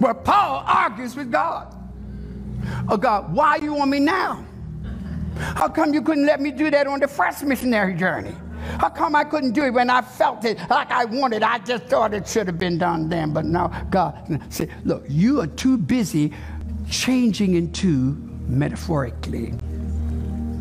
where 0.00 0.14
Paul 0.14 0.64
argues 0.66 1.14
with 1.14 1.30
God. 1.30 1.71
Oh 2.88 2.96
God, 2.96 3.32
why 3.32 3.56
you 3.56 3.78
on 3.78 3.90
me 3.90 4.00
now? 4.00 4.44
How 5.36 5.68
come 5.68 5.94
you 5.94 6.02
couldn't 6.02 6.26
let 6.26 6.40
me 6.40 6.50
do 6.50 6.70
that 6.70 6.86
on 6.86 7.00
the 7.00 7.08
first 7.08 7.42
missionary 7.44 7.94
journey? 7.94 8.34
How 8.78 8.88
come 8.88 9.16
I 9.16 9.24
couldn't 9.24 9.52
do 9.52 9.64
it 9.64 9.70
when 9.70 9.90
I 9.90 10.02
felt 10.02 10.44
it 10.44 10.58
like 10.70 10.90
I 10.90 11.04
wanted? 11.04 11.42
I 11.42 11.58
just 11.58 11.84
thought 11.84 12.14
it 12.14 12.28
should 12.28 12.46
have 12.46 12.58
been 12.58 12.78
done 12.78 13.08
then, 13.08 13.32
but 13.32 13.44
now 13.44 13.68
God 13.90 14.40
say, 14.50 14.68
look, 14.84 15.04
you 15.08 15.40
are 15.40 15.46
too 15.46 15.76
busy 15.76 16.32
changing 16.88 17.54
into 17.54 18.16
metaphorically 18.46 19.50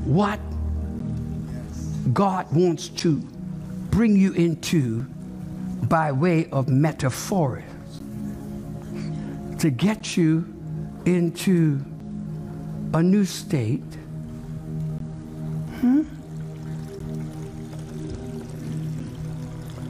what 0.06 0.40
God 2.14 2.52
wants 2.54 2.90
to 2.90 3.18
bring 3.92 4.16
you 4.16 4.34
into 4.34 5.02
by 5.84 6.12
way 6.12 6.50
of 6.52 6.70
metaphors 6.70 7.64
to 9.60 9.70
get 9.70 10.18
you 10.18 10.46
into 11.06 11.84
a 12.94 13.02
new 13.02 13.26
state. 13.26 13.82
Hmm? 15.80 16.04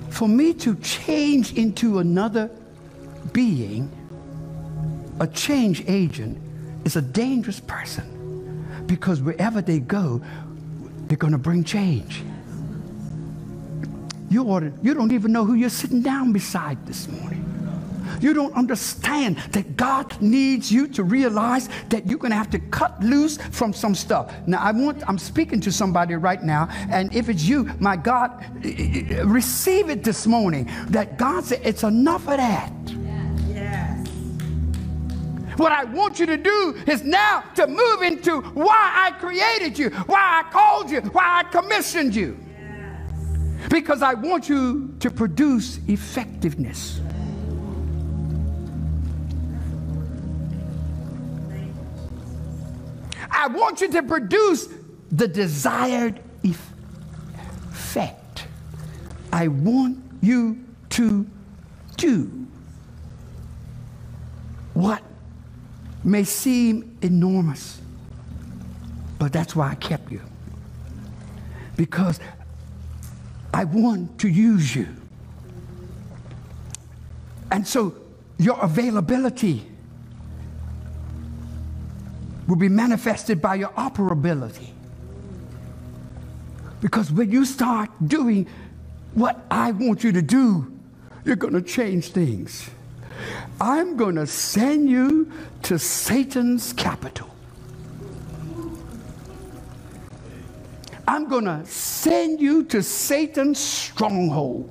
For 0.09 0.27
me 0.27 0.53
to 0.53 0.75
change 0.75 1.53
into 1.53 1.99
another 1.99 2.51
being, 3.33 3.91
a 5.19 5.27
change 5.27 5.83
agent, 5.87 6.37
is 6.85 6.95
a 6.95 7.01
dangerous 7.01 7.59
person 7.59 8.85
because 8.85 9.21
wherever 9.21 9.61
they 9.61 9.79
go, 9.79 10.21
they're 11.07 11.17
going 11.17 11.33
to 11.33 11.39
bring 11.39 11.63
change. 11.63 12.23
You, 14.29 14.43
ought 14.45 14.61
to, 14.61 14.71
you 14.81 14.93
don't 14.93 15.11
even 15.11 15.31
know 15.31 15.43
who 15.43 15.55
you're 15.55 15.69
sitting 15.69 16.01
down 16.01 16.31
beside 16.31 16.85
this 16.85 17.07
morning. 17.07 17.45
You 18.19 18.33
don't 18.33 18.53
understand 18.53 19.37
that 19.51 19.77
God 19.77 20.21
needs 20.21 20.71
you 20.71 20.87
to 20.89 21.03
realize 21.03 21.69
that 21.89 22.07
you're 22.07 22.19
going 22.19 22.31
to 22.31 22.37
have 22.37 22.49
to 22.51 22.59
cut 22.59 23.01
loose 23.01 23.37
from 23.37 23.73
some 23.73 23.95
stuff. 23.95 24.33
Now, 24.47 24.59
I 24.59 24.71
want, 24.71 25.07
I'm 25.07 25.17
speaking 25.17 25.59
to 25.61 25.71
somebody 25.71 26.15
right 26.15 26.43
now, 26.43 26.67
and 26.89 27.13
if 27.15 27.29
it's 27.29 27.43
you, 27.43 27.69
my 27.79 27.95
God, 27.95 28.45
receive 29.25 29.89
it 29.89 30.03
this 30.03 30.27
morning 30.27 30.69
that 30.87 31.17
God 31.17 31.45
said, 31.45 31.61
it's 31.63 31.83
enough 31.83 32.27
of 32.27 32.37
that. 32.37 32.71
Yes. 33.47 34.07
What 35.57 35.71
I 35.71 35.83
want 35.83 36.19
you 36.19 36.25
to 36.25 36.37
do 36.37 36.81
is 36.87 37.03
now 37.03 37.43
to 37.55 37.67
move 37.67 38.01
into 38.01 38.41
why 38.41 38.91
I 38.95 39.11
created 39.19 39.77
you, 39.77 39.89
why 39.89 40.43
I 40.43 40.51
called 40.51 40.89
you, 40.89 41.01
why 41.01 41.41
I 41.41 41.43
commissioned 41.43 42.15
you. 42.15 42.37
Because 43.69 44.01
I 44.01 44.15
want 44.15 44.49
you 44.49 44.95
to 44.99 45.11
produce 45.11 45.79
effectiveness. 45.87 46.99
I 53.31 53.47
want 53.47 53.81
you 53.81 53.89
to 53.91 54.03
produce 54.03 54.67
the 55.11 55.27
desired 55.27 56.21
effect. 56.43 58.45
I 59.31 59.47
want 59.47 59.97
you 60.21 60.63
to 60.89 61.25
do 61.97 62.47
what 64.73 65.01
may 66.03 66.23
seem 66.23 66.97
enormous, 67.01 67.79
but 69.17 69.33
that's 69.33 69.55
why 69.55 69.71
I 69.71 69.75
kept 69.75 70.11
you. 70.11 70.21
Because 71.77 72.19
I 73.53 73.65
want 73.65 74.19
to 74.19 74.27
use 74.27 74.75
you. 74.75 74.87
And 77.51 77.67
so 77.67 77.95
your 78.37 78.59
availability 78.61 79.70
will 82.51 82.57
be 82.57 82.67
manifested 82.67 83.41
by 83.41 83.55
your 83.55 83.69
operability. 83.69 84.71
Because 86.81 87.09
when 87.09 87.31
you 87.31 87.45
start 87.45 87.89
doing 88.05 88.45
what 89.13 89.45
I 89.49 89.71
want 89.71 90.03
you 90.03 90.11
to 90.11 90.21
do, 90.21 90.69
you're 91.23 91.37
going 91.37 91.53
to 91.53 91.61
change 91.61 92.11
things. 92.11 92.69
I'm 93.61 93.95
going 93.95 94.15
to 94.15 94.27
send 94.27 94.89
you 94.89 95.31
to 95.63 95.79
Satan's 95.79 96.73
capital. 96.73 97.29
I'm 101.07 101.29
going 101.29 101.45
to 101.45 101.65
send 101.65 102.41
you 102.41 102.65
to 102.65 102.83
Satan's 102.83 103.59
stronghold. 103.59 104.69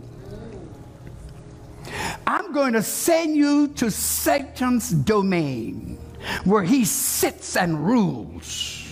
I'm 2.27 2.53
going 2.53 2.75
to 2.75 2.83
send 2.83 3.37
you 3.37 3.69
to 3.69 3.91
Satan's 3.91 4.91
domain 4.91 6.00
where 6.45 6.63
he 6.63 6.85
sits 6.85 7.57
and 7.57 7.87
rules, 7.87 8.87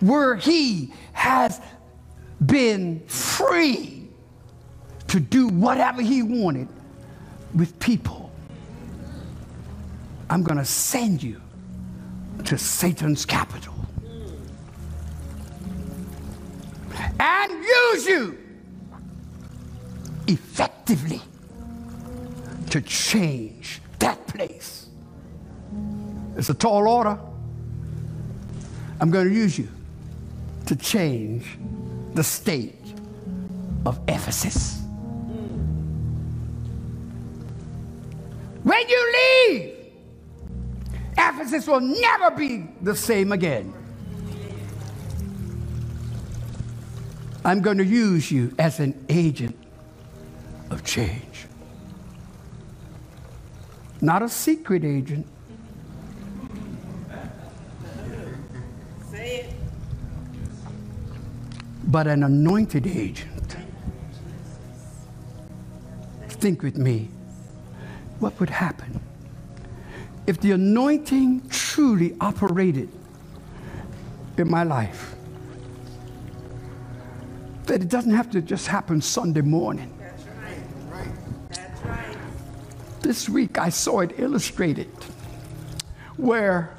where 0.00 0.36
he 0.36 0.92
has 1.12 1.60
been 2.44 3.00
free 3.06 4.08
to 5.08 5.20
do 5.20 5.48
whatever 5.48 6.02
he 6.02 6.22
wanted 6.22 6.68
with 7.54 7.78
people. 7.80 8.30
I'm 10.28 10.42
going 10.44 10.58
to 10.58 10.64
send 10.64 11.22
you 11.22 11.40
to 12.44 12.56
Satan's 12.56 13.26
capital 13.26 13.74
and 17.18 17.52
use 17.52 18.06
you 18.06 18.38
effectively 20.28 21.20
to 22.70 22.80
change 22.80 23.80
that 23.98 24.24
place. 24.28 24.79
It's 26.36 26.50
a 26.50 26.54
tall 26.54 26.88
order. 26.88 27.18
I'm 29.00 29.10
going 29.10 29.28
to 29.28 29.34
use 29.34 29.58
you 29.58 29.68
to 30.66 30.76
change 30.76 31.58
the 32.14 32.24
state 32.24 32.76
of 33.86 34.00
Ephesus. 34.08 34.82
When 38.62 38.88
you 38.88 39.12
leave, 39.48 39.76
Ephesus 41.18 41.66
will 41.66 41.80
never 41.80 42.30
be 42.30 42.68
the 42.82 42.94
same 42.94 43.32
again. 43.32 43.72
I'm 47.44 47.62
going 47.62 47.78
to 47.78 47.84
use 47.84 48.30
you 48.30 48.54
as 48.58 48.80
an 48.80 49.04
agent 49.08 49.56
of 50.70 50.84
change. 50.84 51.46
Not 54.00 54.22
a 54.22 54.28
secret 54.28 54.84
agent, 54.84 55.26
but 61.84 62.06
an 62.06 62.22
anointed 62.22 62.86
agent. 62.86 63.56
Think 66.28 66.62
with 66.62 66.78
me. 66.78 67.10
What 68.18 68.38
would 68.40 68.50
happen 68.50 69.00
if 70.26 70.40
the 70.40 70.52
anointing 70.52 71.48
truly 71.48 72.16
operated 72.20 72.88
in 74.36 74.50
my 74.50 74.62
life? 74.62 75.14
That 77.66 77.82
it 77.82 77.88
doesn't 77.88 78.12
have 78.12 78.30
to 78.30 78.40
just 78.40 78.66
happen 78.66 79.00
Sunday 79.00 79.42
morning. 79.42 79.92
This 83.02 83.28
week 83.28 83.58
I 83.58 83.68
saw 83.68 84.00
it 84.00 84.12
illustrated 84.18 84.90
where 86.16 86.74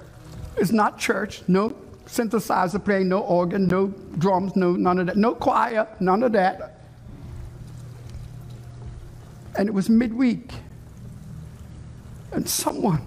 it's 0.58 0.72
not 0.72 1.00
church, 1.00 1.42
no 1.48 1.76
synthesizer 2.12 2.84
playing, 2.84 3.08
no 3.08 3.22
organ, 3.22 3.68
no 3.68 3.88
drums, 4.18 4.56
no 4.56 4.74
none 4.74 5.00
of 5.00 5.08
that, 5.08 5.16
no 5.16 5.34
choir, 5.34 5.88
none 6.00 6.24
of 6.24 6.34
that. 6.34 6.82
And 9.58 9.70
it 9.70 9.72
was 9.72 9.90
midweek. 9.90 10.52
And 12.34 12.48
someone 12.48 13.06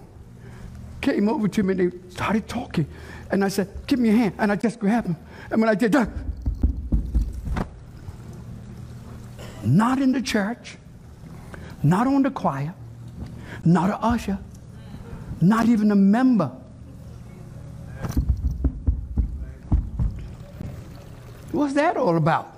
came 1.01 1.29
over 1.29 1.49
to 1.49 1.63
me 1.63 1.73
and 1.73 1.93
they 1.93 2.11
started 2.11 2.49
talking. 2.49 2.87
And 3.31 3.45
I 3.45 3.49
said, 3.49 3.69
Give 3.87 3.99
me 3.99 4.09
your 4.09 4.19
hand. 4.19 4.35
And 4.39 4.51
I 4.51 4.57
just 4.57 4.79
grabbed 4.79 5.09
him. 5.09 5.17
And 5.51 5.61
when 5.61 5.69
I 5.69 5.75
did 5.75 5.93
that, 5.93 6.09
not 9.63 10.01
in 10.01 10.13
the 10.13 10.23
church, 10.23 10.77
not 11.83 12.07
on 12.07 12.23
the 12.23 12.31
choir, 12.31 12.75
not 13.65 13.91
a 13.91 13.97
usher, 14.03 14.39
not 15.41 15.69
even 15.69 15.91
a 15.91 15.97
member. 15.97 16.51
What's 21.55 21.75
that 21.75 21.97
all 21.97 22.17
about? 22.17 22.53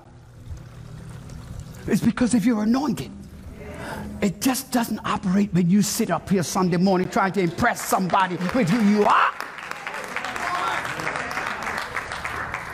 It's 1.86 2.00
because 2.00 2.32
if 2.32 2.46
you're 2.46 2.62
anointed, 2.62 3.10
it 4.22 4.40
just 4.40 4.72
doesn't 4.72 5.00
operate 5.04 5.52
when 5.52 5.68
you 5.68 5.82
sit 5.82 6.10
up 6.10 6.30
here 6.30 6.42
Sunday 6.42 6.78
morning 6.78 7.10
trying 7.10 7.32
to 7.32 7.40
impress 7.40 7.84
somebody 7.84 8.36
with 8.36 8.70
who 8.70 8.82
you 8.88 9.04
are. 9.04 9.32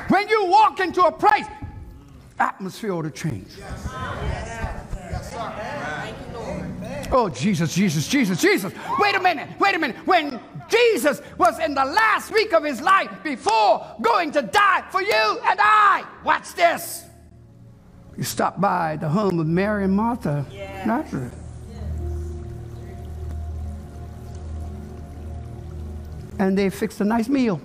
When 0.09 0.29
you 0.29 0.47
walk 0.47 0.79
into 0.79 1.03
a 1.03 1.11
place, 1.11 1.47
atmosphere 2.39 2.93
ought 2.93 3.03
to 3.03 3.11
change. 3.11 3.49
Oh, 7.11 7.29
Jesus, 7.29 7.75
Jesus, 7.75 8.07
Jesus, 8.07 8.41
Jesus. 8.41 8.73
Wait 9.01 9.17
a 9.17 9.21
minute, 9.21 9.49
wait 9.59 9.75
a 9.75 9.79
minute. 9.79 9.97
When 10.07 10.39
Jesus 10.73 11.23
was 11.39 11.59
in 11.61 11.75
the 11.75 11.85
last 11.85 12.33
week 12.33 12.55
of 12.55 12.65
his 12.65 12.81
life 12.81 13.11
before 13.23 13.87
going 14.03 14.33
to 14.33 14.43
die 14.43 14.85
for 14.91 15.03
you 15.03 15.41
and 15.47 15.61
I. 15.63 16.05
Watch 16.25 16.55
this. 16.55 17.05
You 18.17 18.25
stop 18.25 18.61
by 18.61 18.97
the 18.97 19.09
home 19.09 19.41
of 19.41 19.47
Mary 19.47 19.85
and 19.85 19.95
Martha, 19.95 20.47
Yes. 20.53 20.87
Nazareth. 20.87 21.37
And 26.39 26.59
they 26.59 26.71
fixed 26.71 27.01
a 27.01 27.05
nice 27.05 27.29
meal. 27.29 27.61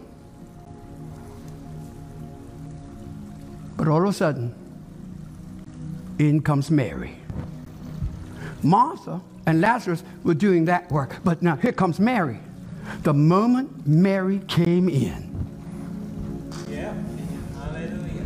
But 3.77 3.87
all 3.87 4.03
of 4.03 4.09
a 4.09 4.13
sudden, 4.13 4.55
in 6.19 6.41
comes 6.41 6.71
Mary. 6.71 7.15
Martha 8.63 9.21
and 9.45 9.61
Lazarus 9.61 10.03
were 10.23 10.33
doing 10.33 10.65
that 10.65 10.91
work, 10.91 11.17
but 11.23 11.41
now 11.41 11.55
here 11.57 11.71
comes 11.73 11.99
Mary. 11.99 12.39
The 13.03 13.13
moment 13.13 13.87
Mary 13.87 14.39
came 14.47 14.89
in, 14.89 15.33
Yeah. 16.69 16.93
Hallelujah. 17.55 18.25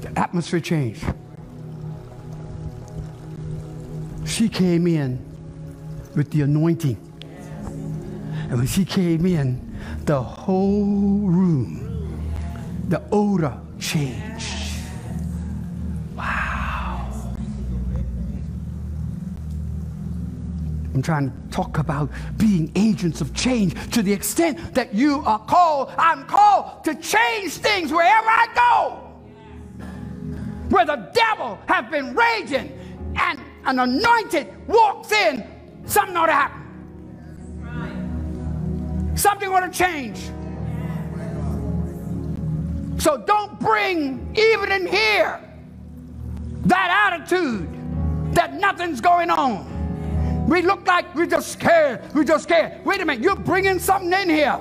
the 0.00 0.18
atmosphere 0.18 0.60
changed. 0.60 1.04
She 4.24 4.48
came 4.48 4.86
in 4.86 5.18
with 6.14 6.30
the 6.30 6.42
anointing. 6.42 6.96
And 8.50 8.58
when 8.58 8.66
she 8.66 8.84
came 8.84 9.26
in, 9.26 9.76
the 10.04 10.22
whole 10.22 11.28
room, 11.28 12.22
the 12.88 13.02
odor 13.10 13.58
changed. 13.78 14.57
I'm 20.94 21.02
trying 21.02 21.30
to 21.30 21.36
talk 21.50 21.78
about 21.78 22.10
being 22.36 22.72
agents 22.74 23.20
of 23.20 23.34
change 23.34 23.74
to 23.92 24.02
the 24.02 24.12
extent 24.12 24.74
that 24.74 24.94
you 24.94 25.22
are 25.24 25.38
called, 25.38 25.92
I'm 25.98 26.24
called 26.24 26.84
to 26.84 26.94
change 26.94 27.54
things 27.54 27.92
wherever 27.92 28.28
I 28.28 28.46
go 28.54 29.08
where 30.70 30.84
the 30.84 31.10
devil 31.12 31.58
has 31.66 31.90
been 31.90 32.14
raging 32.14 32.78
and 33.16 33.40
an 33.64 33.78
anointed 33.78 34.48
walks 34.66 35.12
in, 35.12 35.44
something 35.86 36.16
ought 36.16 36.26
to 36.26 36.32
happen. 36.32 36.64
Something 39.16 39.48
ought 39.48 39.60
to 39.60 39.70
change. 39.70 40.18
So 43.02 43.16
don't 43.26 43.58
bring, 43.60 44.34
even 44.36 44.70
in 44.72 44.86
here, 44.86 45.40
that 46.66 47.12
attitude 47.12 47.68
that 48.34 48.54
nothing's 48.54 49.00
going 49.00 49.30
on. 49.30 49.77
We 50.48 50.62
look 50.62 50.86
like 50.86 51.14
we're 51.14 51.26
just 51.26 51.52
scared. 51.52 52.00
We're 52.14 52.24
just 52.24 52.44
scared. 52.44 52.82
Wait 52.82 53.02
a 53.02 53.04
minute, 53.04 53.22
you're 53.22 53.36
bringing 53.36 53.78
something 53.78 54.10
in 54.14 54.30
here. 54.30 54.58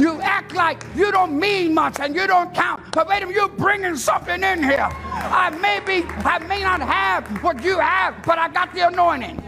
You 0.00 0.18
act 0.22 0.54
like 0.54 0.82
you 0.96 1.12
don't 1.12 1.38
mean 1.38 1.74
much 1.74 2.00
and 2.00 2.14
you 2.14 2.26
don't 2.26 2.54
count. 2.54 2.82
But 2.92 3.06
wait 3.06 3.22
a 3.22 3.26
minute, 3.26 3.36
you're 3.36 3.50
bringing 3.50 3.96
something 3.96 4.42
in 4.42 4.62
here. 4.62 4.88
I 4.90 5.50
may 5.50 5.80
be, 5.80 6.06
I 6.24 6.38
may 6.38 6.62
not 6.62 6.80
have 6.80 7.28
what 7.44 7.62
you 7.62 7.78
have, 7.78 8.14
but 8.24 8.38
I 8.38 8.48
got 8.48 8.72
the 8.72 8.88
anointing. 8.88 9.38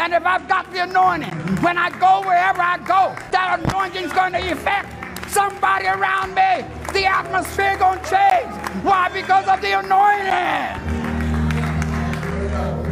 And 0.00 0.12
if 0.12 0.26
I've 0.26 0.48
got 0.48 0.72
the 0.72 0.82
anointing, 0.82 1.30
when 1.62 1.78
I 1.78 1.90
go 2.00 2.22
wherever 2.26 2.60
I 2.60 2.78
go, 2.78 3.14
that 3.30 3.60
anointing's 3.62 4.12
going 4.12 4.32
to 4.32 4.50
affect 4.50 5.30
somebody 5.30 5.86
around 5.86 6.30
me. 6.34 6.66
The 6.92 7.06
atmosphere 7.06 7.76
going 7.78 8.00
to 8.00 8.10
change. 8.10 8.50
Why? 8.82 9.08
Because 9.12 9.46
of 9.46 9.60
the 9.60 9.78
anointing. 9.78 10.96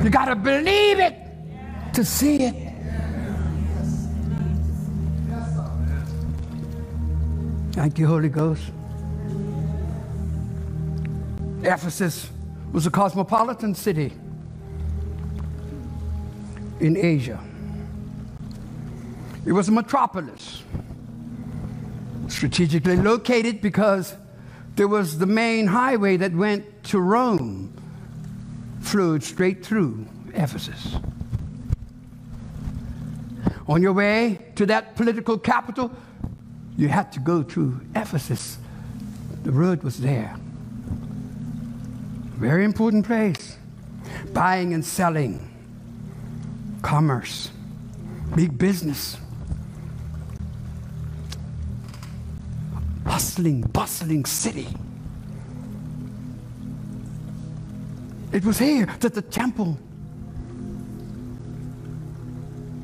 You 0.05 0.11
got 0.11 0.27
to 0.27 0.37
believe 0.37 1.01
it 1.01 1.20
to 1.95 2.05
see 2.05 2.45
it. 2.45 2.71
Thank 7.73 7.99
you, 7.99 8.07
Holy 8.07 8.29
Ghost. 8.29 8.63
Ephesus 11.63 12.31
was 12.73 12.87
a 12.87 12.91
cosmopolitan 12.91 13.75
city 13.75 14.13
in 16.81 16.97
Asia. 16.97 17.41
It 19.45 19.53
was 19.53 19.69
a 19.69 19.73
metropolis, 19.73 20.63
strategically 22.29 22.97
located 22.97 23.61
because 23.61 24.15
there 24.77 24.89
was 24.89 25.19
the 25.19 25.27
main 25.27 25.67
highway 25.67 26.17
that 26.19 26.33
went 26.33 26.85
to 26.85 27.01
Rome, 27.01 27.73
flowed 28.81 29.23
straight 29.23 29.65
through 29.65 30.07
Ephesus. 30.35 30.97
On 33.71 33.81
your 33.81 33.93
way 33.93 34.41
to 34.57 34.67
that 34.67 34.97
political 34.97 35.39
capital, 35.39 35.93
you 36.77 36.89
had 36.89 37.13
to 37.13 37.21
go 37.21 37.45
through 37.45 37.81
Ephesus. 37.95 38.59
The 39.45 39.53
road 39.53 39.85
was 39.85 40.01
there. 40.01 40.35
Very 42.35 42.65
important 42.65 43.07
place. 43.07 43.57
Buying 44.33 44.75
and 44.75 44.85
selling, 44.85 45.49
commerce, 46.83 47.53
big 48.35 48.59
business. 48.59 49.17
Hustling, 53.07 53.61
bustling 53.61 54.25
city. 54.25 54.67
It 58.33 58.45
was 58.45 58.59
here 58.59 58.87
that 58.99 59.15
the 59.15 59.23
temple 59.23 59.79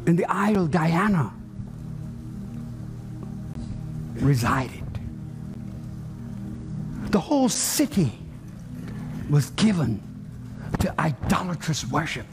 in 0.06 0.16
the 0.16 0.24
idol 0.28 0.66
Diana 0.66 1.32
resided. 4.14 4.82
The 7.10 7.20
whole 7.20 7.48
city 7.48 8.18
was 9.28 9.50
given 9.50 10.00
to 10.80 11.00
idolatrous 11.00 11.84
worship 11.86 12.26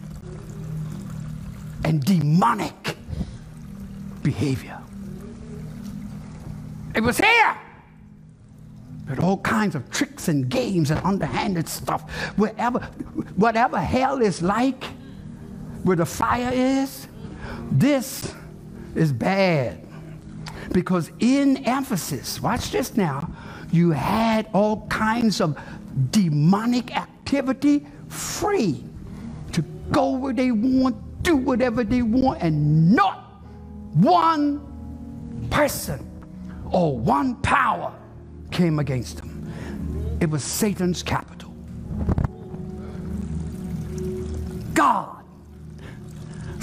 and 1.83 2.03
demonic 2.03 2.95
behavior. 4.21 4.79
It 6.95 7.01
was 7.01 7.17
here 7.17 7.57
that 9.07 9.19
all 9.19 9.37
kinds 9.37 9.75
of 9.75 9.89
tricks 9.89 10.27
and 10.27 10.47
games 10.49 10.91
and 10.91 11.01
underhanded 11.03 11.67
stuff, 11.67 12.09
wherever, 12.37 12.79
whatever 13.35 13.79
hell 13.79 14.21
is 14.21 14.41
like, 14.41 14.83
where 15.83 15.97
the 15.97 16.05
fire 16.05 16.51
is, 16.53 17.07
this 17.73 18.33
is 18.95 19.11
bad. 19.11 19.79
Because 20.71 21.11
in 21.19 21.57
Ephesus, 21.65 22.41
watch 22.41 22.71
this 22.71 22.95
now, 22.95 23.29
you 23.71 23.91
had 23.91 24.47
all 24.53 24.87
kinds 24.87 25.41
of 25.41 25.59
demonic 26.11 26.95
activity 26.95 27.85
free 28.07 28.83
to 29.51 29.61
go 29.91 30.11
where 30.11 30.33
they 30.33 30.51
want, 30.51 30.95
do 31.23 31.35
whatever 31.35 31.83
they 31.83 32.01
want, 32.01 32.41
and 32.41 32.91
not 32.93 33.43
one 33.93 34.61
person 35.49 36.09
or 36.71 36.97
one 36.97 37.35
power 37.37 37.93
came 38.51 38.79
against 38.79 39.17
them. 39.17 39.51
It 40.21 40.29
was 40.29 40.43
Satan's 40.43 41.03
capital. 41.03 41.53
God 44.73 45.12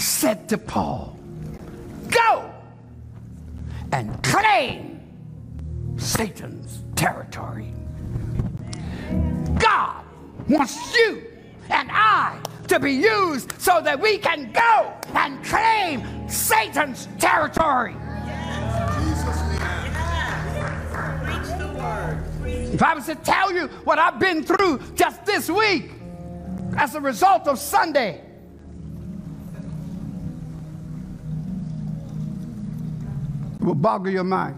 said 0.00 0.48
to 0.48 0.58
Paul, 0.58 1.16
Go 2.08 2.52
and 3.92 4.22
claim 4.22 5.00
Satan's 5.98 6.82
territory. 6.96 7.72
God 9.58 10.04
wants 10.48 10.96
you 10.96 11.22
and 11.68 11.88
I 11.92 12.40
to 12.68 12.80
be 12.80 12.92
used 12.92 13.52
so 13.60 13.80
that 13.80 14.00
we 14.00 14.18
can 14.18 14.52
go 14.52 14.92
and 15.14 15.44
claim 15.44 16.28
Satan's 16.28 17.08
territory. 17.18 17.94
If 22.72 22.82
I 22.82 22.94
was 22.94 23.06
to 23.06 23.14
tell 23.16 23.52
you 23.52 23.66
what 23.84 23.98
I've 23.98 24.18
been 24.18 24.42
through 24.42 24.80
just 24.94 25.26
this 25.26 25.50
week 25.50 25.90
as 26.76 26.94
a 26.94 27.00
result 27.00 27.48
of 27.48 27.58
Sunday, 27.58 28.24
will 33.70 33.76
boggle 33.76 34.10
your 34.10 34.24
mind. 34.24 34.56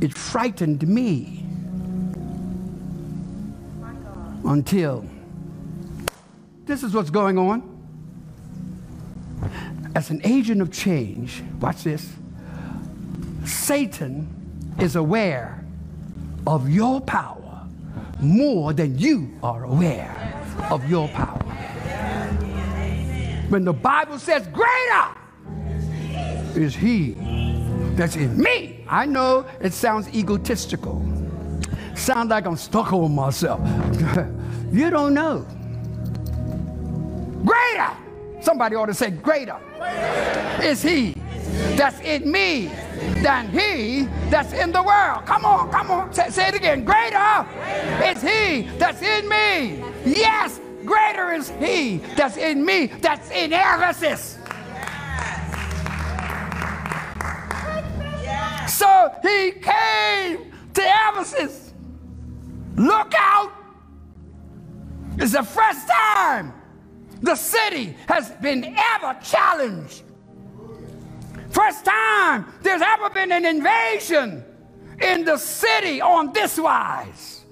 It 0.00 0.16
frightened 0.16 0.86
me 0.86 1.44
until 4.44 5.04
this 6.66 6.84
is 6.84 6.94
what's 6.94 7.10
going 7.10 7.36
on. 7.36 7.64
As 9.96 10.10
an 10.10 10.20
agent 10.22 10.62
of 10.62 10.70
change, 10.70 11.42
watch 11.60 11.82
this. 11.82 12.08
Satan 13.44 14.28
is 14.78 14.94
aware 14.94 15.64
of 16.46 16.70
your 16.70 17.00
power 17.00 17.66
more 18.20 18.72
than 18.72 18.96
you 18.96 19.36
are 19.42 19.64
aware 19.64 20.44
of 20.70 20.88
your 20.88 21.08
power. 21.08 21.45
When 23.48 23.64
the 23.64 23.72
Bible 23.72 24.18
says, 24.18 24.46
Greater 24.48 25.14
is 26.56 26.74
he 26.74 27.16
that's 27.94 28.16
in 28.16 28.36
me. 28.40 28.84
I 28.88 29.06
know 29.06 29.46
it 29.60 29.72
sounds 29.72 30.08
egotistical. 30.14 31.04
Sound 31.94 32.30
like 32.30 32.46
I'm 32.46 32.56
stuck 32.56 32.92
on 32.92 33.14
myself. 33.14 33.60
you 34.72 34.90
don't 34.90 35.14
know. 35.14 35.46
Greater. 37.44 37.90
Somebody 38.40 38.76
ought 38.76 38.86
to 38.86 38.94
say, 38.94 39.10
Greater 39.10 39.58
is 40.62 40.82
he 40.82 41.14
that's 41.76 42.00
in 42.00 42.30
me 42.30 42.66
than 43.22 43.48
he 43.48 44.08
that's 44.30 44.52
in 44.52 44.72
the 44.72 44.82
world. 44.82 45.24
Come 45.26 45.44
on, 45.44 45.70
come 45.70 45.90
on. 45.90 46.12
Say, 46.12 46.30
say 46.30 46.48
it 46.48 46.54
again. 46.54 46.84
Greater 46.84 47.46
is 48.04 48.20
he 48.22 48.68
that's 48.78 49.02
in 49.02 49.28
me. 49.28 49.84
Yes, 50.04 50.60
greater 50.86 51.32
is 51.32 51.50
he 51.58 51.98
that's 52.16 52.36
in 52.36 52.64
me 52.64 52.86
that's 52.86 53.30
in 53.30 53.52
Ephesus. 53.52 54.38
So 58.68 59.14
he 59.22 59.52
came 59.52 60.52
to 60.74 60.82
Ephesus. 60.82 61.72
Look 62.76 63.12
out. 63.16 63.52
It's 65.18 65.32
the 65.32 65.42
first 65.42 65.88
time 65.88 66.52
the 67.22 67.34
city 67.34 67.96
has 68.08 68.30
been 68.42 68.76
ever 68.94 69.18
challenged. 69.22 70.02
First 71.50 71.84
time 71.86 72.46
there's 72.62 72.82
ever 72.82 73.08
been 73.10 73.32
an 73.32 73.46
invasion 73.46 74.44
in 75.00 75.24
the 75.24 75.38
city 75.38 76.00
on 76.00 76.32
this 76.32 76.58
wise. 76.58 77.44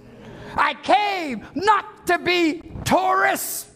I 0.57 0.74
came 0.74 1.47
not 1.55 2.07
to 2.07 2.18
be 2.18 2.74
tourists. 2.85 3.70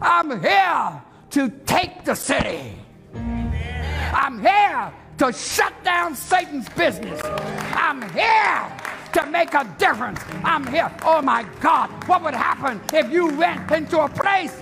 I'm 0.00 0.40
here 0.40 1.02
to 1.30 1.48
take 1.66 2.04
the 2.04 2.14
city. 2.14 2.76
I'm 3.14 4.40
here 4.40 4.92
to 5.18 5.32
shut 5.32 5.72
down 5.84 6.14
Satan's 6.14 6.68
business. 6.70 7.20
I'm 7.24 8.02
here 8.10 8.72
to 9.12 9.26
make 9.26 9.54
a 9.54 9.64
difference. 9.78 10.20
I'm 10.42 10.66
here. 10.66 10.90
Oh 11.02 11.22
my 11.22 11.44
God, 11.60 11.88
what 12.08 12.22
would 12.22 12.34
happen 12.34 12.80
if 12.92 13.10
you 13.10 13.28
went 13.36 13.70
into 13.70 14.00
a 14.00 14.08
place 14.08 14.52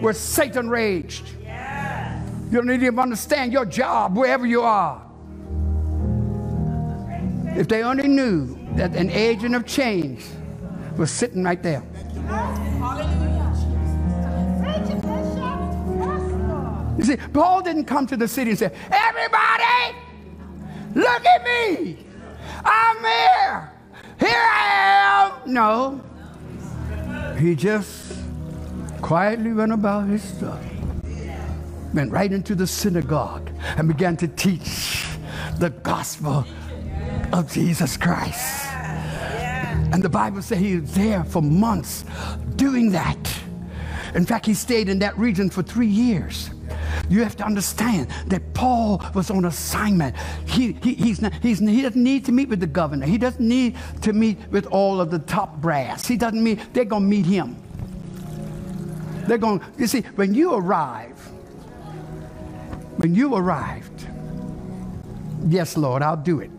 where 0.00 0.12
Satan 0.12 0.68
raged? 0.68 1.30
You 2.50 2.62
don't 2.62 2.70
even 2.70 2.98
understand 2.98 3.52
your 3.52 3.64
job 3.64 4.16
wherever 4.16 4.46
you 4.46 4.62
are. 4.62 5.02
If 7.56 7.68
they 7.68 7.82
only 7.82 8.08
knew 8.08 8.58
that 8.74 8.94
an 8.96 9.10
agent 9.10 9.54
of 9.54 9.64
change 9.64 10.24
was 10.96 11.10
sitting 11.10 11.42
right 11.44 11.62
there. 11.62 11.82
You 17.04 17.04
see, 17.04 17.16
Paul 17.34 17.60
didn't 17.60 17.84
come 17.84 18.06
to 18.06 18.16
the 18.16 18.26
city 18.26 18.50
and 18.50 18.58
say, 18.58 18.72
Everybody, 18.90 19.96
look 20.94 21.26
at 21.26 21.44
me. 21.44 21.98
I'm 22.64 22.96
here. 22.96 23.72
Here 24.18 24.30
I 24.30 25.32
am. 25.44 25.52
No. 25.52 26.00
He 27.38 27.54
just 27.54 28.16
quietly 29.02 29.52
went 29.52 29.72
about 29.72 30.08
his 30.08 30.22
study, 30.22 30.70
went 31.92 32.10
right 32.10 32.32
into 32.32 32.54
the 32.54 32.66
synagogue, 32.66 33.50
and 33.76 33.86
began 33.86 34.16
to 34.16 34.28
teach 34.28 35.06
the 35.58 35.68
gospel 35.68 36.46
of 37.32 37.52
Jesus 37.52 37.98
Christ. 37.98 38.73
And 39.92 40.02
the 40.02 40.08
Bible 40.08 40.42
says 40.42 40.58
he 40.58 40.76
was 40.78 40.94
there 40.94 41.24
for 41.24 41.42
months 41.42 42.04
doing 42.56 42.90
that. 42.92 43.34
In 44.14 44.24
fact, 44.24 44.46
he 44.46 44.54
stayed 44.54 44.88
in 44.88 44.98
that 45.00 45.16
region 45.18 45.50
for 45.50 45.62
three 45.62 45.88
years. 45.88 46.50
You 47.08 47.22
have 47.22 47.36
to 47.36 47.44
understand 47.44 48.08
that 48.28 48.54
Paul 48.54 49.04
was 49.14 49.30
on 49.30 49.44
assignment. 49.44 50.16
He, 50.46 50.72
he, 50.82 50.94
he's 50.94 51.20
not, 51.20 51.32
he's, 51.42 51.58
he 51.58 51.82
doesn't 51.82 52.02
need 52.02 52.24
to 52.26 52.32
meet 52.32 52.48
with 52.48 52.60
the 52.60 52.66
governor. 52.66 53.06
He 53.06 53.18
doesn't 53.18 53.46
need 53.46 53.76
to 54.02 54.12
meet 54.12 54.38
with 54.50 54.66
all 54.66 55.00
of 55.00 55.10
the 55.10 55.18
top 55.18 55.60
brass. 55.60 56.06
He 56.06 56.16
doesn't 56.16 56.42
meet, 56.42 56.72
they're 56.72 56.84
going 56.84 57.02
to 57.02 57.08
meet 57.08 57.26
him. 57.26 57.56
They're 59.26 59.38
going, 59.38 59.60
you 59.78 59.86
see, 59.86 60.02
when 60.16 60.34
you 60.34 60.54
arrive, 60.54 61.18
when 62.96 63.14
you 63.14 63.34
arrived, 63.34 64.06
yes, 65.48 65.76
Lord, 65.76 66.02
I'll 66.02 66.16
do 66.16 66.40
it. 66.40 66.50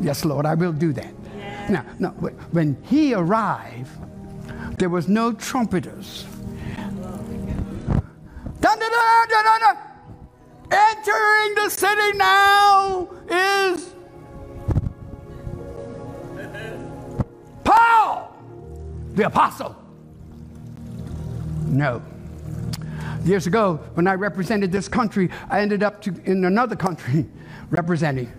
Yes, 0.00 0.24
Lord, 0.24 0.46
I 0.46 0.54
will 0.54 0.72
do 0.72 0.92
that. 0.94 1.12
Now, 1.68 1.84
no, 1.98 2.08
when 2.10 2.82
he 2.84 3.14
arrived, 3.14 3.90
there 4.78 4.88
was 4.88 5.08
no 5.08 5.32
trumpeters. 5.32 6.26
Dun, 8.60 8.78
dun, 8.78 9.60
dun. 9.60 9.76
Entering 10.70 11.54
the 11.54 11.70
city 11.70 12.18
now 12.18 13.08
is 13.30 13.94
Paul, 17.64 18.36
the 19.14 19.26
apostle. 19.26 19.76
No. 21.66 22.02
Years 23.24 23.46
ago, 23.46 23.76
when 23.94 24.06
I 24.06 24.14
represented 24.14 24.72
this 24.72 24.88
country, 24.88 25.30
I 25.50 25.60
ended 25.60 25.82
up 25.82 26.00
to, 26.02 26.14
in 26.24 26.44
another 26.44 26.76
country 26.76 27.26
representing 27.70 28.32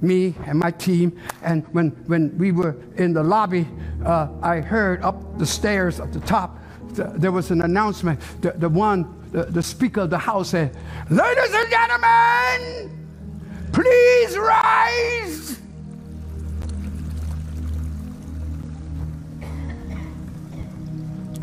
me 0.00 0.34
and 0.46 0.58
my 0.58 0.70
team. 0.70 1.18
And 1.42 1.64
when, 1.74 1.90
when 2.06 2.36
we 2.38 2.52
were 2.52 2.76
in 2.96 3.12
the 3.12 3.22
lobby, 3.22 3.66
uh, 4.04 4.28
I 4.42 4.60
heard 4.60 5.02
up 5.02 5.38
the 5.38 5.46
stairs 5.46 6.00
at 6.00 6.12
the 6.12 6.20
top, 6.20 6.58
th- 6.94 7.08
there 7.14 7.32
was 7.32 7.50
an 7.50 7.62
announcement. 7.62 8.20
The, 8.42 8.52
the 8.52 8.68
one, 8.68 9.24
the, 9.30 9.44
the 9.44 9.62
speaker 9.62 10.02
of 10.02 10.10
the 10.10 10.18
house 10.18 10.50
said, 10.50 10.76
Ladies 11.10 11.54
and 11.54 11.70
gentlemen, 11.70 13.08
please 13.72 14.36
rise. 14.36 15.60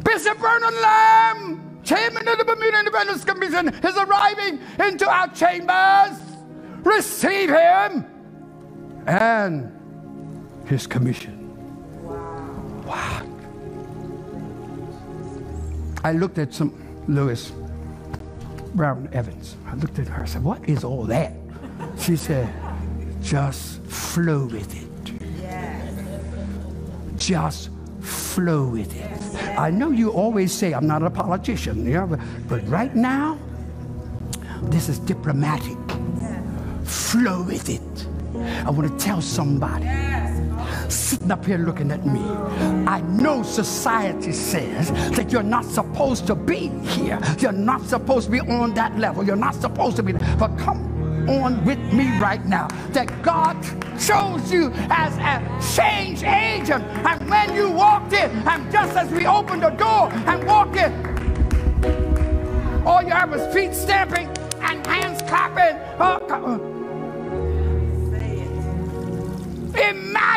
Bishop 0.04 0.38
Vernon 0.40 0.74
Lambe, 0.74 1.84
chairman 1.84 2.28
of 2.28 2.38
the 2.38 2.44
Bermuda 2.44 2.80
Independence 2.80 3.24
Commission, 3.24 3.70
is 3.70 3.96
arriving 3.96 4.60
into 4.80 5.10
our 5.10 5.28
chambers. 5.30 6.20
Receive 6.84 7.50
him 7.50 8.11
and 9.08 9.72
his 10.66 10.88
commission. 10.88 11.38
Wow. 12.86 13.26
I 16.04 16.14
looked 16.14 16.38
at 16.38 16.54
some 16.54 16.74
Lewis 17.08 17.52
Brown 18.74 19.10
Evans. 19.12 19.56
I 19.68 19.76
looked 19.76 20.00
at 20.00 20.08
her. 20.08 20.24
I 20.24 20.26
said, 20.26 20.44
"What 20.44 20.68
is 20.68 20.84
all 20.84 21.04
that?" 21.06 21.34
She 22.00 22.16
said, 22.16 22.50
"Just 23.22 23.82
flow 23.84 24.46
with 24.46 24.74
it. 24.76 24.90
Just 27.18 27.70
flow 28.02 28.68
with 28.68 28.96
it." 28.96 29.58
I 29.58 29.70
know 29.70 29.92
you 29.92 30.10
always 30.10 30.52
say 30.52 30.74
I'm 30.74 30.88
not 30.88 31.04
a 31.04 31.10
politician, 31.10 31.86
yeah, 31.86 32.06
but, 32.06 32.20
but 32.48 32.68
right 32.68 32.96
now, 32.96 33.38
this 34.64 34.90
is 34.90 35.00
diplomatic. 35.00 35.78
Flow 36.84 37.44
with 37.44 37.70
it. 37.70 38.08
I 38.66 38.70
want 38.70 38.92
to 38.92 39.06
tell 39.06 39.22
somebody 39.22 39.88
sitting 40.90 41.32
up 41.32 41.46
here 41.46 41.58
looking 41.58 41.92
at 41.92 42.06
me. 42.06 42.22
I 42.88 43.02
know 43.02 43.44
society 43.44 44.32
says 44.32 44.92
that 45.16 45.32
you're 45.32 45.44
not 45.44 45.66
supposed 45.66 46.28
to 46.28 46.36
be 46.36 46.70
here. 46.86 47.20
You're 47.40 47.52
not 47.52 47.82
supposed 47.84 48.26
to 48.28 48.32
be 48.32 48.40
on 48.42 48.74
that 48.76 48.98
level. 48.98 49.24
You're 49.24 49.36
not 49.36 49.56
supposed 49.56 49.96
to 49.98 50.04
be 50.04 50.12
there. 50.14 50.38
But 50.38 50.58
come 50.58 50.80
on 51.30 51.64
with 51.66 51.80
me 51.94 52.18
right 52.20 52.44
now 52.46 52.68
that 52.92 53.22
God 53.22 53.62
chose 54.00 54.52
you 54.52 54.72
as 54.90 55.16
a 55.18 55.76
change 55.76 56.24
agent. 56.24 56.84
And 57.06 57.30
when 57.30 57.56
you 57.56 57.70
walked 57.70 58.14
in, 58.14 58.32
and 58.48 58.72
just 58.72 58.96
as 58.98 59.10
we 59.12 59.26
opened 59.26 59.64
the 59.64 59.70
door 59.70 60.12
and 60.12 60.46
walked 60.46 60.76
in, 60.76 60.92
all 62.86 63.04
you 63.04 63.12
heard 63.12 63.30
was 63.30 63.54
feet 63.54 63.74
stamping 63.76 64.28
and 64.62 64.86
hands 64.86 65.22
clapping. 65.24 65.78
Oh, 66.00 66.81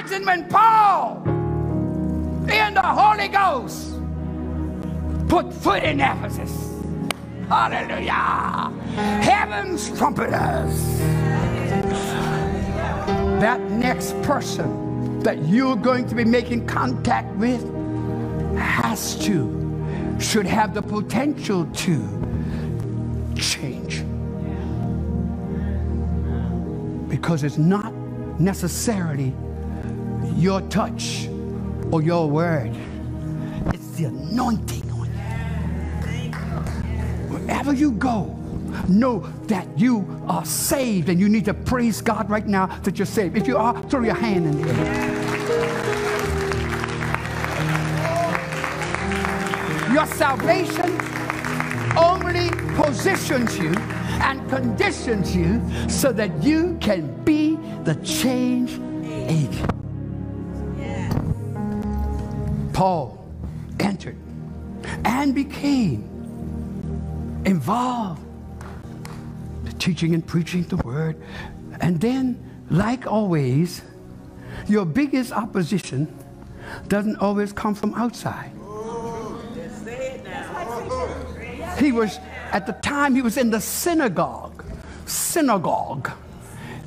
Imagine 0.04 0.26
when 0.26 0.48
Paul, 0.50 1.22
in 2.50 2.74
the 2.74 2.82
Holy 2.82 3.26
Ghost, 3.28 3.94
put 5.28 5.50
foot 5.50 5.82
in 5.82 5.98
Ephesus. 5.98 6.78
Hallelujah. 7.48 8.70
Heaven's 9.22 9.88
trumpeters. 9.96 10.98
That 13.40 13.62
next 13.70 14.20
person 14.20 15.20
that 15.20 15.42
you're 15.48 15.74
going 15.74 16.06
to 16.08 16.14
be 16.14 16.24
making 16.26 16.66
contact 16.66 17.34
with 17.36 17.62
has 18.58 19.18
to, 19.24 20.18
should 20.20 20.44
have 20.44 20.74
the 20.74 20.82
potential 20.82 21.64
to 21.64 23.34
change. 23.36 24.04
Because 27.08 27.42
it's 27.42 27.56
not 27.56 27.94
necessarily 28.38 29.32
your 30.36 30.60
touch 30.62 31.28
or 31.90 32.02
your 32.02 32.28
word. 32.28 32.74
It's 33.72 33.90
the 33.96 34.04
anointing 34.06 34.90
on 34.90 35.06
you. 35.06 36.32
wherever 37.28 37.72
you 37.72 37.92
go, 37.92 38.36
know 38.88 39.20
that 39.46 39.66
you 39.78 40.04
are 40.26 40.44
saved 40.44 41.08
and 41.08 41.20
you 41.20 41.28
need 41.28 41.44
to 41.44 41.54
praise 41.54 42.00
God 42.00 42.28
right 42.28 42.46
now 42.46 42.66
that 42.82 42.98
you're 42.98 43.06
saved. 43.06 43.36
If 43.36 43.46
you 43.46 43.56
are, 43.56 43.80
throw 43.88 44.02
your 44.02 44.14
hand 44.14 44.46
in 44.46 44.62
the 44.62 44.68
air. 44.70 45.24
Your 49.92 50.06
salvation 50.06 50.90
only 51.96 52.50
positions 52.74 53.56
you 53.56 53.72
and 54.20 54.48
conditions 54.48 55.34
you 55.36 55.62
so 55.88 56.12
that 56.12 56.42
you 56.42 56.76
can 56.80 57.22
be 57.24 57.56
the 57.84 57.94
change 58.02 58.80
agent. 59.28 59.73
Paul 62.74 63.24
entered 63.80 64.16
and 65.04 65.34
became 65.34 66.02
involved 67.46 68.20
in 69.64 69.72
teaching 69.78 70.12
and 70.12 70.26
preaching 70.26 70.64
the 70.64 70.76
word. 70.78 71.16
And 71.80 72.00
then 72.00 72.38
like 72.70 73.06
always 73.06 73.82
your 74.66 74.84
biggest 74.84 75.32
opposition 75.32 76.14
doesn't 76.88 77.16
always 77.16 77.52
come 77.52 77.74
from 77.74 77.94
outside. 77.94 78.50
He 81.78 81.92
was 81.92 82.18
at 82.52 82.66
the 82.66 82.72
time 82.82 83.14
he 83.14 83.22
was 83.22 83.36
in 83.36 83.50
the 83.50 83.60
synagogue 83.60 84.64
synagogue 85.06 86.10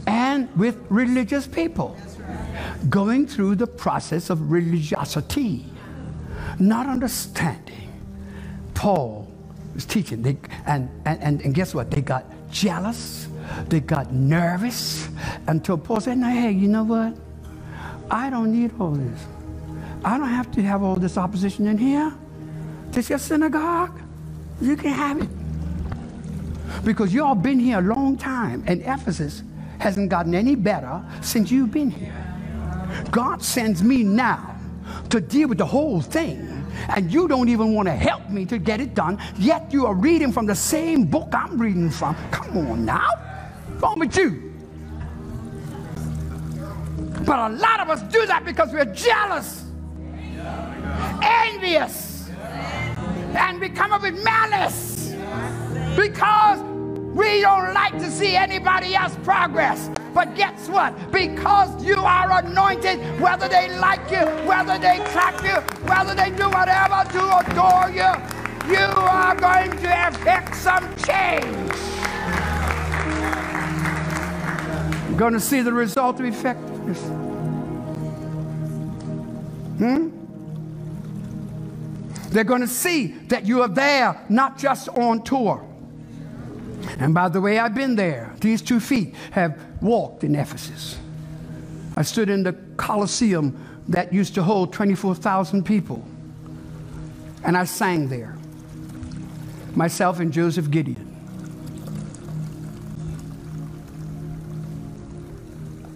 and 0.07 0.49
with 0.57 0.77
religious 0.89 1.45
people 1.45 1.95
going 2.89 3.27
through 3.27 3.55
the 3.55 3.67
process 3.67 4.29
of 4.29 4.51
religiosity 4.51 5.65
not 6.59 6.87
understanding. 6.87 7.91
Paul 8.73 9.27
was 9.73 9.85
teaching. 9.85 10.21
They, 10.21 10.37
and, 10.65 10.89
and, 11.05 11.41
and, 11.41 11.53
guess 11.53 11.73
what? 11.73 11.91
They 11.91 12.01
got 12.01 12.25
jealous. 12.51 13.27
They 13.69 13.79
got 13.79 14.13
nervous. 14.13 15.07
Until 15.47 15.77
paul 15.77 15.99
said 15.99 16.17
no 16.17 16.29
hey 16.29 16.51
you 16.51 16.67
know 16.67 16.83
what? 16.83 17.15
I 18.09 18.29
don't 18.29 18.51
need 18.51 18.71
all 18.79 18.91
this. 18.91 19.25
I 20.03 20.17
don't 20.17 20.29
have 20.29 20.51
to 20.51 20.61
have 20.61 20.83
all 20.83 20.95
this 20.95 21.17
opposition 21.17 21.67
in 21.67 21.77
here. 21.77 22.13
This 22.91 23.05
is 23.05 23.09
your 23.09 23.19
synagogue. 23.19 23.99
You 24.61 24.75
can 24.75 24.91
have 24.91 25.21
it. 25.21 25.29
Because 26.83 27.13
you 27.13 27.23
all 27.23 27.35
been 27.35 27.59
here 27.59 27.79
a 27.79 27.81
long 27.81 28.17
time, 28.17 28.63
and 28.67 28.81
Ephesus 28.81 29.43
hasn't 29.79 30.09
gotten 30.09 30.35
any 30.35 30.55
better 30.55 31.03
since 31.21 31.51
you've 31.51 31.71
been 31.71 31.89
here. 31.89 32.15
God 33.11 33.43
sends 33.43 33.83
me 33.83 34.03
now 34.03 34.56
to 35.09 35.21
deal 35.21 35.47
with 35.49 35.57
the 35.57 35.65
whole 35.65 36.01
thing, 36.01 36.65
and 36.89 37.11
you 37.11 37.27
don't 37.27 37.49
even 37.49 37.73
want 37.73 37.87
to 37.87 37.93
help 37.93 38.29
me 38.29 38.45
to 38.45 38.57
get 38.57 38.81
it 38.81 38.93
done, 38.93 39.19
yet 39.37 39.71
you 39.71 39.85
are 39.85 39.95
reading 39.95 40.31
from 40.31 40.45
the 40.45 40.55
same 40.55 41.05
book 41.05 41.29
I'm 41.33 41.59
reading 41.59 41.89
from. 41.89 42.15
Come 42.31 42.57
on 42.57 42.85
now. 42.85 43.09
What's 43.79 43.97
with 43.99 44.17
you? 44.17 44.53
But 47.25 47.39
a 47.39 47.49
lot 47.49 47.79
of 47.81 47.89
us 47.89 48.01
do 48.03 48.25
that 48.25 48.45
because 48.45 48.71
we're 48.71 48.85
jealous, 48.85 49.65
envious, 51.21 52.29
and 53.35 53.59
we 53.59 53.69
come 53.69 53.91
up 53.91 54.01
with 54.01 54.23
malice 54.23 55.13
because 55.95 56.59
we 57.17 57.41
don't 57.41 57.73
like 57.73 57.93
to 57.93 58.11
see 58.11 58.35
anybody 58.35 58.93
else 58.93 59.15
progress. 59.23 59.89
But 60.13 60.35
guess 60.35 60.69
what? 60.69 61.11
Because 61.11 61.83
you 61.83 61.95
are 61.95 62.43
anointed, 62.43 62.99
whether 63.19 63.47
they 63.47 63.75
like 63.79 64.11
you, 64.11 64.23
whether 64.47 64.77
they 64.77 64.97
clap 65.11 65.43
you, 65.43 65.59
whether 65.89 66.13
they 66.13 66.29
do 66.29 66.47
whatever 66.49 67.03
to 67.13 67.37
adore 67.39 67.89
you, 67.89 68.13
you 68.71 68.85
are 68.85 69.35
going 69.35 69.71
to 69.71 70.07
effect 70.07 70.55
some 70.55 70.83
change. 70.97 71.73
You're 75.09 75.17
going 75.17 75.33
to 75.33 75.39
see 75.39 75.61
the 75.61 75.73
result 75.73 76.19
of 76.19 76.25
effectiveness. 76.27 77.01
Hmm? 79.79 80.09
They're 82.29 82.43
going 82.43 82.61
to 82.61 82.67
see 82.67 83.07
that 83.29 83.47
you 83.47 83.63
are 83.63 83.67
there, 83.67 84.23
not 84.29 84.59
just 84.59 84.89
on 84.89 85.23
tour. 85.23 85.67
And 86.99 87.13
by 87.13 87.29
the 87.29 87.41
way, 87.41 87.59
I've 87.59 87.75
been 87.75 87.95
there. 87.95 88.33
These 88.39 88.61
two 88.61 88.79
feet 88.79 89.13
have 89.31 89.59
walked 89.81 90.23
in 90.23 90.35
Ephesus. 90.35 90.97
I 91.95 92.01
stood 92.03 92.29
in 92.29 92.43
the 92.43 92.53
Colosseum 92.77 93.63
that 93.87 94.13
used 94.13 94.35
to 94.35 94.43
hold 94.43 94.73
24,000 94.73 95.65
people. 95.65 96.05
And 97.43 97.57
I 97.57 97.65
sang 97.65 98.09
there. 98.09 98.35
Myself 99.75 100.19
and 100.19 100.31
Joseph 100.31 100.69
Gideon. 100.71 101.05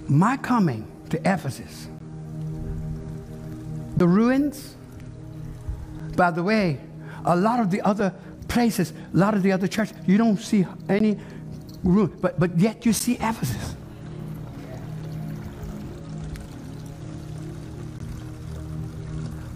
My 0.08 0.38
coming 0.38 0.92
to 1.10 1.18
Ephesus, 1.20 1.88
the 3.96 4.08
ruins, 4.08 4.76
by 6.16 6.32
the 6.32 6.44
way, 6.44 6.80
a 7.24 7.36
lot 7.36 7.60
of 7.60 7.72
the 7.72 7.82
other 7.82 8.14
places, 8.52 8.91
a 9.14 9.18
lot 9.18 9.34
of 9.34 9.43
the 9.43 9.52
other 9.52 9.68
churches, 9.68 9.95
you 10.06 10.18
don't 10.18 10.38
see 10.38 10.66
any 10.89 11.18
room, 11.84 12.18
but, 12.22 12.38
but 12.38 12.60
yet 12.60 12.86
you 12.86 12.91
see 12.91 13.14
Ephesus. 13.14 13.76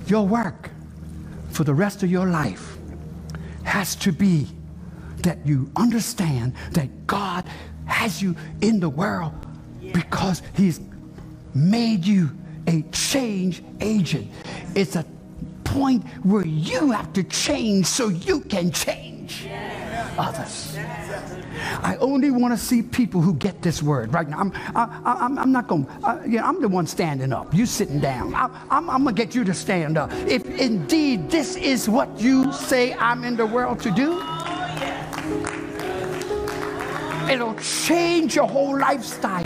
Your 0.08 0.26
work 0.26 0.70
for 1.50 1.66
the 1.66 1.74
rest 1.74 2.04
of 2.04 2.12
your 2.12 2.28
life 2.28 2.78
has 3.64 3.96
to 3.98 4.14
be 4.14 4.48
that 5.18 5.46
you 5.46 5.70
understand 5.76 6.54
that 6.72 7.06
God 7.06 7.44
has 7.88 8.22
you 8.22 8.34
in 8.62 8.80
the 8.80 8.90
world 8.90 9.34
because 9.94 10.42
He's 10.56 10.80
made 11.54 12.06
you 12.06 12.30
a 12.68 12.82
change 12.92 13.62
agent. 13.82 14.32
It's 14.74 14.96
a 14.96 15.06
point 15.76 16.06
where 16.24 16.46
you 16.46 16.92
have 16.92 17.12
to 17.14 17.24
change 17.24 17.86
so 17.86 18.08
you 18.10 18.40
can 18.42 18.72
change 18.72 19.48
others. 20.18 20.78
I 21.84 21.98
only 22.00 22.32
want 22.32 22.54
to 22.54 22.58
see 22.58 22.82
people 22.82 23.22
who 23.22 23.34
get 23.34 23.62
this 23.62 23.84
word 23.84 24.14
right 24.14 24.28
now. 24.28 24.40
I'm, 24.40 24.52
I, 24.76 25.02
I'm, 25.22 25.38
I'm 25.40 25.52
not 25.52 25.68
going 25.68 25.86
to, 25.86 26.22
you 26.26 26.38
know, 26.38 26.46
I'm 26.46 26.62
the 26.62 26.70
one 26.70 26.88
standing 26.88 27.34
up. 27.34 27.54
You 27.54 27.66
sitting 27.66 28.00
down. 28.00 28.34
I, 28.36 28.50
I'm, 28.70 28.90
I'm 28.90 29.04
going 29.04 29.16
to 29.16 29.22
get 29.24 29.36
you 29.36 29.44
to 29.44 29.54
stand 29.54 29.98
up. 29.98 30.12
If 30.28 30.46
indeed 30.46 31.30
this 31.30 31.56
is 31.56 31.90
what 31.90 32.20
you 32.20 32.52
say 32.54 32.94
I'm 32.94 33.24
in 33.24 33.36
the 33.36 33.46
world 33.46 33.80
to 33.82 33.92
do, 33.92 34.22
it'll 37.30 37.56
change 37.56 38.36
your 38.36 38.48
whole 38.48 38.78
lifestyle. 38.80 39.44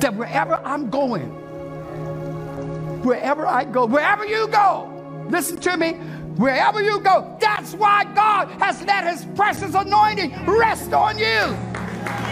That 0.00 0.14
wherever 0.14 0.56
I'm 0.64 0.90
going, 0.90 1.47
wherever 3.04 3.46
I 3.46 3.64
go, 3.64 3.86
wherever 3.86 4.24
you 4.26 4.48
go, 4.48 5.26
listen 5.28 5.58
to 5.58 5.76
me, 5.76 5.92
wherever 6.36 6.82
you 6.82 7.00
go, 7.00 7.36
that's 7.40 7.74
why 7.74 8.04
God 8.14 8.48
has 8.60 8.82
let 8.82 9.04
His 9.06 9.24
precious 9.36 9.74
anointing 9.74 10.34
rest 10.46 10.92
on 10.92 11.18
you. 11.18 11.56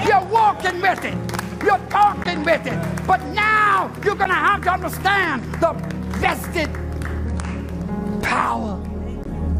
You're 0.06 0.24
walking 0.30 0.80
with 0.80 1.04
it, 1.04 1.16
you're 1.62 1.78
talking 1.90 2.44
with 2.44 2.66
it, 2.66 3.06
but 3.06 3.22
now 3.28 3.92
you're 4.04 4.14
going 4.14 4.30
to 4.30 4.34
have 4.34 4.62
to 4.62 4.72
understand 4.72 5.42
the 5.60 5.72
vested 6.18 6.70
power 8.22 8.80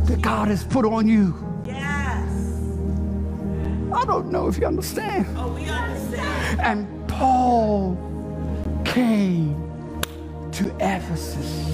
that 0.04 0.20
God 0.22 0.48
has 0.48 0.64
put 0.64 0.84
on 0.84 1.08
you. 1.08 1.34
Yes. 1.64 2.28
I 3.92 4.04
don't 4.04 4.30
know 4.30 4.48
if 4.48 4.58
you 4.58 4.66
understand. 4.66 5.26
Oh, 5.36 5.52
we 5.52 5.68
understand. 5.68 6.60
And 6.60 7.08
Paul 7.08 7.96
came 8.84 9.65
to 10.56 10.74
Ephesus. 10.80 11.68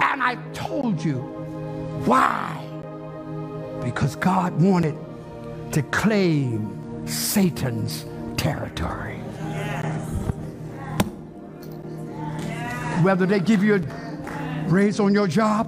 And 0.00 0.22
I 0.22 0.36
told 0.52 1.02
you 1.02 1.16
why. 2.06 2.60
Because 3.82 4.14
God 4.14 4.60
wanted 4.62 4.96
to 5.72 5.82
claim 5.82 7.06
Satan's 7.06 8.06
territory. 8.36 9.16
Whether 13.02 13.26
they 13.26 13.40
give 13.40 13.64
you 13.64 13.74
a 13.74 13.80
raise 14.68 15.00
on 15.00 15.12
your 15.12 15.26
job, 15.26 15.66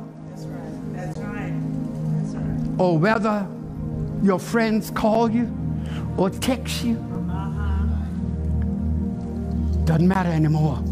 or 2.78 2.98
whether 2.98 3.46
your 4.22 4.38
friends 4.38 4.90
call 4.90 5.30
you 5.30 5.52
or 6.16 6.30
text 6.30 6.84
you. 6.84 7.05
Doesn't 9.86 10.08
matter 10.08 10.30
anymore. 10.30 10.82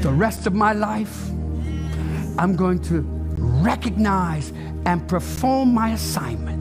The 0.00 0.10
rest 0.10 0.46
of 0.46 0.54
my 0.54 0.72
life, 0.72 1.28
I'm 2.38 2.56
going 2.56 2.80
to 2.84 3.02
recognize 3.62 4.54
and 4.86 5.06
perform 5.06 5.74
my 5.74 5.90
assignment 5.90 6.58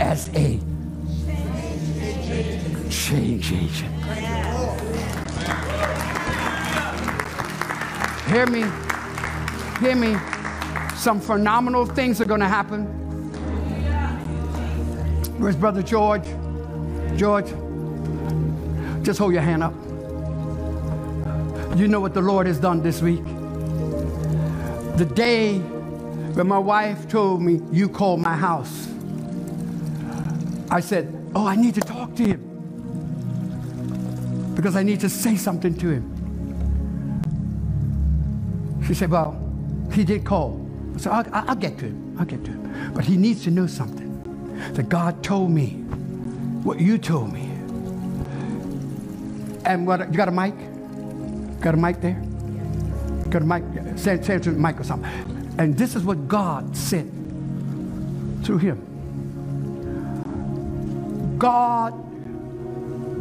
as 0.00 0.30
a 0.34 0.58
change 2.88 3.52
agent. 3.52 3.94
Hear 8.28 8.46
me, 8.46 8.64
hear 9.80 9.94
me. 9.94 10.16
Some 10.96 11.20
phenomenal 11.20 11.84
things 11.84 12.20
are 12.22 12.24
going 12.24 12.40
to 12.40 12.48
happen. 12.48 12.86
Where's 15.38 15.54
Brother 15.54 15.82
George? 15.82 16.24
George, 17.16 17.52
just 19.06 19.18
hold 19.20 19.32
your 19.32 19.42
hand 19.42 19.62
up. 19.62 19.72
You 21.78 21.86
know 21.86 22.00
what 22.00 22.12
the 22.12 22.20
Lord 22.20 22.48
has 22.48 22.58
done 22.58 22.82
this 22.82 23.00
week? 23.00 23.24
The 24.96 25.04
day 25.14 25.58
when 25.58 26.48
my 26.48 26.58
wife 26.58 27.06
told 27.06 27.40
me, 27.40 27.60
You 27.70 27.88
called 27.88 28.20
my 28.20 28.36
house, 28.36 28.88
I 30.70 30.80
said, 30.80 31.14
Oh, 31.36 31.46
I 31.46 31.54
need 31.54 31.76
to 31.76 31.80
talk 31.82 32.16
to 32.16 32.24
him 32.24 32.42
because 34.56 34.74
I 34.74 34.82
need 34.82 34.98
to 35.00 35.08
say 35.08 35.36
something 35.36 35.76
to 35.76 35.88
him. 35.88 36.12
She 38.88 38.94
said, 38.94 39.08
Well, 39.10 39.40
he 39.92 40.02
did 40.02 40.24
call. 40.24 40.68
I 40.96 40.98
said, 40.98 41.12
I'll, 41.12 41.50
I'll 41.50 41.54
get 41.54 41.78
to 41.78 41.84
him. 41.84 42.16
I'll 42.18 42.26
get 42.26 42.44
to 42.44 42.50
him. 42.50 42.92
But 42.92 43.04
he 43.04 43.16
needs 43.16 43.44
to 43.44 43.52
know 43.52 43.68
something 43.68 44.10
that 44.72 44.88
God 44.88 45.22
told 45.22 45.52
me 45.52 45.74
what 46.64 46.80
you 46.80 46.98
told 46.98 47.32
me. 47.32 47.55
And 49.66 49.86
what, 49.86 50.00
you 50.10 50.16
got 50.16 50.28
a 50.28 50.32
mic? 50.32 50.54
Got 51.60 51.74
a 51.74 51.76
mic 51.76 52.00
there? 52.00 52.22
Got 53.28 53.42
a 53.42 53.44
mic? 53.44 53.64
Say 53.98 54.14
it 54.14 54.22
to 54.24 54.38
the 54.38 54.52
mic 54.52 54.78
or 54.78 54.84
something. 54.84 55.10
And 55.58 55.76
this 55.76 55.96
is 55.96 56.04
what 56.04 56.28
God 56.28 56.76
said 56.76 57.10
through 58.44 58.58
him. 58.58 58.78
God 61.38 61.94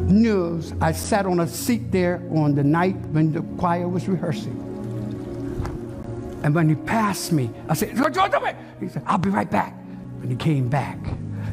knows 0.10 0.74
I 0.82 0.91
sat 0.91 1.26
on 1.26 1.39
a 1.39 1.48
seat 1.48 1.91
there 1.91 2.22
on 2.32 2.54
the 2.54 2.64
night 2.64 2.98
when 3.12 3.34
the 3.34 3.41
choir 3.58 3.88
was 3.88 4.08
rehearsing. 4.08 4.62
And 6.43 6.54
when 6.54 6.70
he 6.70 6.76
passed 6.76 7.32
me, 7.32 7.50
I 7.68 7.74
said, 7.74 7.96
George, 7.96 8.14
George, 8.14 8.32
wait." 8.39 8.56
He 8.80 8.88
said, 8.88 9.02
I'll 9.08 9.18
be 9.18 9.32
right 9.32 9.50
back. 9.50 9.74
When 10.20 10.30
he 10.30 10.36
came 10.36 10.70
back, 10.70 11.00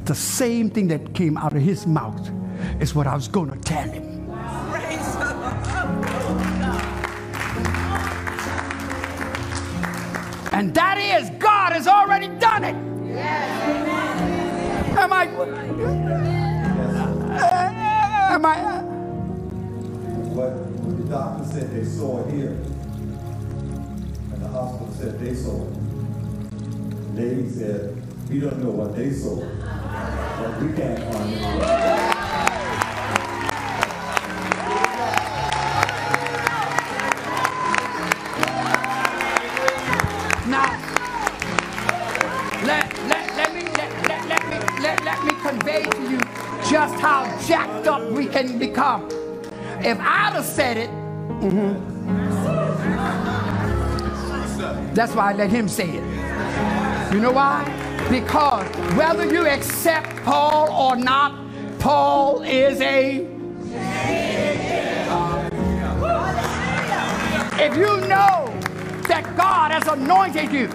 the 0.05 0.15
same 0.15 0.69
thing 0.69 0.89
that 0.89 1.15
came 1.15 1.39
out 1.39 1.55
of 1.55 1.63
his 1.63 1.87
mouth 1.87 2.31
is 2.79 2.95
what 2.95 3.07
I 3.07 3.15
was 3.15 3.27
going 3.27 3.51
to 3.51 3.59
tell 3.59 3.89
him. 3.89 4.12
And 10.63 10.73
that 10.77 10.97
is, 10.97 11.29
God 11.41 11.73
has 11.73 11.89
already 11.89 12.29
done 12.39 12.63
it. 12.63 12.77
Am 14.97 15.13
I? 15.13 15.25
Am 18.31 18.47
I? 18.47 18.59
What 20.31 20.55
the 20.99 21.05
doctor 21.11 21.45
said 21.47 21.69
they 21.73 21.85
saw 21.85 22.25
it 22.25 22.33
here, 22.33 22.51
and 24.31 24.41
the 24.41 24.47
hospital 24.47 24.95
said 24.95 25.19
they 25.19 25.35
saw 25.35 25.67
it. 25.67 25.73
Lady 27.17 27.49
said, 27.51 28.01
we 28.31 28.39
don't 28.39 28.63
know 28.63 28.71
what 28.71 28.95
they 28.95 29.11
saw, 29.11 29.41
but 29.41 30.63
we 30.63 30.73
can't 30.77 31.13
find 31.13 31.33
it. 32.09 32.12
If 49.85 49.99
I'd 50.01 50.35
have 50.35 50.45
said 50.45 50.77
it, 50.79 50.91
mhm. 51.29 52.05
that's 54.95 55.15
why 55.15 55.33
I 55.33 55.35
let 55.37 55.51
him 55.51 55.69
say 55.69 55.89
it. 55.91 56.05
You 57.15 57.21
know 57.21 57.33
why? 57.33 57.65
Because 58.11 58.67
whether 58.97 59.27
you 59.27 59.47
accept 59.47 60.17
Paul 60.25 60.71
or 60.73 60.97
not, 60.97 61.39
Paul 61.81 62.43
is 62.43 62.81
a. 62.81 63.27
If 67.59 67.77
you 67.77 68.01
know 68.09 68.53
that 69.09 69.35
God 69.37 69.73
has 69.73 69.87
anointed 69.89 70.53
you, 70.53 70.71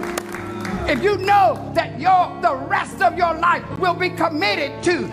if 0.88 1.02
you 1.02 1.18
know 1.18 1.70
that 1.74 2.00
your 2.00 2.38
the 2.42 2.56
rest 2.68 3.02
of 3.02 3.16
your 3.18 3.34
life 3.34 3.64
will 3.78 3.94
be 3.94 4.10
committed 4.10 4.82
to 4.84 5.08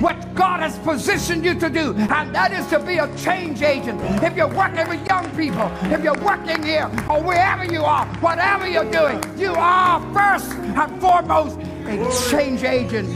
what 0.00 0.34
God 0.34 0.60
has 0.60 0.78
positioned 0.78 1.44
you 1.44 1.54
to 1.60 1.68
do, 1.68 1.94
and 1.94 2.34
that 2.34 2.52
is 2.52 2.66
to 2.68 2.78
be 2.78 2.96
a 2.98 3.16
change 3.16 3.62
agent. 3.62 4.00
If 4.22 4.34
you're 4.34 4.48
working 4.48 4.88
with 4.88 5.06
young 5.06 5.30
people, 5.36 5.70
if 5.92 6.02
you're 6.02 6.18
working 6.24 6.62
here 6.62 6.90
or 7.08 7.22
wherever 7.22 7.64
you 7.64 7.82
are, 7.82 8.06
whatever 8.16 8.66
you're 8.66 8.90
doing, 8.90 9.22
you 9.38 9.52
are 9.52 10.00
first 10.14 10.52
and 10.52 11.00
foremost 11.00 11.58
a 11.86 12.30
change 12.30 12.64
agent. 12.64 13.08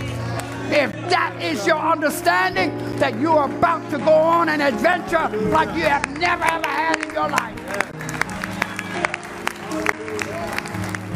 If 0.71 0.93
that 1.11 1.37
is 1.41 1.67
your 1.67 1.79
understanding, 1.79 2.71
that 2.99 3.19
you 3.19 3.33
are 3.33 3.51
about 3.51 3.91
to 3.91 3.99
go 3.99 4.13
on 4.13 4.49
an 4.49 4.61
adventure 4.61 5.29
like 5.49 5.75
you 5.75 5.83
have 5.85 6.07
never 6.19 6.45
ever 6.45 6.67
had 6.67 7.05
in 7.05 7.15
your 7.15 7.29
life. 7.29 7.61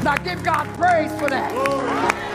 Now 0.02 0.16
give 0.16 0.42
God 0.42 0.66
praise 0.76 1.12
for 1.20 1.28
that. 1.28 2.27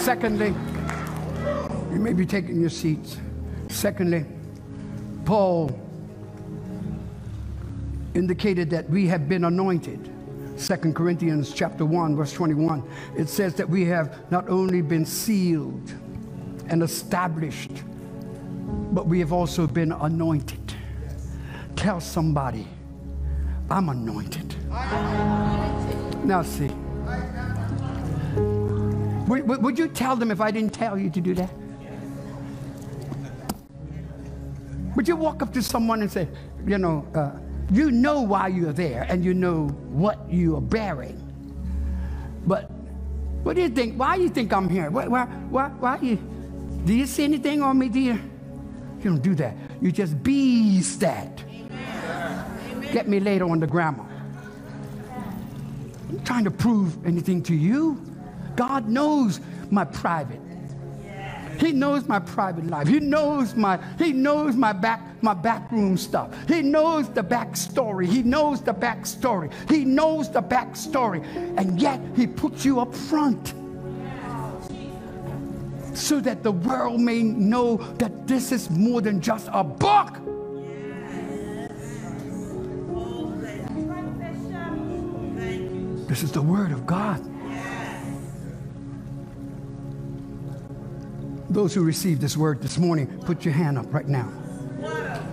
Secondly, 0.00 0.54
you 1.92 1.98
may 1.98 2.14
be 2.14 2.24
taking 2.24 2.58
your 2.58 2.70
seats. 2.70 3.18
Secondly, 3.68 4.24
Paul 5.26 5.78
indicated 8.14 8.70
that 8.70 8.88
we 8.88 9.06
have 9.08 9.28
been 9.28 9.44
anointed. 9.44 10.10
2 10.58 10.92
Corinthians 10.94 11.52
chapter 11.52 11.84
1 11.84 12.16
verse 12.16 12.32
21 12.32 12.82
it 13.16 13.28
says 13.28 13.54
that 13.54 13.68
we 13.68 13.84
have 13.84 14.30
not 14.30 14.48
only 14.48 14.82
been 14.82 15.06
sealed 15.06 15.92
and 16.68 16.82
established 16.82 17.82
but 18.92 19.06
we 19.06 19.18
have 19.18 19.32
also 19.32 19.66
been 19.66 19.92
anointed. 19.92 20.74
Tell 21.76 22.00
somebody, 22.00 22.66
I'm 23.70 23.90
anointed. 23.90 24.54
Now, 26.24 26.42
see, 26.42 26.69
would, 29.30 29.62
would- 29.62 29.78
you 29.78 29.88
tell 29.88 30.16
them 30.16 30.30
if 30.30 30.40
I 30.40 30.50
didn't 30.50 30.74
tell 30.74 30.98
you 30.98 31.10
to 31.10 31.20
do 31.20 31.34
that? 31.34 31.50
Would 34.96 35.06
you 35.06 35.16
walk 35.16 35.40
up 35.42 35.52
to 35.52 35.62
someone 35.62 36.02
and 36.02 36.10
say, 36.10 36.28
you 36.66 36.76
know, 36.76 37.06
uh, 37.14 37.30
you 37.72 37.90
know 37.92 38.20
why 38.22 38.48
you're 38.48 38.72
there 38.72 39.06
and 39.08 39.24
you 39.24 39.32
know 39.32 39.68
what 39.92 40.28
you 40.28 40.56
are 40.56 40.60
bearing, 40.60 41.16
but 42.46 42.70
what 43.44 43.54
do 43.54 43.62
you 43.62 43.68
think? 43.68 43.96
Why 43.96 44.16
do 44.16 44.24
you 44.24 44.28
think 44.28 44.52
I'm 44.52 44.68
here? 44.68 44.90
Why, 44.90 45.06
why, 45.06 45.24
why, 45.24 45.68
why 45.68 45.98
you, 46.02 46.16
do 46.84 46.92
you 46.92 47.06
see 47.06 47.24
anything 47.24 47.62
on 47.62 47.78
me, 47.78 47.88
dear? 47.88 48.14
You 48.98 49.04
don't 49.04 49.22
do 49.22 49.34
that. 49.36 49.56
You 49.80 49.92
just 49.92 50.20
beast 50.22 51.00
that. 51.00 51.42
Get 52.92 53.08
me 53.08 53.20
later 53.20 53.48
on 53.48 53.60
the 53.60 53.66
grammar. 53.66 54.04
I'm 56.08 56.22
trying 56.24 56.44
to 56.44 56.50
prove 56.50 57.06
anything 57.06 57.42
to 57.44 57.54
you. 57.54 58.09
God 58.60 58.90
knows 58.90 59.40
my 59.70 59.86
private. 59.86 60.38
He 61.58 61.72
knows 61.72 62.06
my 62.06 62.18
private 62.18 62.66
life. 62.66 62.86
He 62.86 63.00
knows 63.00 63.54
my 63.54 63.80
he 63.96 64.12
knows 64.12 64.54
my 64.54 64.74
back 64.74 65.00
my 65.22 65.32
backroom 65.32 65.96
stuff. 65.96 66.28
He 66.46 66.60
knows 66.60 67.08
the 67.08 67.24
backstory. 67.24 68.06
He 68.06 68.22
knows 68.22 68.60
the 68.60 68.74
backstory. 68.74 69.50
He 69.70 69.86
knows 69.86 70.30
the 70.30 70.42
backstory. 70.42 71.24
And 71.56 71.80
yet 71.80 72.02
he 72.14 72.26
puts 72.26 72.62
you 72.66 72.80
up 72.80 72.94
front 72.94 73.54
so 75.94 76.20
that 76.20 76.42
the 76.42 76.52
world 76.52 77.00
may 77.00 77.22
know 77.22 77.78
that 77.96 78.26
this 78.26 78.52
is 78.52 78.68
more 78.68 79.00
than 79.00 79.22
just 79.22 79.48
a 79.54 79.64
book. 79.64 80.18
This 86.08 86.22
is 86.22 86.32
the 86.32 86.42
word 86.42 86.72
of 86.72 86.84
God. 86.86 87.39
Those 91.50 91.74
who 91.74 91.82
received 91.82 92.20
this 92.20 92.36
word 92.36 92.62
this 92.62 92.78
morning, 92.78 93.06
put 93.24 93.44
your 93.44 93.52
hand 93.52 93.76
up 93.76 93.92
right 93.92 94.06
now. 94.06 94.32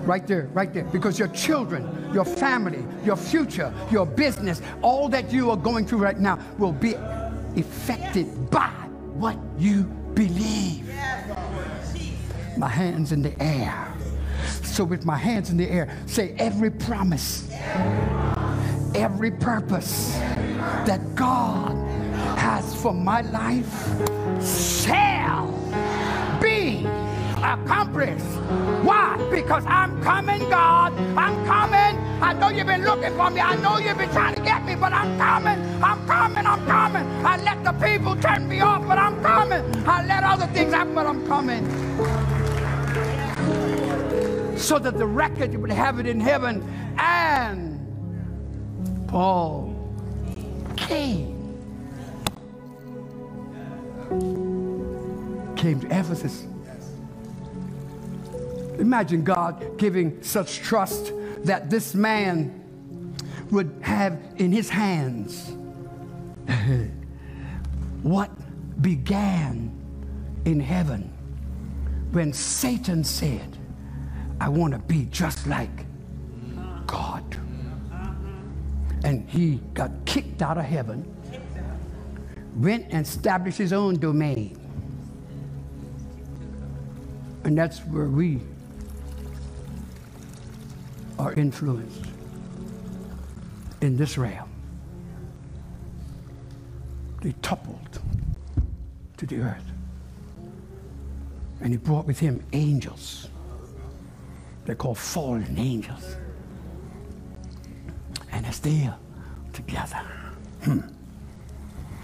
Right 0.04 0.26
there, 0.26 0.50
right 0.54 0.74
there. 0.74 0.86
Because 0.86 1.20
your 1.20 1.28
children, 1.30 2.12
your 2.12 2.26
family, 2.26 2.84
your 3.06 3.16
future, 3.16 3.72
your 3.92 4.06
business, 4.06 4.62
all 4.82 5.10
that 5.10 5.32
you 5.32 5.52
are 5.52 5.58
going 5.58 5.86
through 5.86 6.00
right 6.00 6.20
now 6.20 6.40
will 6.58 6.72
be 6.72 6.96
affected 7.56 8.50
by 8.50 8.70
what 9.14 9.38
you 9.60 9.84
believe. 10.16 10.90
My 12.58 12.70
hands 12.70 13.12
in 13.12 13.22
the 13.22 13.40
air. 13.42 13.94
So, 14.64 14.84
with 14.84 15.06
my 15.06 15.18
hands 15.18 15.52
in 15.52 15.58
the 15.58 15.70
air, 15.70 15.96
say 16.08 16.36
every 16.40 16.72
promise, 16.72 17.52
every 18.96 19.32
purpose 19.32 20.14
that 20.86 21.02
God 21.16 21.76
has 22.38 22.80
for 22.82 22.94
my 22.94 23.22
life 23.22 23.72
shall 24.42 25.57
accomplished. 27.48 28.26
Why? 28.84 29.18
Because 29.32 29.66
I'm 29.66 30.02
coming, 30.04 30.50
God. 30.50 30.94
I'm 31.18 31.46
coming. 31.46 31.98
I 32.22 32.34
know 32.34 32.50
you've 32.50 32.68
been 32.68 32.84
looking 32.84 33.16
for 33.16 33.30
me. 33.30 33.40
I 33.40 33.56
know 33.58 33.78
you've 33.78 33.98
been 33.98 34.12
trying 34.12 34.36
to 34.36 34.42
get 34.42 34.66
me, 34.66 34.76
but 34.76 34.92
I'm 34.92 35.18
coming. 35.18 35.60
I'm 35.82 36.06
coming. 36.06 36.46
I'm 36.46 36.66
coming. 36.66 37.06
I 37.26 37.38
let 37.38 37.64
the 37.64 37.72
people 37.74 38.16
turn 38.18 38.48
me 38.48 38.60
off, 38.60 38.86
but 38.88 38.98
I'm 38.98 39.22
coming. 39.22 39.64
I 39.88 40.06
let 40.06 40.24
other 40.24 40.48
things 40.48 40.74
happen, 40.74 40.94
but 40.94 41.08
I'm 41.08 41.26
coming. 41.26 41.66
So 44.58 44.80
that 44.80 44.98
the 44.98 45.08
record 45.08 45.56
would 45.56 45.72
have 45.72 46.00
it 46.00 46.08
in 46.08 46.20
heaven. 46.20 46.64
And 46.98 47.80
Paul 49.08 49.74
came. 50.76 51.36
Came 55.56 55.80
to 55.82 55.88
Ephesus. 55.88 56.46
Imagine 58.80 59.24
God 59.24 59.78
giving 59.78 60.22
such 60.22 60.60
trust 60.60 61.12
that 61.44 61.70
this 61.70 61.96
man 61.96 62.64
would 63.52 63.80
have 63.82 64.20
in 64.38 64.52
his 64.52 64.70
hands 64.70 65.52
what 68.04 68.30
began 68.82 69.72
in 70.46 70.60
heaven 70.60 71.12
when 72.12 72.32
Satan 72.34 73.04
said, 73.04 73.58
I 74.40 74.50
want 74.50 74.74
to 74.74 74.80
be 74.80 75.06
just 75.06 75.48
like 75.48 75.86
God. 76.86 77.24
And 79.04 79.28
he 79.30 79.62
got 79.74 79.92
kicked 80.06 80.42
out 80.42 80.58
of 80.58 80.66
heaven, 80.66 81.06
went 82.56 82.86
and 82.92 83.06
established 83.06 83.58
his 83.58 83.74
own 83.74 84.00
domain. 84.00 84.60
And 87.44 87.58
that's 87.58 87.80
where 87.80 88.08
we 88.08 88.42
are 91.20 91.34
influenced 91.34 92.06
in 93.82 93.98
this 93.98 94.18
realm. 94.18 94.50
They 97.22 97.34
toppled 97.42 98.00
to 99.18 99.26
the 99.26 99.40
earth. 99.42 99.66
And 101.62 101.72
he 101.72 101.78
brought 101.78 102.06
with 102.06 102.20
him 102.20 102.44
angels. 102.54 103.30
They're 104.66 104.76
called 104.76 104.98
fallen 104.98 105.58
angels. 105.58 106.18
And 108.32 108.46
as 108.46 108.60
they 108.60 108.86
are 108.86 108.98
still 108.98 109.08
together, 109.54 110.02
hmm, 110.64 110.80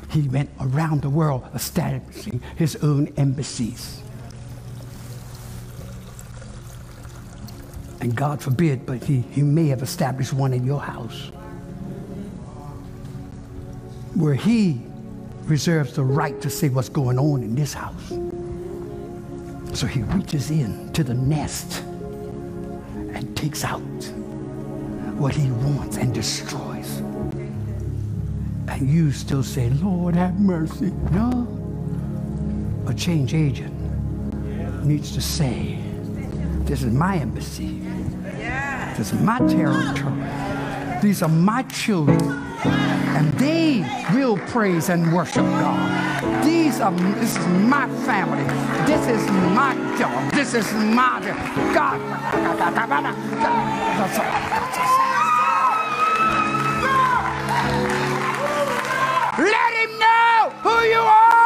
he 0.09 0.27
went 0.27 0.49
around 0.59 1.01
the 1.01 1.09
world 1.09 1.43
establishing 1.53 2.41
his 2.55 2.75
own 2.77 3.13
embassies. 3.17 4.02
And 8.03 8.13
God 8.13 8.41
forbid, 8.41 8.85
but 8.85 9.01
he, 9.01 9.21
he 9.31 9.41
may 9.41 9.67
have 9.69 9.81
established 9.81 10.33
one 10.33 10.51
in 10.51 10.65
your 10.65 10.81
house 10.81 11.31
where 14.13 14.33
he 14.33 14.81
reserves 15.45 15.93
the 15.93 16.03
right 16.03 16.41
to 16.41 16.49
say 16.49 16.67
what's 16.67 16.89
going 16.89 17.17
on 17.17 17.43
in 17.43 17.55
this 17.55 17.73
house. 17.73 18.09
So 19.73 19.87
he 19.87 20.01
reaches 20.01 20.51
in 20.51 20.91
to 20.91 21.05
the 21.05 21.13
nest 21.13 21.81
and 23.13 23.37
takes 23.37 23.63
out 23.63 23.79
what 25.15 25.33
he 25.33 25.49
wants 25.49 25.95
and 25.95 26.13
destroys. 26.13 26.97
And 28.67 28.89
you 28.89 29.13
still 29.13 29.43
say, 29.43 29.69
Lord, 29.69 30.13
have 30.17 30.37
mercy. 30.41 30.91
No. 31.11 31.47
A 32.85 32.93
change 32.93 33.33
agent 33.33 33.73
needs 34.83 35.13
to 35.13 35.21
say, 35.21 35.79
This 36.65 36.83
is 36.83 36.91
my 36.91 37.15
embassy. 37.15 37.72
This 38.97 39.11
is 39.11 39.19
my 39.21 39.39
territory. 39.39 41.01
These 41.01 41.23
are 41.23 41.29
my 41.29 41.63
children. 41.63 42.21
And 43.15 43.33
they 43.33 43.83
will 44.13 44.37
praise 44.37 44.89
and 44.89 45.11
worship 45.11 45.43
God. 45.43 46.45
These 46.45 46.79
are 46.79 46.91
this 46.91 47.35
is 47.35 47.47
my 47.47 47.87
family. 48.05 48.43
This 48.85 49.07
is 49.07 49.27
my 49.55 49.73
job. 49.97 50.31
This 50.33 50.53
is 50.53 50.71
my 50.73 51.19
God. 51.73 51.99
Let 59.39 59.73
him 59.73 59.99
know 59.99 60.49
who 60.61 60.85
you 60.85 60.99
are. 60.99 61.42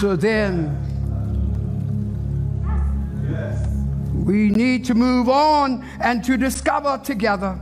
So 0.00 0.14
then 0.14 0.76
we 4.26 4.50
need 4.50 4.84
to 4.84 4.94
move 4.94 5.30
on 5.30 5.82
and 6.00 6.22
to 6.24 6.36
discover 6.36 7.00
together. 7.02 7.58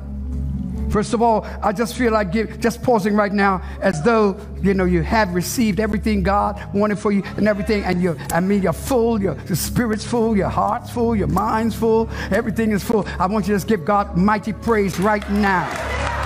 First 0.91 1.15
of 1.15 1.23
all, 1.23 1.45
I 1.63 1.73
just 1.73 1.97
feel 1.97 2.13
like 2.13 2.33
give, 2.33 2.59
just 2.59 2.83
pausing 2.83 3.15
right 3.15 3.33
now 3.33 3.63
as 3.81 4.03
though 4.03 4.37
you 4.63 4.75
know 4.75 4.85
you 4.85 5.03
have 5.03 5.33
received 5.33 5.79
everything 5.79 6.25
God 6.25 6.61
wanted 6.75 6.99
for 6.99 7.13
you 7.13 7.23
and 7.37 7.47
everything, 7.47 7.85
and 7.85 8.03
you 8.03 8.17
I 8.33 8.41
mean 8.41 8.63
you're 8.63 8.73
full, 8.73 9.23
your, 9.23 9.37
your 9.47 9.57
spirit's 9.57 10.05
full, 10.05 10.37
your 10.37 10.49
heart's 10.49 10.91
full, 10.91 11.15
your 11.15 11.29
mind's 11.29 11.77
full, 11.77 12.09
everything 12.33 12.73
is 12.73 12.83
full. 12.83 13.07
I 13.19 13.27
want 13.27 13.47
you 13.47 13.55
to 13.55 13.57
just 13.57 13.69
give 13.69 13.85
God 13.85 14.17
mighty 14.17 14.53
praise 14.53 14.99
right 14.99 15.29
now. 15.31 16.24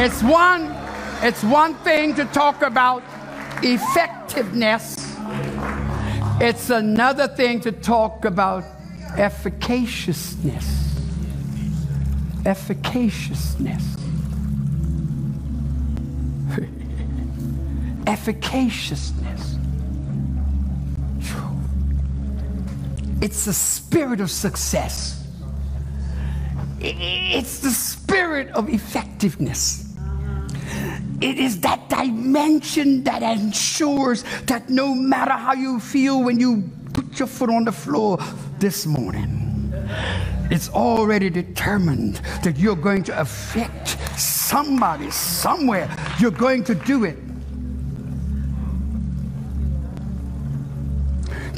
It's 0.00 0.22
one, 0.22 0.72
it's 1.22 1.42
one 1.42 1.74
thing 1.74 2.14
to 2.14 2.24
talk 2.26 2.62
about 2.62 3.02
effectiveness. 3.64 4.94
It's 6.40 6.70
another 6.70 7.26
thing 7.26 7.58
to 7.62 7.72
talk 7.72 8.24
about 8.24 8.62
efficaciousness. 9.16 10.94
Efficaciousness. 12.44 13.96
Efficaciousness. 18.06 19.56
It's 23.20 23.46
the 23.46 23.52
spirit 23.52 24.20
of 24.20 24.30
success. 24.30 25.26
It's 26.78 27.58
the 27.58 27.70
spirit 27.70 28.50
of 28.50 28.68
effectiveness. 28.68 29.87
It 31.20 31.38
is 31.38 31.60
that 31.60 31.88
dimension 31.88 33.02
that 33.04 33.22
ensures 33.22 34.24
that 34.46 34.70
no 34.70 34.94
matter 34.94 35.32
how 35.32 35.52
you 35.52 35.80
feel 35.80 36.22
when 36.22 36.38
you 36.38 36.70
put 36.92 37.18
your 37.18 37.26
foot 37.26 37.50
on 37.50 37.64
the 37.64 37.72
floor 37.72 38.18
this 38.58 38.86
morning, 38.86 39.72
it's 40.50 40.68
already 40.70 41.28
determined 41.28 42.16
that 42.44 42.56
you're 42.56 42.76
going 42.76 43.02
to 43.04 43.20
affect 43.20 43.98
somebody 44.18 45.10
somewhere. 45.10 45.94
You're 46.20 46.30
going 46.30 46.62
to 46.64 46.74
do 46.74 47.04
it. 47.04 47.18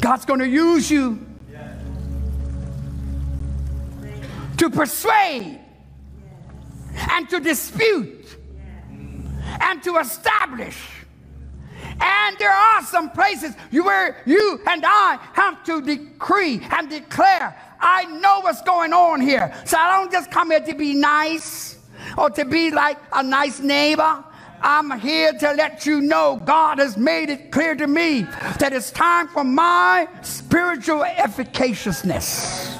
God's 0.01 0.25
going 0.25 0.39
to 0.39 0.47
use 0.47 0.89
you 0.89 1.23
to 4.57 4.69
persuade 4.71 5.59
and 7.11 7.29
to 7.29 7.39
dispute 7.39 8.20
and 9.61 9.81
to 9.83 9.97
establish. 9.97 10.77
And 11.99 12.37
there 12.39 12.51
are 12.51 12.83
some 12.83 13.11
places 13.11 13.55
where 13.71 14.21
you 14.25 14.59
and 14.67 14.83
I 14.85 15.19
have 15.33 15.63
to 15.65 15.81
decree 15.81 16.65
and 16.71 16.89
declare, 16.89 17.55
I 17.79 18.05
know 18.05 18.41
what's 18.41 18.61
going 18.61 18.93
on 18.93 19.21
here. 19.21 19.53
So 19.65 19.77
I 19.77 19.97
don't 19.97 20.11
just 20.11 20.31
come 20.31 20.51
here 20.51 20.61
to 20.61 20.73
be 20.73 20.93
nice 20.93 21.77
or 22.17 22.29
to 22.31 22.45
be 22.45 22.71
like 22.71 22.97
a 23.13 23.23
nice 23.23 23.59
neighbor. 23.59 24.23
I'm 24.63 24.99
here 24.99 25.33
to 25.33 25.53
let 25.53 25.85
you 25.87 26.01
know 26.01 26.39
God 26.45 26.77
has 26.77 26.95
made 26.95 27.29
it 27.29 27.51
clear 27.51 27.75
to 27.75 27.87
me 27.87 28.21
that 28.59 28.73
it's 28.73 28.91
time 28.91 29.27
for 29.27 29.43
my 29.43 30.07
spiritual 30.21 31.03
efficaciousness. 31.03 32.77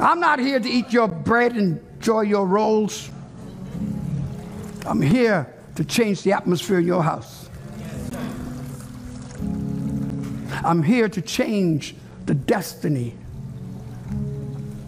I'm 0.00 0.20
not 0.20 0.38
here 0.38 0.58
to 0.58 0.68
eat 0.68 0.90
your 0.90 1.06
bread 1.08 1.52
and 1.54 1.78
enjoy 1.96 2.22
your 2.22 2.46
rolls. 2.46 3.10
I'm 4.86 5.00
here 5.00 5.52
to 5.76 5.84
change 5.84 6.22
the 6.22 6.32
atmosphere 6.32 6.78
in 6.78 6.86
your 6.86 7.02
house. 7.02 7.48
I'm 10.64 10.82
here 10.82 11.08
to 11.08 11.20
change 11.20 11.94
the 12.26 12.34
destiny 12.34 13.14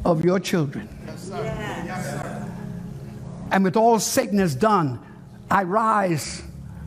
of 0.05 0.25
your 0.25 0.39
children. 0.39 0.89
And 3.51 3.65
with 3.65 3.77
all 3.77 3.99
Satan 3.99 4.39
has 4.39 4.55
done, 4.55 5.01
I 5.51 5.63
rise, 5.63 6.43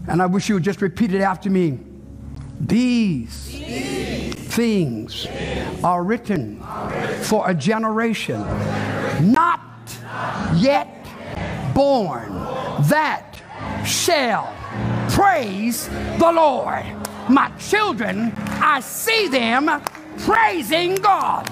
and 0.08 0.22
I 0.22 0.26
wish 0.26 0.50
you 0.50 0.56
would 0.56 0.64
just 0.64 0.82
repeat 0.82 1.14
it 1.14 1.22
after 1.22 1.50
me. 1.50 1.80
These, 2.60 3.52
things 4.58 5.28
are 5.84 6.04
written 6.04 6.64
for 7.22 7.50
a 7.50 7.54
generation 7.54 8.42
not 9.22 9.62
yet 10.56 10.97
born 11.78 12.34
that 12.90 13.40
shall 13.86 14.52
praise 15.12 15.88
the 16.18 16.32
Lord. 16.32 16.84
My 17.30 17.52
children, 17.60 18.34
I 18.60 18.80
see 18.80 19.28
them 19.28 19.70
praising 20.18 20.96
God. 20.96 21.48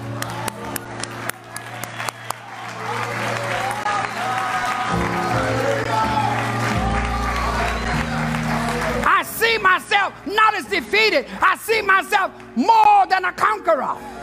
I 9.06 9.22
see 9.22 9.58
myself 9.58 10.12
not 10.26 10.54
as 10.56 10.64
defeated. 10.64 11.26
I 11.40 11.56
see 11.56 11.82
myself 11.82 12.32
more 12.56 13.06
than 13.08 13.26
a 13.26 13.32
conqueror. 13.32 14.15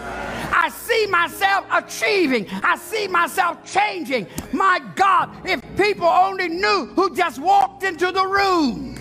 I 0.55 0.69
see 0.69 1.07
myself 1.07 1.65
achieving. 1.71 2.47
I 2.63 2.77
see 2.77 3.07
myself 3.07 3.65
changing. 3.65 4.27
My 4.51 4.79
God, 4.95 5.29
if 5.43 5.61
people 5.75 6.07
only 6.07 6.47
knew 6.47 6.85
who 6.95 7.15
just 7.15 7.39
walked 7.39 7.83
into 7.83 8.11
the 8.11 8.25
room. 8.25 8.95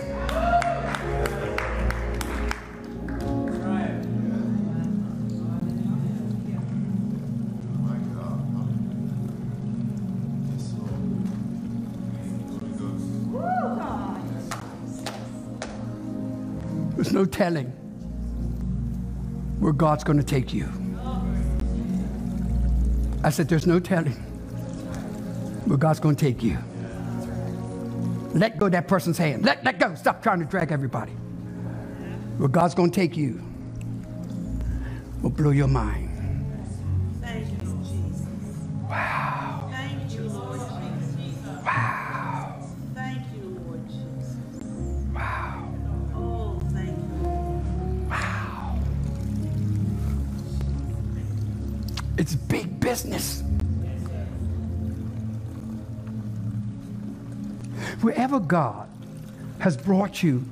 There's 16.97 17.13
no 17.13 17.25
telling 17.25 17.67
where 19.59 19.73
God's 19.73 20.03
going 20.05 20.19
to 20.19 20.25
take 20.25 20.55
you. 20.55 20.82
I 23.25 23.31
said, 23.31 23.49
There's 23.49 23.67
no 23.67 23.81
telling 23.81 24.15
where 25.67 25.79
God's 25.79 26.01
going 26.01 26.17
to 26.17 26.25
take 26.25 26.43
you. 26.43 26.59
Let 28.35 28.59
go 28.59 28.69
that 28.69 28.89
person's 28.89 29.19
hand. 29.19 29.45
Let, 29.45 29.65
let 29.65 29.79
go. 29.79 29.95
Stop 29.95 30.23
trying 30.23 30.41
to 30.41 30.47
drag 30.47 30.73
everybody. 30.73 31.13
Where 32.39 32.49
God's 32.49 32.75
going 32.75 32.91
to 32.91 32.97
take 32.97 33.17
you 33.17 33.43
will 35.23 35.31
blow 35.31 35.51
your 35.51 35.69
mind. 35.69 36.11
Thank 37.21 37.49
you, 37.51 37.59
Jesus. 37.85 38.27
Wow. 38.91 39.42
It's 52.23 52.37
big 52.37 52.79
business. 52.79 53.43
Wherever 58.01 58.39
God 58.39 58.89
has 59.59 59.77
brought 59.77 60.23
you 60.23 60.45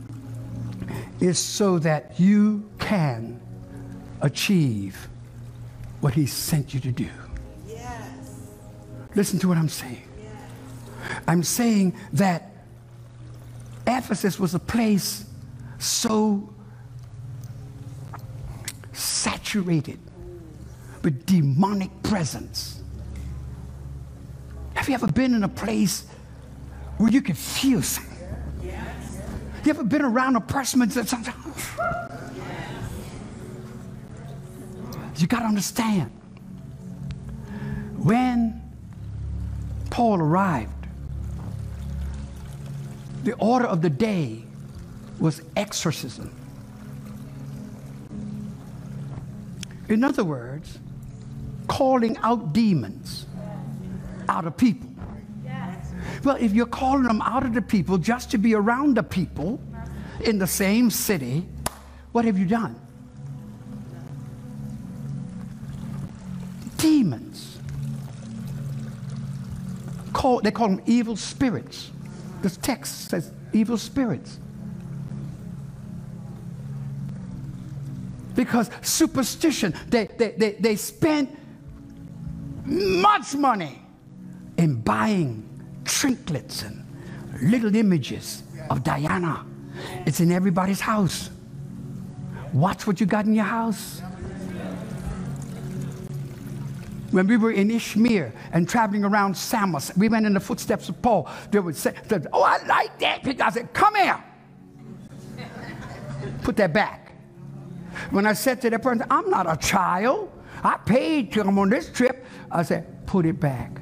is 1.20 1.38
so 1.38 1.78
that 1.78 2.18
you 2.18 2.68
can 2.80 3.40
achieve 4.20 5.08
what 6.00 6.12
He 6.12 6.26
sent 6.26 6.74
you 6.74 6.80
to 6.80 6.90
do. 6.90 7.08
Yes. 7.68 8.40
Listen 9.14 9.38
to 9.38 9.46
what 9.46 9.56
I'm 9.56 9.68
saying. 9.68 10.02
I'm 11.28 11.44
saying 11.44 11.94
that 12.14 12.50
Ephesus 13.86 14.40
was 14.40 14.56
a 14.56 14.58
place 14.58 15.24
so 15.78 16.52
saturated 18.92 20.00
with 21.02 21.26
demonic 21.26 21.90
presence. 22.02 22.82
Have 24.74 24.88
you 24.88 24.94
ever 24.94 25.06
been 25.06 25.34
in 25.34 25.44
a 25.44 25.48
place 25.48 26.06
where 26.98 27.10
you 27.10 27.22
can 27.22 27.34
feel 27.34 27.82
something? 27.82 28.10
You 28.62 29.70
ever 29.70 29.84
been 29.84 30.02
around 30.02 30.36
a 30.36 30.40
person 30.40 30.80
that 30.80 31.08
something? 31.08 31.34
You 35.16 35.26
got 35.26 35.40
to 35.40 35.46
understand. 35.46 36.10
When 37.98 38.62
Paul 39.90 40.20
arrived, 40.20 40.86
the 43.24 43.34
order 43.34 43.66
of 43.66 43.82
the 43.82 43.90
day 43.90 44.42
was 45.18 45.42
exorcism. 45.56 46.34
In 49.90 50.02
other 50.04 50.24
words, 50.24 50.78
calling 51.70 52.16
out 52.18 52.52
demons 52.52 53.26
out 54.28 54.44
of 54.44 54.56
people. 54.56 54.90
Well, 56.24 56.36
if 56.40 56.52
you're 56.52 56.66
calling 56.66 57.04
them 57.04 57.22
out 57.22 57.44
of 57.44 57.54
the 57.54 57.62
people 57.62 57.96
just 57.96 58.32
to 58.32 58.38
be 58.38 58.54
around 58.56 58.96
the 58.96 59.04
people 59.04 59.60
in 60.24 60.38
the 60.38 60.48
same 60.48 60.90
city, 60.90 61.46
what 62.10 62.24
have 62.24 62.36
you 62.36 62.44
done? 62.44 62.74
Demons. 66.76 67.58
Call, 70.12 70.40
they 70.40 70.50
call 70.50 70.70
them 70.70 70.82
evil 70.86 71.14
spirits. 71.14 71.92
This 72.42 72.56
text 72.56 73.08
says 73.10 73.32
evil 73.52 73.78
spirits. 73.78 74.40
Because 78.34 78.70
superstition, 78.82 79.72
they, 79.88 80.06
they, 80.06 80.32
they, 80.32 80.52
they 80.52 80.76
spent 80.76 81.36
much 82.70 83.34
money 83.34 83.82
in 84.56 84.80
buying 84.80 85.46
trinkets 85.84 86.62
and 86.62 86.84
little 87.42 87.74
images 87.74 88.42
of 88.70 88.84
Diana. 88.84 89.44
It's 90.06 90.20
in 90.20 90.30
everybody's 90.30 90.80
house. 90.80 91.30
Watch 92.52 92.86
what 92.86 93.00
you 93.00 93.06
got 93.06 93.26
in 93.26 93.34
your 93.34 93.44
house. 93.44 94.02
When 97.10 97.26
we 97.26 97.36
were 97.36 97.50
in 97.50 97.70
Ishmael 97.72 98.30
and 98.52 98.68
traveling 98.68 99.04
around 99.04 99.36
Samos, 99.36 99.90
we 99.96 100.08
went 100.08 100.26
in 100.26 100.34
the 100.34 100.40
footsteps 100.40 100.88
of 100.88 101.00
Paul. 101.02 101.28
They 101.50 101.58
would 101.58 101.76
say, 101.76 101.92
Oh, 102.32 102.42
I 102.42 102.64
like 102.66 102.98
that 103.00 103.22
picture. 103.24 103.42
I 103.42 103.50
said, 103.50 103.72
Come 103.72 103.96
here. 103.96 104.22
Put 106.42 106.56
that 106.56 106.72
back. 106.72 107.12
When 108.10 108.26
I 108.26 108.32
said 108.34 108.60
to 108.62 108.70
that 108.70 108.82
person, 108.82 109.04
I'm 109.10 109.28
not 109.28 109.50
a 109.50 109.56
child. 109.56 110.30
I 110.62 110.76
paid 110.78 111.32
to 111.32 111.42
come 111.42 111.58
on 111.58 111.70
this 111.70 111.90
trip. 111.90 112.24
I 112.50 112.62
said, 112.62 113.06
Put 113.06 113.26
it 113.26 113.40
back. 113.40 113.80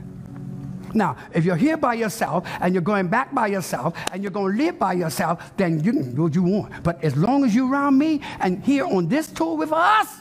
Now, 0.94 1.16
if 1.34 1.44
you're 1.44 1.56
here 1.56 1.76
by 1.76 1.94
yourself 1.94 2.48
and 2.60 2.74
you're 2.74 2.82
going 2.82 3.08
back 3.08 3.34
by 3.34 3.48
yourself 3.48 3.96
and 4.12 4.22
you're 4.22 4.32
going 4.32 4.56
to 4.56 4.64
live 4.64 4.78
by 4.78 4.94
yourself, 4.94 5.56
then 5.56 5.82
you 5.84 5.92
can 5.92 6.14
do 6.14 6.22
what 6.22 6.34
you 6.34 6.42
want. 6.42 6.82
But 6.82 7.02
as 7.04 7.16
long 7.16 7.44
as 7.44 7.54
you're 7.54 7.70
around 7.70 7.98
me 7.98 8.20
and 8.40 8.64
here 8.64 8.86
on 8.86 9.08
this 9.08 9.28
tour 9.28 9.56
with 9.56 9.72
us, 9.72 10.16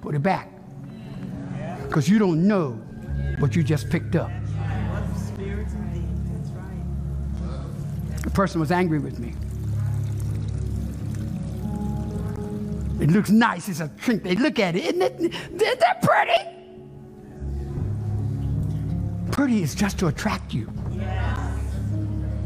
put 0.00 0.14
it 0.14 0.22
back. 0.22 0.50
Because 1.82 2.08
you 2.08 2.18
don't 2.18 2.46
know 2.46 2.72
what 3.38 3.56
you 3.56 3.62
just 3.62 3.90
picked 3.90 4.14
up. 4.14 4.30
The 8.22 8.30
person 8.30 8.60
was 8.60 8.70
angry 8.70 8.98
with 8.98 9.18
me. 9.18 9.34
It 13.00 13.10
looks 13.10 13.30
nice. 13.30 13.68
It's 13.68 13.80
a 13.80 13.88
drink. 13.88 14.22
They 14.22 14.34
look 14.34 14.58
at 14.58 14.74
it. 14.74 14.84
Isn't 14.84 15.02
it? 15.02 15.20
Isn't 15.20 15.80
that 15.80 16.02
pretty? 16.02 16.42
Pretty 19.30 19.62
is 19.62 19.74
just 19.74 19.98
to 20.00 20.08
attract 20.08 20.52
you. 20.52 20.66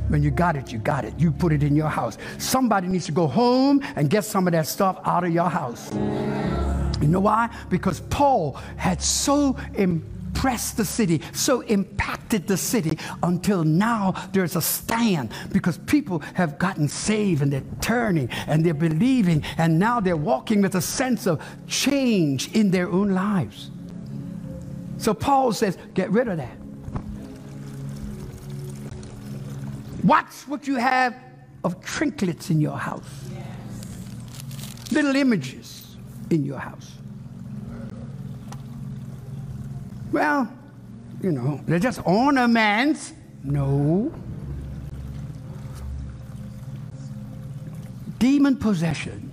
When 0.09 0.23
you 0.23 0.31
got 0.31 0.57
it, 0.57 0.71
you 0.71 0.79
got 0.79 1.07
it. 1.07 1.15
You 1.19 1.31
put 1.31 1.53
it 1.53 1.63
in 1.63 1.75
your 1.75 1.89
house. 1.89 2.19
Somebody 2.37 2.89
needs 2.89 3.07
to 3.07 3.13
go 3.13 3.27
home 3.27 3.81
and 3.97 4.11
get 4.11 4.25
some 4.25 4.47
of 4.47 4.53
that 4.53 4.67
stuff 4.67 5.01
out 5.07 5.25
of 5.25 5.33
your 5.33 5.49
house. 5.49 5.91
You 7.01 7.09
know 7.09 7.21
why? 7.21 7.49
Because 7.71 8.01
Paul 8.01 8.53
had 8.77 9.01
so 9.01 9.57
impressed 10.33 10.79
the 10.79 10.85
city, 10.85 11.21
so 11.33 11.61
impacted 11.63 12.47
the 12.47 12.57
city 12.57 12.99
until 13.23 13.65
now 13.65 14.13
there's 14.33 14.57
a 14.57 14.63
stand 14.63 15.31
because 15.53 15.77
people 15.79 16.21
have 16.35 16.59
gotten 16.59 16.89
saved 16.89 17.43
and 17.43 17.53
they're 17.53 17.63
turning 17.81 18.29
and 18.47 18.65
they're 18.65 18.73
believing 18.73 19.45
and 19.59 19.79
now 19.79 20.01
they're 20.01 20.17
walking 20.17 20.63
with 20.63 20.75
a 20.75 20.81
sense 20.81 21.27
of 21.27 21.41
change 21.69 22.51
in 22.55 22.71
their 22.71 22.91
own 22.91 23.11
lives. 23.11 23.71
So 24.97 25.13
Paul 25.13 25.53
says, 25.53 25.77
get 25.93 26.11
rid 26.11 26.29
of 26.29 26.39
that. 26.39 26.57
Watch 30.03 30.49
what 30.49 30.67
you 30.67 30.77
have 30.77 31.15
of 31.63 31.81
trinkets 31.85 32.51
in 32.51 32.61
your 32.61 32.79
house, 32.79 33.29
little 34.91 35.15
images 35.15 35.97
in 36.31 36.45
your 36.45 36.59
house. 36.59 36.92
Well, 40.13 40.53
you 41.23 41.33
know, 41.33 41.61
they're 41.67 41.79
just 41.79 42.07
ornaments. 42.07 43.15
No. 43.43 44.13
demon 48.23 48.57
possession 48.57 49.33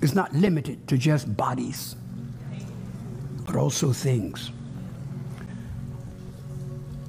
is 0.00 0.12
not 0.12 0.34
limited 0.34 0.88
to 0.88 0.98
just 0.98 1.36
bodies, 1.36 1.94
but 3.46 3.54
also 3.54 3.92
things. 3.92 4.50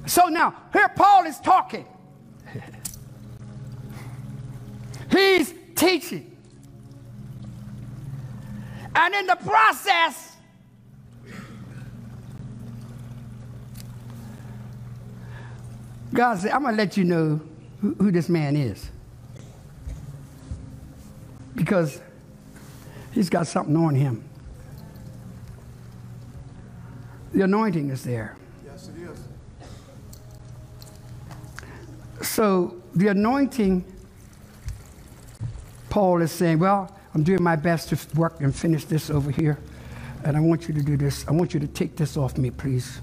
So 0.06 0.26
now, 0.26 0.54
here 0.72 0.88
Paul 0.94 1.26
is 1.26 1.40
talking. 1.40 1.84
He's 5.10 5.52
teaching. 5.74 6.36
And 8.94 9.12
in 9.12 9.26
the 9.26 9.38
process, 9.44 10.29
God 16.20 16.38
said, 16.38 16.50
I'm 16.50 16.60
going 16.64 16.76
to 16.76 16.82
let 16.82 16.98
you 16.98 17.04
know 17.04 17.40
who, 17.80 17.94
who 17.94 18.12
this 18.12 18.28
man 18.28 18.54
is. 18.54 18.90
Because 21.54 21.98
he's 23.12 23.30
got 23.30 23.46
something 23.46 23.74
on 23.74 23.94
him. 23.94 24.22
The 27.32 27.40
anointing 27.40 27.88
is 27.88 28.04
there. 28.04 28.36
Yes, 28.66 28.90
it 28.90 28.96
is. 32.20 32.28
So 32.28 32.82
the 32.94 33.08
anointing, 33.08 33.82
Paul 35.88 36.20
is 36.20 36.30
saying, 36.30 36.58
Well, 36.58 36.94
I'm 37.14 37.22
doing 37.22 37.42
my 37.42 37.56
best 37.56 37.88
to 37.88 38.18
work 38.18 38.42
and 38.42 38.54
finish 38.54 38.84
this 38.84 39.08
over 39.08 39.30
here. 39.30 39.58
And 40.24 40.36
I 40.36 40.40
want 40.40 40.68
you 40.68 40.74
to 40.74 40.82
do 40.82 40.98
this. 40.98 41.26
I 41.26 41.30
want 41.30 41.54
you 41.54 41.60
to 41.60 41.66
take 41.66 41.96
this 41.96 42.18
off 42.18 42.36
me, 42.36 42.50
please, 42.50 43.00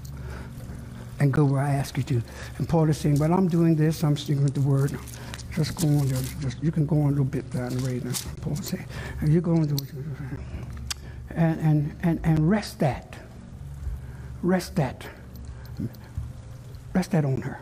and 1.20 1.32
go 1.32 1.44
where 1.44 1.60
I 1.62 1.70
ask 1.70 1.96
you 1.96 2.02
to. 2.04 2.22
And 2.58 2.68
Paul 2.68 2.88
is 2.90 2.98
saying, 2.98 3.18
Well, 3.18 3.32
I'm 3.32 3.48
doing 3.48 3.76
this. 3.76 4.04
I'm 4.04 4.16
sticking 4.16 4.42
with 4.44 4.54
the 4.54 4.60
word. 4.60 4.98
Just 5.54 5.80
go 5.80 5.88
on. 5.88 6.08
Just, 6.08 6.40
just 6.40 6.62
you 6.62 6.70
can 6.72 6.86
go 6.86 7.00
on 7.02 7.06
a 7.06 7.10
little 7.10 7.24
bit 7.24 7.50
down 7.50 7.70
the 7.76 7.82
road. 7.88 8.04
now. 8.04 8.12
Paul 8.40 8.56
said, 8.56 8.84
and 9.20 9.32
you 9.32 9.40
go 9.40 9.52
on. 9.52 9.66
do- 9.66 9.86
And, 11.30 11.60
and, 11.60 11.96
and, 12.02 12.20
and 12.24 12.50
rest 12.50 12.78
that. 12.80 13.16
Rest 14.42 14.76
that. 14.76 15.06
Rest 16.94 17.10
that 17.12 17.24
on 17.24 17.42
her. 17.42 17.60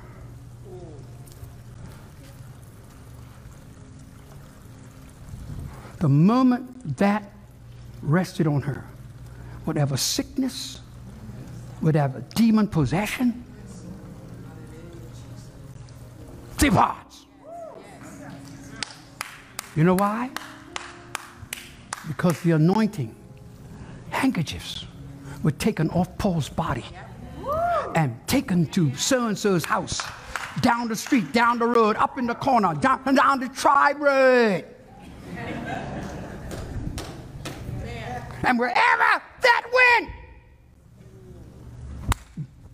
The 5.99 6.09
moment 6.09 6.99
that 6.99 7.33
rested 8.03 8.47
on 8.47 8.63
her, 8.63 8.85
whatever 9.65 9.97
sickness, 9.97 10.81
whatever 11.81 12.23
demon 12.35 12.69
possession, 12.69 13.45
departs. 16.71 17.27
You 19.75 19.85
know 19.85 19.95
why? 19.95 20.31
Because 22.09 22.41
the 22.41 22.53
anointing, 22.53 23.15
handkerchiefs, 24.11 24.87
were 25.43 25.51
taken 25.53 25.91
off 25.91 26.17
Paul's 26.19 26.49
body 26.49 26.85
and 27.95 28.17
taken 28.27 28.67
to 28.67 28.95
so 28.97 29.29
and 29.29 29.39
so's 29.39 29.65
house, 29.65 30.03
down 30.61 30.89
the 30.89 30.97
street, 30.97 31.33
down 31.33 31.59
the 31.59 31.67
road, 31.67 31.97
up 31.97 32.19
in 32.19 32.27
the 32.27 32.35
corner, 32.35 32.75
down, 32.75 33.15
down 33.15 33.41
the 33.41 33.49
tribe 33.49 34.01
road. 34.01 34.65
And 38.43 38.59
wherever 38.59 39.23
that 39.43 40.01
went, 40.01 40.11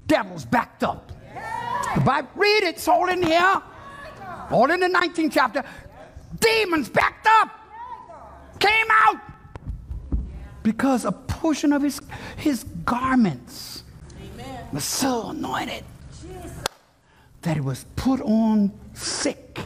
devils 0.07 0.45
backed 0.45 0.85
up. 0.85 1.13
The 1.95 2.01
Bible, 2.01 2.29
read 2.37 2.63
it, 2.65 2.77
it's 2.77 2.89
all 2.89 3.09
in 3.09 3.23
here. 3.23 3.63
All 4.53 4.71
in 4.71 4.81
the 4.81 4.87
19th 4.87 5.33
chapter. 5.33 5.65
Demons 6.39 6.89
backed 6.89 7.27
up, 7.41 7.51
came 8.59 8.87
out. 8.91 9.17
Because 10.63 11.05
a 11.05 11.13
portion 11.13 11.73
of 11.73 11.83
his, 11.83 12.01
his 12.37 12.65
garments 12.85 13.83
was 14.73 14.85
so 14.85 15.31
anointed 15.31 15.85
that 17.43 17.57
it 17.57 17.65
was 17.65 17.85
put 17.97 18.21
on 18.21 18.73
sick. 18.95 19.61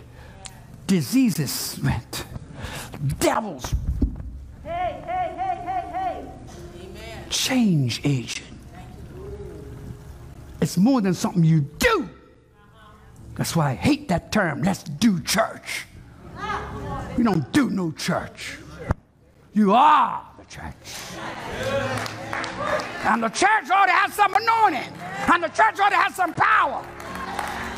Diseases 0.86 1.78
went. 1.82 2.24
Devils 3.18 3.74
Hey, 4.64 5.02
hey, 5.04 5.34
hey, 5.36 5.60
hey, 5.64 6.24
hey. 6.82 7.28
change 7.28 8.00
agent. 8.04 8.46
It's 10.60 10.76
more 10.76 11.00
than 11.00 11.12
something 11.12 11.44
you 11.44 11.60
do. 11.60 12.08
That's 13.36 13.54
why 13.54 13.70
I 13.70 13.74
hate 13.74 14.08
that 14.08 14.32
term. 14.32 14.62
Let's 14.62 14.82
do 14.82 15.20
church. 15.20 15.84
You 17.16 17.24
don't 17.24 17.50
do 17.52 17.70
no 17.70 17.92
church. 17.92 18.58
You 19.52 19.72
are 19.72 20.22
the 20.38 20.44
church. 20.44 21.18
And 23.04 23.22
the 23.22 23.28
church 23.28 23.70
ought 23.70 23.86
to 23.86 23.92
have 23.92 24.12
some 24.12 24.34
anointing. 24.34 24.92
And 25.32 25.42
the 25.42 25.48
church 25.48 25.78
ought 25.80 25.90
to 25.90 25.96
have 25.96 26.14
some 26.14 26.34
power. 26.34 26.86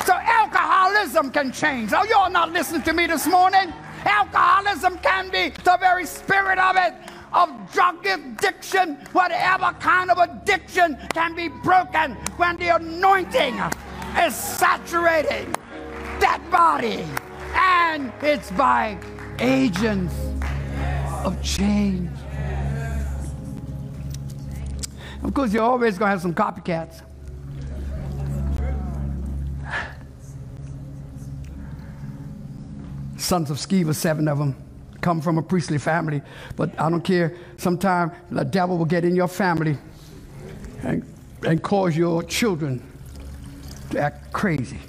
So 0.05 0.13
alcoholism 0.13 1.31
can 1.31 1.51
change. 1.51 1.91
Oh, 1.93 2.03
you're 2.03 2.29
not 2.29 2.51
listening 2.51 2.81
to 2.83 2.93
me 2.93 3.07
this 3.07 3.27
morning. 3.27 3.73
Alcoholism 4.05 4.97
can 4.99 5.29
be 5.29 5.49
the 5.63 5.77
very 5.79 6.05
spirit 6.05 6.57
of 6.57 6.77
it, 6.77 6.93
of 7.33 7.49
drug 7.71 8.05
addiction, 8.05 8.95
whatever 9.11 9.73
kind 9.79 10.09
of 10.09 10.17
addiction 10.17 10.97
can 11.13 11.35
be 11.35 11.49
broken 11.49 12.13
when 12.37 12.57
the 12.57 12.75
anointing 12.75 13.59
is 14.17 14.35
saturating 14.35 15.53
that 16.19 16.41
body. 16.51 17.05
And 17.53 18.11
it's 18.21 18.51
by 18.51 18.97
agents 19.39 20.15
of 21.23 21.41
change. 21.43 22.09
Of 25.23 25.33
course, 25.33 25.53
you're 25.53 25.63
always 25.63 25.97
going 25.97 26.07
to 26.07 26.11
have 26.11 26.21
some 26.21 26.33
copycats. 26.33 27.01
Sons 33.17 33.51
of 33.51 33.57
Sceva, 33.57 33.93
seven 33.93 34.27
of 34.27 34.37
them, 34.39 34.55
come 35.01 35.21
from 35.21 35.37
a 35.37 35.41
priestly 35.41 35.77
family. 35.77 36.21
But 36.55 36.79
I 36.79 36.89
don't 36.89 37.03
care. 37.03 37.35
Sometimes 37.57 38.13
the 38.31 38.45
devil 38.45 38.77
will 38.77 38.85
get 38.85 39.03
in 39.05 39.15
your 39.15 39.27
family 39.27 39.77
and, 40.83 41.05
and 41.45 41.61
cause 41.61 41.95
your 41.95 42.23
children 42.23 42.88
act 43.95 44.31
crazy. 44.31 44.79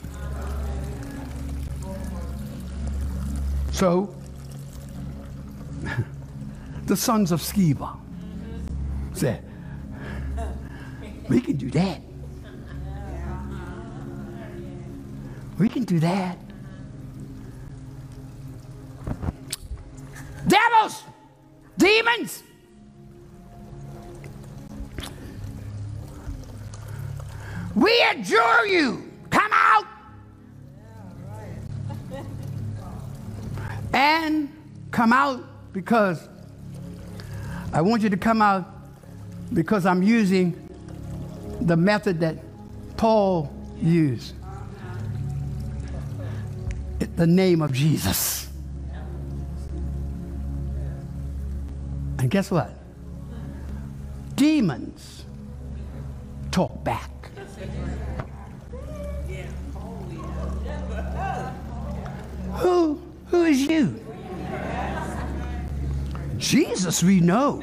So, 3.72 4.14
the 6.86 6.96
sons 6.96 7.32
of 7.32 7.40
Sceva 7.40 7.98
said, 9.12 9.44
We 11.28 11.40
can 11.40 11.56
do 11.56 11.70
that. 11.70 12.02
We 15.58 15.68
can 15.68 15.84
do 15.84 16.00
that. 16.00 16.38
Devils, 20.48 21.04
demons. 21.76 22.42
We 27.80 28.04
adjure 28.10 28.66
you. 28.66 29.10
Come 29.30 29.50
out. 29.52 29.84
And 33.92 34.50
come 34.92 35.12
out 35.12 35.42
because 35.72 36.28
I 37.72 37.80
want 37.80 38.02
you 38.02 38.10
to 38.10 38.16
come 38.16 38.42
out 38.42 38.68
because 39.54 39.86
I'm 39.86 40.02
using 40.02 40.54
the 41.62 41.76
method 41.76 42.20
that 42.20 42.36
Paul 42.98 43.52
used. 43.80 44.34
The 47.16 47.26
name 47.26 47.62
of 47.62 47.72
Jesus. 47.72 48.48
And 52.18 52.30
guess 52.30 52.50
what? 52.50 52.74
Demons 54.36 55.24
talk 56.50 56.84
back. 56.84 57.10
Who, 62.54 63.00
who 63.26 63.44
is 63.60 63.68
you? 63.68 64.00
Jesus, 66.38 67.02
we 67.02 67.20
know. 67.20 67.62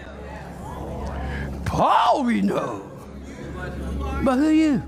Paul, 1.65 2.23
we 2.23 2.41
know. 2.41 2.89
But 4.23 4.37
who 4.37 4.47
are 4.47 4.51
you? 4.51 4.83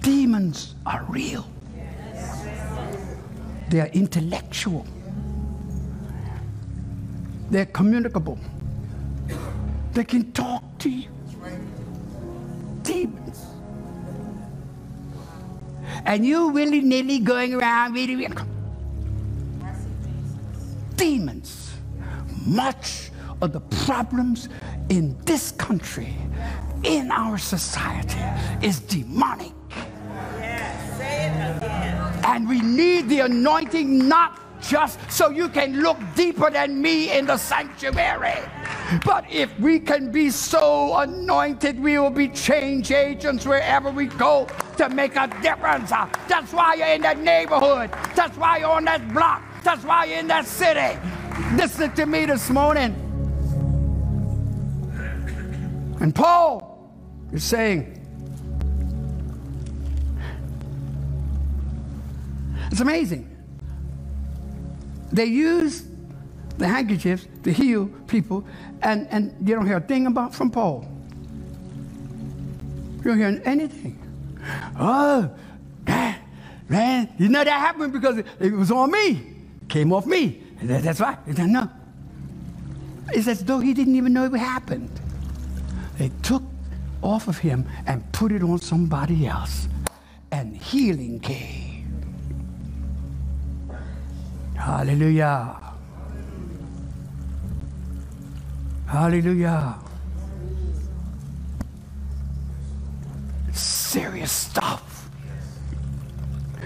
Demons 0.00 0.74
are 0.84 1.04
real. 1.08 1.46
They 3.68 3.80
are 3.80 3.88
intellectual. 3.88 4.86
They're 7.50 7.66
communicable. 7.66 8.38
They 9.92 10.04
can 10.04 10.32
talk 10.32 10.78
to 10.78 10.90
you. 10.90 11.11
Demons. 13.06 13.46
and 16.06 16.26
you 16.26 16.48
willy 16.48 16.80
nilly 16.80 17.18
going 17.18 17.54
around, 17.54 17.94
really, 17.94 18.28
demons. 20.96 21.72
Much 22.46 23.10
of 23.42 23.52
the 23.52 23.60
problems 23.86 24.48
in 24.90 25.18
this 25.24 25.52
country, 25.52 26.16
in 26.84 27.10
our 27.10 27.38
society, 27.38 28.20
is 28.66 28.80
demonic. 28.80 29.52
And 32.24 32.48
we 32.48 32.60
need 32.60 33.08
the 33.08 33.20
anointing 33.20 34.08
not 34.08 34.40
just 34.62 34.98
so 35.10 35.30
you 35.30 35.48
can 35.48 35.82
look 35.82 35.98
deeper 36.16 36.50
than 36.50 36.80
me 36.80 37.16
in 37.16 37.26
the 37.26 37.36
sanctuary. 37.36 38.40
But 39.04 39.24
if 39.30 39.58
we 39.58 39.80
can 39.80 40.10
be 40.12 40.30
so 40.30 40.96
anointed, 40.98 41.80
we 41.80 41.98
will 41.98 42.10
be 42.10 42.28
change 42.28 42.90
agents 42.92 43.46
wherever 43.46 43.90
we 43.90 44.06
go 44.06 44.46
to 44.76 44.88
make 44.88 45.16
a 45.16 45.28
difference. 45.42 45.90
That's 45.90 46.52
why 46.52 46.74
you're 46.74 46.88
in 46.88 47.02
that 47.02 47.18
neighborhood. 47.18 47.90
That's 48.14 48.36
why 48.36 48.58
you're 48.58 48.70
on 48.70 48.84
that 48.84 49.12
block. 49.12 49.42
That's 49.62 49.84
why 49.84 50.06
you're 50.06 50.18
in 50.18 50.26
that 50.28 50.46
city. 50.46 50.98
Listen 51.54 51.92
to 51.94 52.06
me 52.06 52.26
this 52.26 52.50
morning. 52.50 52.94
And 56.00 56.14
Paul 56.14 56.92
is 57.32 57.44
saying, 57.44 57.98
it's 62.70 62.80
amazing. 62.80 63.28
They 65.12 65.26
use 65.26 65.84
the 66.58 66.68
handkerchiefs 66.68 67.28
to 67.44 67.52
heal 67.52 67.86
people, 68.08 68.44
and, 68.82 69.08
and 69.10 69.34
you 69.48 69.54
don't 69.56 69.66
hear 69.66 69.78
a 69.78 69.82
thing 69.82 70.06
about 70.06 70.34
from 70.34 70.50
Paul. 70.50 70.86
You 72.98 73.02
don't 73.04 73.18
hear 73.18 73.42
anything. 73.44 73.98
Oh, 74.78 75.30
man, 76.68 77.08
you 77.18 77.28
know 77.28 77.44
that 77.44 77.60
happened 77.60 77.92
because 77.92 78.18
it, 78.18 78.26
it 78.40 78.52
was 78.52 78.70
on 78.72 78.90
me. 78.92 79.22
Came 79.68 79.92
off 79.92 80.06
me. 80.06 80.42
That- 80.62 80.82
that's 80.84 81.00
right. 81.00 81.18
Said, 81.34 81.48
No. 81.50 81.70
It's 83.12 83.28
as 83.28 83.44
though 83.44 83.60
he 83.60 83.74
didn't 83.74 83.96
even 83.96 84.12
know 84.14 84.24
it 84.26 84.38
happened. 84.38 84.90
They 85.98 86.10
took 86.22 86.42
off 87.02 87.28
of 87.28 87.38
him 87.38 87.68
and 87.86 88.10
put 88.12 88.32
it 88.32 88.42
on 88.42 88.58
somebody 88.60 89.26
else, 89.26 89.68
and 90.32 90.56
healing 90.56 91.20
came. 91.20 92.02
Hallelujah. 94.56 95.71
Hallelujah. 98.92 99.78
Serious 103.54 104.30
stuff. 104.30 105.08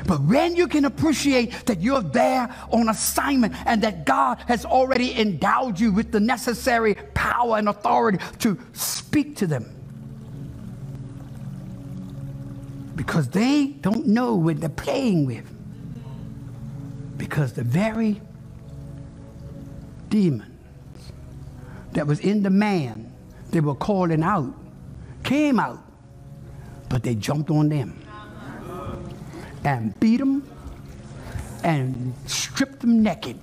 But 0.08 0.22
when 0.22 0.56
you 0.56 0.66
can 0.66 0.86
appreciate 0.86 1.66
that 1.66 1.80
you're 1.80 2.02
there 2.02 2.52
on 2.72 2.88
assignment 2.88 3.54
and 3.64 3.80
that 3.84 4.06
God 4.06 4.38
has 4.48 4.64
already 4.64 5.16
endowed 5.16 5.78
you 5.78 5.92
with 5.92 6.10
the 6.10 6.18
necessary 6.18 6.94
power 7.14 7.58
and 7.58 7.68
authority 7.68 8.18
to 8.40 8.58
speak 8.72 9.36
to 9.36 9.46
them. 9.46 9.72
Because 12.96 13.28
they 13.28 13.68
don't 13.68 14.08
know 14.08 14.34
what 14.34 14.58
they're 14.58 14.68
playing 14.68 15.26
with. 15.26 15.48
Because 17.16 17.52
the 17.52 17.62
very 17.62 18.20
demons 20.08 20.55
that 21.96 22.06
was 22.06 22.20
in 22.20 22.42
the 22.42 22.50
man 22.50 23.10
they 23.50 23.60
were 23.60 23.74
calling 23.74 24.22
out 24.22 24.54
came 25.24 25.58
out, 25.58 25.82
but 26.90 27.02
they 27.02 27.14
jumped 27.14 27.50
on 27.50 27.70
them 27.70 27.98
and 29.64 29.98
beat 29.98 30.18
them 30.18 30.46
and 31.64 32.14
stripped 32.26 32.80
them 32.80 33.02
naked. 33.02 33.40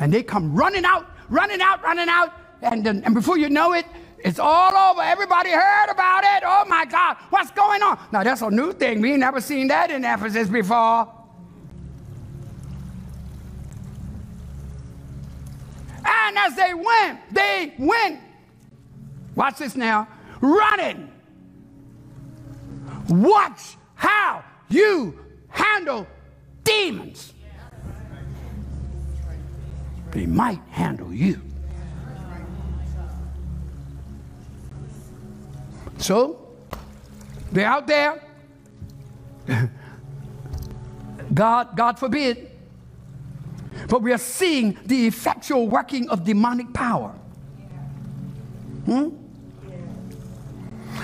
And 0.00 0.12
they 0.12 0.22
come 0.22 0.54
running 0.54 0.84
out, 0.84 1.06
running 1.30 1.62
out, 1.62 1.82
running 1.82 2.08
out, 2.10 2.32
and, 2.60 2.84
then, 2.84 3.02
and 3.04 3.14
before 3.14 3.38
you 3.38 3.48
know 3.48 3.72
it, 3.72 3.86
it's 4.18 4.38
all 4.38 4.72
over. 4.74 5.02
Everybody 5.02 5.50
heard 5.50 5.90
about 5.90 6.22
it. 6.24 6.44
Oh 6.46 6.64
my 6.68 6.84
God, 6.84 7.16
what's 7.30 7.50
going 7.52 7.82
on? 7.82 7.98
Now 8.12 8.22
that's 8.22 8.42
a 8.42 8.50
new 8.50 8.72
thing. 8.74 9.00
We 9.00 9.16
never 9.16 9.40
seen 9.40 9.68
that 9.68 9.90
in 9.90 10.04
Ephesus 10.04 10.48
before. 10.48 11.12
And 16.32 16.38
as 16.38 16.56
they 16.56 16.72
went, 16.72 17.20
they 17.30 17.74
went, 17.78 18.18
watch 19.34 19.58
this 19.58 19.76
now, 19.76 20.08
running. 20.40 21.12
Watch 23.10 23.76
how 23.94 24.42
you 24.70 25.20
handle 25.48 26.06
demons. 26.64 27.34
They 30.12 30.24
might 30.24 30.60
handle 30.70 31.12
you. 31.12 31.42
So, 35.98 36.48
they're 37.52 37.66
out 37.66 37.86
there. 37.86 38.24
God, 41.34 41.76
God 41.76 41.98
forbid. 41.98 42.51
But 43.88 44.02
we 44.02 44.12
are 44.12 44.18
seeing 44.18 44.78
the 44.86 45.06
effectual 45.06 45.68
working 45.68 46.08
of 46.10 46.24
demonic 46.24 46.72
power. 46.72 47.10
Hmm? 48.86 49.10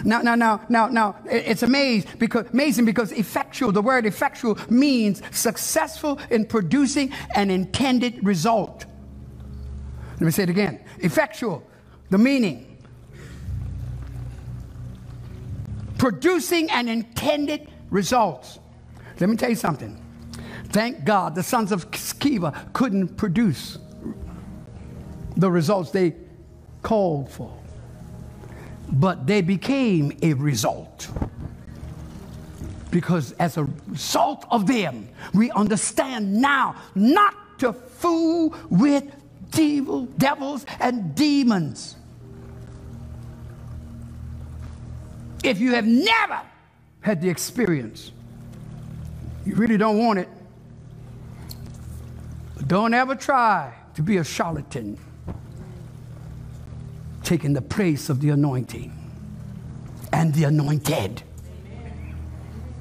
Now, 0.04 0.20
now, 0.20 0.34
now, 0.34 0.60
now, 0.68 0.86
now, 0.88 1.16
it's 1.24 1.62
amazing 1.62 2.10
because, 2.18 2.46
amazing 2.52 2.84
because 2.84 3.12
effectual, 3.12 3.72
the 3.72 3.82
word 3.82 4.06
effectual 4.06 4.58
means 4.68 5.22
successful 5.30 6.20
in 6.30 6.46
producing 6.46 7.12
an 7.34 7.50
intended 7.50 8.24
result. 8.24 8.84
Let 10.12 10.20
me 10.20 10.30
say 10.30 10.44
it 10.44 10.50
again. 10.50 10.80
Effectual, 11.00 11.62
the 12.10 12.18
meaning. 12.18 12.76
Producing 15.96 16.70
an 16.70 16.88
intended 16.88 17.68
result. 17.90 18.58
Let 19.18 19.30
me 19.30 19.36
tell 19.36 19.50
you 19.50 19.56
something. 19.56 20.00
Thank 20.70 21.04
God 21.04 21.34
the 21.34 21.42
sons 21.42 21.72
of 21.72 21.90
Sceva 21.90 22.72
couldn't 22.72 23.16
produce 23.16 23.78
the 25.36 25.50
results 25.50 25.90
they 25.90 26.14
called 26.82 27.30
for 27.30 27.58
but 28.90 29.26
they 29.26 29.42
became 29.42 30.16
a 30.22 30.32
result. 30.34 31.08
Because 32.90 33.32
as 33.32 33.56
a 33.56 33.64
result 33.86 34.46
of 34.50 34.66
them, 34.66 35.08
we 35.34 35.50
understand 35.50 36.40
now 36.40 36.74
not 36.94 37.58
to 37.58 37.72
fool 37.72 38.54
with 38.70 39.04
devil, 39.50 40.06
devils 40.16 40.64
and 40.80 41.14
demons. 41.14 41.96
If 45.44 45.60
you 45.60 45.74
have 45.74 45.86
never 45.86 46.40
had 47.00 47.20
the 47.20 47.28
experience, 47.28 48.10
you 49.44 49.54
really 49.54 49.76
don't 49.76 49.98
want 49.98 50.18
it. 50.18 50.28
Don't 52.68 52.92
ever 52.92 53.14
try 53.14 53.72
to 53.94 54.02
be 54.02 54.18
a 54.18 54.24
charlatan 54.24 54.98
taking 57.22 57.54
the 57.54 57.62
place 57.62 58.10
of 58.10 58.20
the 58.20 58.28
anointing 58.28 58.92
and 60.12 60.34
the 60.34 60.44
anointed. 60.44 61.22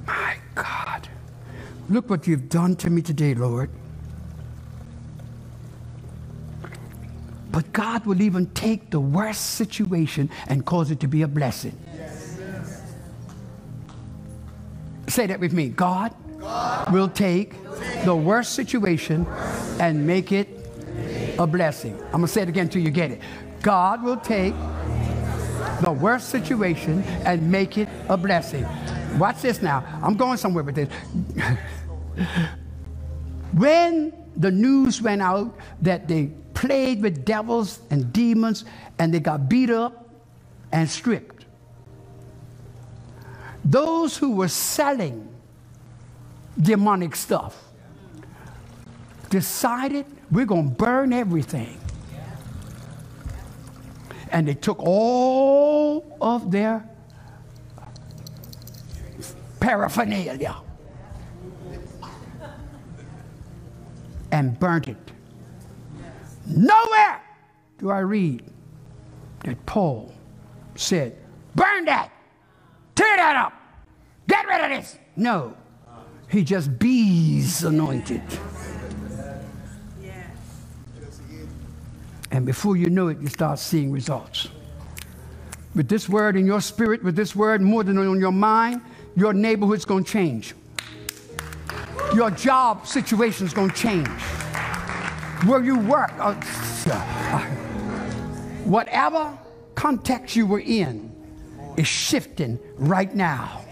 My 0.05 0.35
God. 0.55 1.07
Look 1.89 2.09
what 2.09 2.27
you've 2.27 2.49
done 2.49 2.75
to 2.77 2.89
me 2.89 3.01
today, 3.01 3.33
Lord. 3.33 3.69
But 7.49 7.71
God 7.71 8.05
will 8.05 8.21
even 8.21 8.47
take 8.47 8.91
the 8.91 8.99
worst 8.99 9.51
situation 9.51 10.29
and 10.47 10.65
cause 10.65 10.91
it 10.91 10.99
to 10.99 11.07
be 11.07 11.21
a 11.21 11.29
blessing. 11.29 11.77
Say 15.07 15.27
that 15.27 15.39
with 15.39 15.53
me. 15.53 15.69
God, 15.69 16.13
will 16.91 17.09
take 17.09 17.53
the 18.05 18.15
worst 18.15 18.53
situation 18.53 19.25
and 19.79 20.05
make 20.05 20.31
it 20.31 20.47
a 21.39 21.47
blessing. 21.47 21.95
I'm 22.05 22.11
going 22.11 22.23
to 22.23 22.27
say 22.27 22.41
it 22.41 22.49
again 22.49 22.69
till 22.69 22.81
you 22.81 22.89
get 22.89 23.11
it. 23.11 23.21
God 23.61 24.03
will 24.03 24.17
take 24.17 24.53
the 25.81 25.91
worst 25.91 26.29
situation 26.29 27.03
and 27.25 27.51
make 27.51 27.77
it 27.77 27.87
a 28.09 28.17
blessing. 28.17 28.65
Watch 29.17 29.41
this 29.41 29.61
now. 29.61 29.83
I'm 30.01 30.15
going 30.15 30.37
somewhere 30.37 30.63
with 30.63 30.75
this. 30.75 30.89
when 33.53 34.13
the 34.35 34.51
news 34.51 35.01
went 35.01 35.21
out 35.21 35.55
that 35.81 36.07
they 36.07 36.31
played 36.53 37.01
with 37.01 37.25
devils 37.25 37.79
and 37.89 38.11
demons 38.13 38.65
and 38.99 39.13
they 39.13 39.19
got 39.19 39.49
beat 39.49 39.69
up 39.69 40.09
and 40.71 40.89
stripped, 40.89 41.45
those 43.63 44.17
who 44.17 44.35
were 44.35 44.47
selling 44.47 45.27
demonic 46.59 47.15
stuff. 47.15 47.63
Decided 49.29 50.05
we're 50.31 50.45
going 50.45 50.69
to 50.69 50.75
burn 50.75 51.13
everything. 51.13 51.77
And 54.31 54.47
they 54.47 54.53
took 54.55 54.79
all 54.79 56.17
of 56.21 56.51
their 56.51 56.87
paraphernalia 59.59 60.55
and 64.31 64.59
burnt 64.59 64.87
it. 64.87 64.97
Nowhere 66.45 67.21
do 67.77 67.89
I 67.89 67.99
read 67.99 68.43
that 69.43 69.65
Paul 69.65 70.13
said, 70.75 71.17
Burn 71.55 71.85
that, 71.85 72.11
tear 72.95 73.17
that 73.17 73.35
up, 73.35 73.53
get 74.27 74.45
rid 74.47 74.61
of 74.61 74.69
this. 74.69 74.97
No 75.15 75.55
he 76.29 76.43
just 76.43 76.77
bees 76.77 77.63
anointed. 77.63 78.21
And 82.31 82.45
before 82.45 82.75
you 82.75 82.89
know 82.89 83.07
it, 83.07 83.19
you 83.19 83.27
start 83.27 83.57
seeing 83.59 83.91
results. 83.91 84.49
With 85.73 85.87
this 85.87 86.09
word 86.09 86.35
in 86.35 86.45
your 86.45 86.61
spirit, 86.61 87.03
with 87.03 87.15
this 87.15 87.35
word 87.35 87.61
more 87.61 87.83
than 87.83 87.97
on 87.97 88.19
your 88.19 88.31
mind, 88.31 88.81
your 89.15 89.33
neighborhood's 89.33 89.85
to 90.03 90.11
change. 90.11 90.53
Your 92.13 92.31
job 92.31 92.85
situation's 92.85 93.53
to 93.69 93.75
change. 93.75 94.07
Where 95.45 95.63
you 95.63 95.79
work, 95.79 96.11
uh, 96.17 96.33
whatever 98.65 99.37
context 99.75 100.35
you 100.35 100.45
were 100.45 100.59
in 100.59 101.13
is 101.77 101.87
shifting 101.87 102.59
right 102.75 103.13
now. 103.15 103.66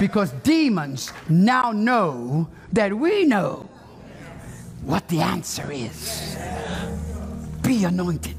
Because 0.00 0.32
demons 0.42 1.12
now 1.28 1.72
know 1.72 2.48
that 2.72 2.92
we 2.92 3.24
know 3.24 3.68
what 4.82 5.06
the 5.08 5.20
answer 5.20 5.70
is. 5.70 6.36
Be 7.62 7.84
anointed. 7.84 8.36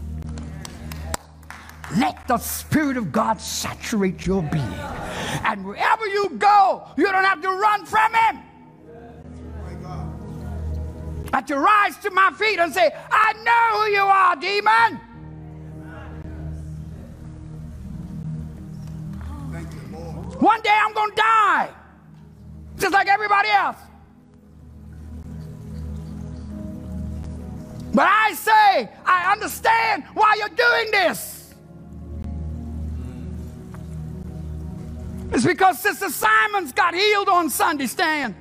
Let 1.97 2.27
the 2.27 2.37
Spirit 2.37 2.97
of 2.97 3.11
God 3.11 3.39
saturate 3.39 4.25
your 4.25 4.43
being. 4.43 4.63
And 5.43 5.65
wherever 5.65 6.05
you 6.07 6.29
go, 6.37 6.87
you 6.97 7.05
don't 7.05 7.23
have 7.23 7.41
to 7.41 7.49
run 7.49 7.85
from 7.85 8.13
Him. 8.13 8.43
But 11.31 11.47
to 11.47 11.59
rise 11.59 11.97
to 11.97 12.11
my 12.11 12.31
feet 12.37 12.59
and 12.59 12.73
say, 12.73 12.91
I 13.11 13.33
know 13.43 13.81
who 13.81 13.91
you 13.91 14.01
are, 14.03 14.35
demon. 14.35 15.01
One 20.45 20.61
day 20.61 20.77
I'm 20.79 20.93
going 20.93 21.09
to 21.09 21.15
die, 21.15 21.69
just 22.77 22.93
like 22.93 23.07
everybody 23.07 23.49
else. 23.49 23.77
But 27.91 28.07
I 28.07 28.31
say, 28.35 28.89
I 29.07 29.31
understand 29.31 30.03
why 30.13 30.35
you're 30.37 30.49
doing 30.49 30.91
this. 30.91 31.55
It's 35.31 35.43
because 35.43 35.79
Sister 35.79 36.09
Simons 36.11 36.71
got 36.73 36.93
healed 36.93 37.27
on 37.27 37.49
Sunday. 37.49 37.87
Stand. 37.87 38.35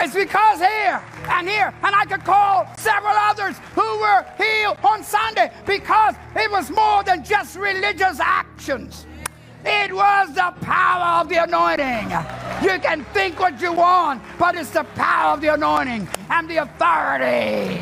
It's 0.00 0.14
because 0.14 0.58
here 0.58 1.17
and 1.28 1.48
here, 1.48 1.72
and 1.82 1.94
I 1.94 2.04
could 2.04 2.24
call 2.24 2.66
several 2.76 3.14
others 3.14 3.56
who 3.74 4.00
were 4.00 4.24
healed 4.36 4.78
on 4.84 5.04
Sunday 5.04 5.52
because 5.66 6.14
it 6.34 6.50
was 6.50 6.70
more 6.70 7.02
than 7.04 7.24
just 7.24 7.56
religious 7.56 8.20
actions. 8.20 9.06
It 9.64 9.92
was 9.92 10.34
the 10.34 10.54
power 10.60 11.20
of 11.20 11.28
the 11.28 11.42
anointing. 11.42 12.10
You 12.62 12.78
can 12.80 13.04
think 13.12 13.38
what 13.38 13.60
you 13.60 13.72
want, 13.72 14.22
but 14.38 14.54
it's 14.54 14.70
the 14.70 14.84
power 14.84 15.34
of 15.34 15.40
the 15.40 15.52
anointing 15.54 16.08
and 16.30 16.48
the 16.48 16.58
authority. 16.58 17.78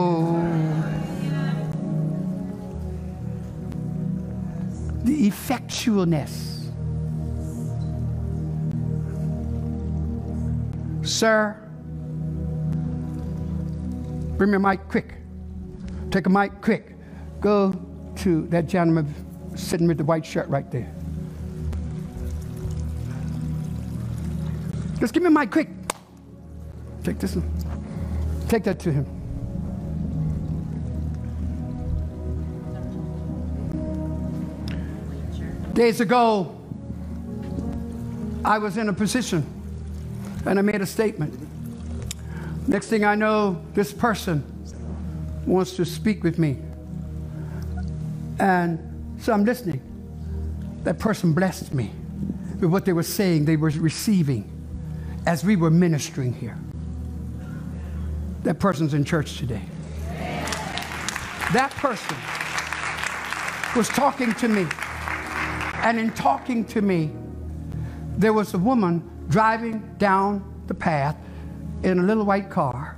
Effectualness. 5.31 6.71
Sir, 11.07 11.57
bring 14.37 14.51
me 14.51 14.57
a 14.57 14.59
mic 14.59 14.89
quick. 14.89 15.15
Take 16.11 16.27
a 16.27 16.31
mic 16.31 16.61
quick. 16.61 16.97
Go 17.41 17.73
to 18.17 18.47
that 18.49 18.67
gentleman 18.67 19.13
sitting 19.57 19.87
with 19.87 19.99
the 19.99 20.05
white 20.05 20.25
shirt 20.25 20.49
right 20.49 20.71
there. 20.71 20.93
Just 25.01 25.13
give 25.13 25.23
me 25.23 25.29
a 25.29 25.31
mic 25.31 25.51
quick. 25.51 25.69
Take 27.03 27.19
this 27.19 27.37
one. 27.37 27.51
Take 28.49 28.65
that 28.65 28.79
to 28.81 28.93
him. 28.93 29.14
Days 35.75 36.01
ago, 36.01 36.57
I 38.45 38.59
was 38.59 38.77
in 38.77 38.89
a 38.89 38.93
position 38.93 39.45
and 40.47 40.57
I 40.57 40.63
made 40.63 40.81
a 40.81 40.87
statement. 40.87 41.37
Next 42.69 42.87
thing 42.87 43.05
I 43.05 43.17
know, 43.17 43.61
this 43.75 43.93
person 43.93 44.45
wants 45.47 45.75
to 45.75 45.85
speak 45.85 46.23
with 46.23 46.39
me. 46.39 46.59
And 48.39 49.19
so 49.21 49.33
I'm 49.33 49.45
listening. 49.45 49.83
That 50.85 51.01
person 51.01 51.33
blessed 51.35 51.75
me 51.75 51.91
with 52.61 52.71
what 52.71 52.85
they 52.85 52.93
were 52.93 53.03
saying, 53.03 53.45
they 53.45 53.57
were 53.57 53.71
receiving 53.71 54.49
as 55.27 55.45
we 55.45 55.57
were 55.57 55.71
ministering 55.71 56.35
here. 56.35 56.57
That 58.45 58.61
person's 58.61 58.95
in 58.95 59.05
church 59.05 59.39
today. 59.39 59.63
That 61.53 61.73
person 61.73 62.17
was 63.77 63.89
talking 63.89 64.35
to 64.35 64.47
me. 64.47 64.67
And 65.85 66.01
in 66.01 66.13
talking 66.13 66.65
to 66.67 66.81
me, 66.81 67.13
there 68.17 68.33
was 68.33 68.55
a 68.55 68.59
woman 68.59 69.09
driving 69.29 69.95
down 69.99 70.43
the 70.67 70.73
path 70.73 71.15
in 71.83 71.99
a 71.99 72.03
little 72.03 72.25
white 72.25 72.49
car. 72.49 72.97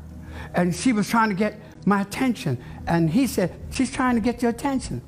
And 0.55 0.75
she 0.75 0.93
was 0.93 1.09
trying 1.09 1.29
to 1.31 1.35
get 1.35 1.61
my 1.85 2.03
attention. 2.03 2.63
And 2.87 3.11
he 3.11 3.27
said, 3.27 3.53
She's 3.73 3.91
trying 3.91 4.15
to 4.15 4.21
get 4.21 4.41
your 4.41 4.53
attention. 4.53 5.03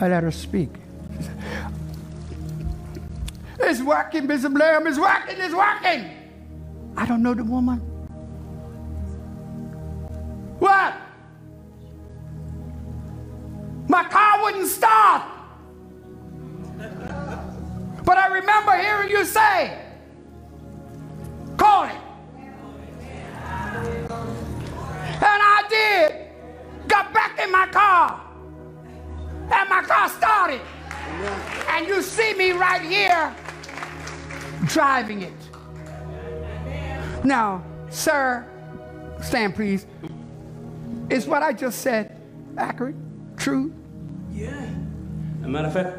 I 0.00 0.08
let 0.08 0.22
her 0.22 0.30
speak. 0.30 0.70
It's 3.58 3.82
working, 3.82 4.26
Bishop 4.26 4.54
Lambe. 4.54 4.86
It's 4.88 4.98
working, 4.98 5.36
it's 5.38 5.54
working. 5.54 6.10
I 6.96 7.04
don't 7.04 7.22
know 7.22 7.34
the 7.34 7.44
woman. 7.44 7.78
What? 10.58 10.94
My 13.90 14.04
car 14.04 14.40
wouldn't 14.44 14.68
start. 14.68 15.22
But 18.04 18.18
I 18.18 18.28
remember 18.28 18.76
hearing 18.76 19.10
you 19.10 19.24
say, 19.24 19.76
call 21.56 21.86
it. 21.86 21.96
And 25.02 25.24
I 25.24 25.64
did. 25.68 26.28
Got 26.86 27.12
back 27.12 27.40
in 27.40 27.50
my 27.50 27.66
car. 27.66 28.20
And 29.52 29.68
my 29.68 29.82
car 29.82 30.08
started. 30.08 30.60
And 31.70 31.88
you 31.88 32.00
see 32.00 32.32
me 32.34 32.52
right 32.52 32.82
here 32.82 33.34
driving 34.66 35.22
it. 35.22 35.32
Now, 37.24 37.64
sir, 37.88 38.46
stand 39.20 39.56
please. 39.56 39.84
Is 41.10 41.26
what 41.26 41.42
I 41.42 41.52
just 41.52 41.80
said 41.80 42.22
accurate? 42.56 42.94
True? 43.36 43.74
Yeah. 44.32 44.48
As 45.40 45.44
a 45.44 45.48
matter 45.48 45.68
of 45.68 45.74
fact, 45.74 45.98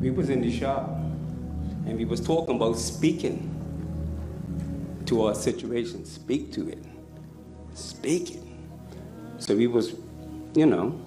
we 0.00 0.10
was 0.10 0.30
in 0.30 0.40
the 0.40 0.50
shop 0.56 0.88
and 1.86 1.96
we 1.96 2.04
was 2.04 2.20
talking 2.20 2.56
about 2.56 2.78
speaking 2.78 3.54
to 5.06 5.26
our 5.26 5.34
situation. 5.34 6.04
Speak 6.04 6.52
to 6.52 6.68
it. 6.68 6.84
Speak 7.74 8.36
it. 8.36 8.42
So 9.38 9.56
we 9.56 9.66
was, 9.66 9.94
you 10.54 10.66
know, 10.66 11.00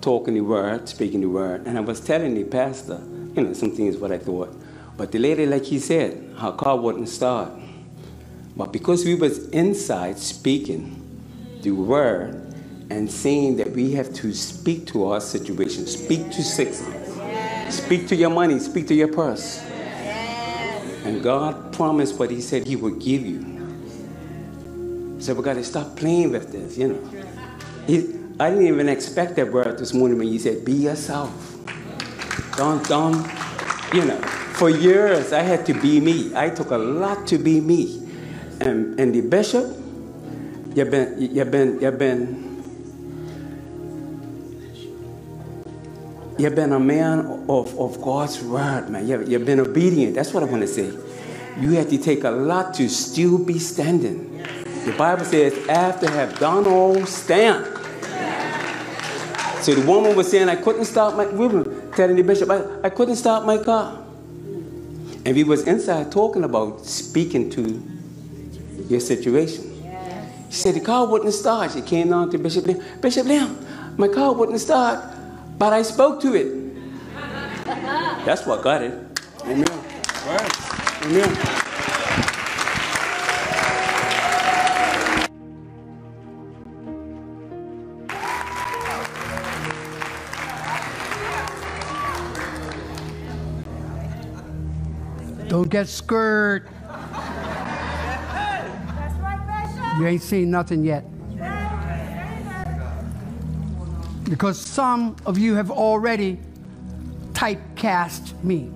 talking 0.00 0.34
the 0.34 0.40
word, 0.40 0.88
speaking 0.88 1.20
the 1.20 1.28
word. 1.28 1.66
And 1.66 1.76
I 1.76 1.80
was 1.80 2.00
telling 2.00 2.34
the 2.34 2.44
pastor, 2.44 3.00
you 3.34 3.42
know, 3.42 3.52
some 3.52 3.72
things 3.72 3.96
what 3.96 4.12
I 4.12 4.18
thought. 4.18 4.54
But 4.96 5.12
the 5.12 5.18
lady, 5.18 5.46
like 5.46 5.64
he 5.64 5.78
said, 5.78 6.34
her 6.38 6.52
car 6.52 6.76
wouldn't 6.76 7.08
start. 7.08 7.50
But 8.56 8.72
because 8.72 9.04
we 9.04 9.14
was 9.14 9.48
inside 9.48 10.18
speaking 10.18 11.02
the 11.62 11.72
word 11.72 12.45
and 12.90 13.10
saying 13.10 13.56
that 13.56 13.72
we 13.72 13.92
have 13.92 14.12
to 14.14 14.32
speak 14.32 14.86
to 14.86 15.06
our 15.06 15.20
situation, 15.20 15.86
speak 15.86 16.30
to 16.32 16.42
sickness, 16.42 17.74
speak 17.74 18.06
to 18.08 18.16
your 18.16 18.30
money, 18.30 18.58
speak 18.58 18.86
to 18.88 18.94
your 18.94 19.08
purse. 19.08 19.62
And 21.04 21.22
God 21.22 21.72
promised 21.72 22.18
what 22.18 22.30
He 22.30 22.40
said 22.40 22.66
He 22.66 22.76
would 22.76 23.00
give 23.00 23.24
you. 23.24 23.56
So 25.18 25.34
we 25.34 25.42
got 25.42 25.54
to 25.54 25.64
stop 25.64 25.96
playing 25.96 26.32
with 26.32 26.52
this, 26.52 26.76
you 26.76 26.88
know. 26.88 27.16
I 28.38 28.50
didn't 28.50 28.66
even 28.66 28.88
expect 28.88 29.36
that 29.36 29.50
word 29.50 29.78
this 29.78 29.94
morning 29.94 30.18
when 30.18 30.28
you 30.28 30.38
said, 30.38 30.64
be 30.64 30.72
yourself. 30.72 31.32
Don't, 32.56 32.86
don't, 32.86 33.26
you 33.94 34.04
know. 34.04 34.20
For 34.54 34.68
years, 34.68 35.32
I 35.32 35.42
had 35.42 35.64
to 35.66 35.74
be 35.74 36.00
me. 36.00 36.34
I 36.34 36.50
took 36.50 36.70
a 36.70 36.78
lot 36.78 37.26
to 37.28 37.38
be 37.38 37.60
me. 37.60 38.06
And, 38.60 38.98
and 39.00 39.14
the 39.14 39.20
bishop 39.22 39.66
you've 40.74 40.90
been, 40.90 41.16
you've 41.18 41.50
been, 41.50 41.80
you've 41.80 41.98
been, 41.98 42.45
you've 46.38 46.54
been 46.54 46.72
a 46.72 46.80
man 46.80 47.44
of, 47.48 47.78
of 47.78 48.00
God's 48.02 48.42
word, 48.42 48.88
man. 48.90 49.06
You've, 49.06 49.28
you've 49.28 49.44
been 49.44 49.60
obedient. 49.60 50.14
That's 50.14 50.32
what 50.32 50.42
I 50.42 50.46
want 50.46 50.62
to 50.62 50.68
say. 50.68 50.92
You 51.58 51.72
have 51.72 51.88
to 51.90 51.98
take 51.98 52.24
a 52.24 52.30
lot 52.30 52.74
to 52.74 52.88
still 52.88 53.38
be 53.38 53.58
standing. 53.58 54.42
The 54.84 54.92
Bible 54.92 55.24
says, 55.24 55.66
after 55.68 56.10
have 56.10 56.38
done 56.38 56.66
all, 56.66 57.06
stand. 57.06 57.64
So 59.62 59.74
the 59.74 59.84
woman 59.84 60.14
was 60.14 60.30
saying, 60.30 60.48
I 60.48 60.56
couldn't 60.56 60.84
stop 60.84 61.16
my, 61.16 61.26
we 61.26 61.48
were 61.48 61.90
telling 61.96 62.14
the 62.14 62.22
bishop, 62.22 62.50
I, 62.50 62.82
I 62.84 62.90
couldn't 62.90 63.16
stop 63.16 63.44
my 63.44 63.58
car. 63.58 64.00
And 65.24 65.34
we 65.34 65.42
was 65.42 65.66
inside 65.66 66.12
talking 66.12 66.44
about 66.44 66.86
speaking 66.86 67.50
to 67.50 67.82
your 68.88 69.00
situation. 69.00 69.72
She 70.50 70.56
said, 70.56 70.74
the 70.74 70.80
car 70.80 71.06
wouldn't 71.08 71.34
start. 71.34 71.72
She 71.72 71.80
came 71.80 72.10
down 72.10 72.30
to 72.30 72.38
Bishop 72.38 72.66
Lim. 72.66 72.80
Bishop 73.00 73.26
Lim, 73.26 73.58
my 73.96 74.06
car 74.06 74.32
wouldn't 74.32 74.60
start, 74.60 75.15
but 75.58 75.72
I 75.72 75.82
spoke 75.82 76.20
to 76.22 76.34
it. 76.34 76.66
That's 78.24 78.46
what 78.46 78.62
got 78.62 78.82
it. 78.82 78.92
Amen. 79.44 79.66
Amen. 81.04 81.36
Don't 95.48 95.70
get 95.70 95.88
scared. 95.88 96.68
You 99.98 100.06
ain't 100.06 100.22
seen 100.22 100.50
nothing 100.50 100.84
yet. 100.84 101.04
Because 104.28 104.58
some 104.58 105.16
of 105.24 105.38
you 105.38 105.54
have 105.54 105.70
already 105.70 106.38
typecast 107.32 108.42
me. 108.42 108.70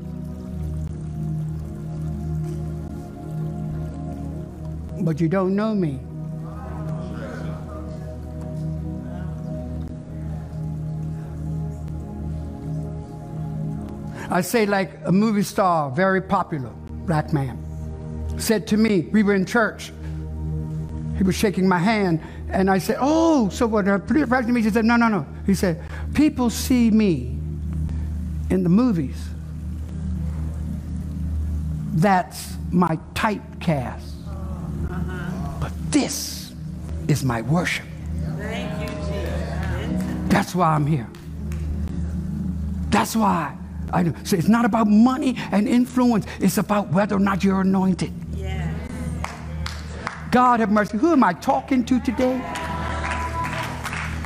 But 5.02 5.20
you 5.20 5.28
don't 5.28 5.56
know 5.56 5.74
me. 5.74 5.98
I 14.32 14.42
say, 14.42 14.64
like 14.66 14.92
a 15.06 15.10
movie 15.10 15.42
star, 15.42 15.90
very 15.90 16.22
popular, 16.22 16.70
black 17.06 17.32
man, 17.32 17.58
said 18.38 18.68
to 18.68 18.76
me, 18.76 19.08
we 19.10 19.24
were 19.24 19.34
in 19.34 19.44
church. 19.44 19.92
He 21.16 21.24
was 21.24 21.34
shaking 21.34 21.66
my 21.66 21.78
hand, 21.78 22.20
and 22.52 22.70
I 22.70 22.78
said, 22.78 22.96
Oh, 23.00 23.48
so 23.48 23.66
what? 23.66 23.88
Uh, 23.88 23.98
please 23.98 24.28
to 24.28 24.42
me. 24.44 24.62
He 24.62 24.70
said, 24.70 24.84
No, 24.84 24.96
no, 24.96 25.08
no. 25.08 25.26
He 25.46 25.54
said, 25.54 25.82
People 26.14 26.50
see 26.50 26.90
me 26.90 27.38
in 28.50 28.62
the 28.62 28.68
movies. 28.68 29.16
That's 31.94 32.54
my 32.70 32.98
typecast. 33.14 34.10
But 35.60 35.72
this 35.90 36.52
is 37.08 37.24
my 37.24 37.42
worship. 37.42 37.86
Thank 38.38 38.80
you, 38.80 38.88
Jesus. 38.88 40.28
That's 40.28 40.54
why 40.54 40.74
I'm 40.74 40.86
here. 40.86 41.08
That's 42.90 43.14
why 43.14 43.56
I 43.92 44.02
do. 44.02 44.14
So 44.24 44.36
it's 44.36 44.48
not 44.48 44.64
about 44.64 44.86
money 44.88 45.36
and 45.52 45.68
influence. 45.68 46.26
It's 46.40 46.58
about 46.58 46.88
whether 46.88 47.16
or 47.16 47.20
not 47.20 47.44
you're 47.44 47.60
anointed. 47.60 48.12
God 50.30 50.60
have 50.60 50.70
mercy. 50.70 50.98
Who 50.98 51.12
am 51.12 51.24
I 51.24 51.32
talking 51.32 51.84
to 51.86 52.00
today? 52.00 52.40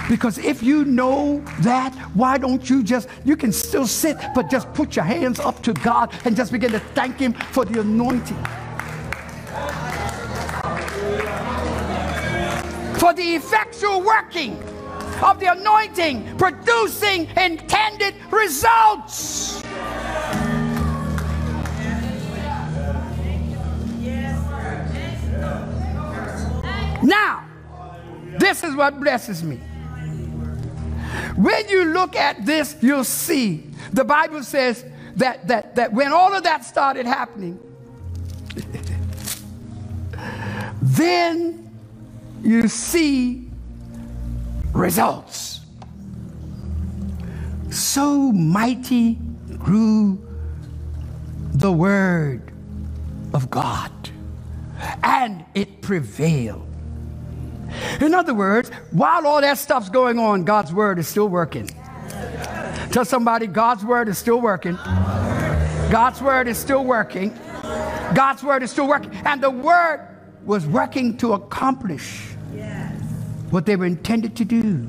Because 0.09 0.37
if 0.37 0.63
you 0.63 0.85
know 0.85 1.43
that, 1.61 1.95
why 2.13 2.37
don't 2.37 2.69
you 2.69 2.83
just, 2.83 3.09
you 3.25 3.37
can 3.37 3.53
still 3.53 3.87
sit, 3.87 4.19
but 4.35 4.51
just 4.51 4.71
put 4.75 4.97
your 4.97 5.05
hands 5.05 5.41
up 5.41 5.63
to 5.63 5.73
God 5.73 6.13
and 6.27 6.37
just 6.37 6.53
begin 6.53 6.73
to 6.73 6.79
thank 6.79 7.19
Him 7.19 7.33
for 7.33 7.65
the 7.65 7.81
anointing. 7.81 8.37
For 12.99 13.15
the 13.15 13.35
effectual 13.35 14.03
working 14.03 14.63
of 15.23 15.41
the 15.41 15.53
anointing, 15.53 16.37
producing 16.37 17.29
intended 17.37 18.15
results. 18.31 19.64
Now, 27.03 27.47
this 28.39 28.65
is 28.65 28.75
what 28.75 29.01
blesses 29.01 29.43
me. 29.43 29.61
When 31.37 31.69
you 31.69 31.87
look 31.87 32.17
at 32.17 32.45
this, 32.45 32.77
you'll 32.81 33.05
see 33.05 33.71
the 33.93 34.05
Bible 34.05 34.43
says 34.43 34.85
that, 35.17 35.47
that, 35.49 35.75
that 35.77 35.93
when 35.93 36.13
all 36.13 36.35
of 36.35 36.43
that 36.45 36.65
started 36.65 37.07
happening, 37.07 37.59
then 40.83 41.71
you 42.43 42.69
see 42.69 43.49
results. 44.73 45.61
So 47.71 48.33
mighty 48.33 49.15
grew 49.59 50.21
the 51.53 51.73
word 51.73 52.53
of 53.33 53.51
God, 53.51 53.93
and 55.03 55.45
it 55.55 55.81
prevailed. 55.81 56.74
In 58.01 58.15
other 58.15 58.35
words, 58.35 58.71
while 58.91 59.27
all 59.27 59.41
that 59.41 59.59
stuff's 59.59 59.89
going 59.89 60.19
on, 60.19 60.45
God's 60.45 60.73
word 60.73 60.99
is 60.99 61.09
still 61.09 61.29
working. 61.29 61.69
Tell 62.91 63.05
somebody, 63.05 63.47
God's 63.47 63.85
word 63.85 64.09
is 64.09 64.19
still 64.19 64.41
working. 64.41 64.77
God's 65.91 66.21
word 66.21 66.49
is 66.49 66.59
still 66.59 66.85
working. 66.85 67.31
God's 68.15 68.43
word 68.43 68.63
is 68.63 68.71
still 68.71 68.87
working. 68.87 69.13
And 69.25 69.43
the 69.43 69.51
word 69.51 70.07
was 70.45 70.67
working 70.67 71.17
to 71.19 71.33
accomplish 71.33 72.35
what 73.51 73.67
they 73.67 73.77
were 73.77 73.87
intended 73.87 74.37
to 74.37 74.45
do. 74.45 74.89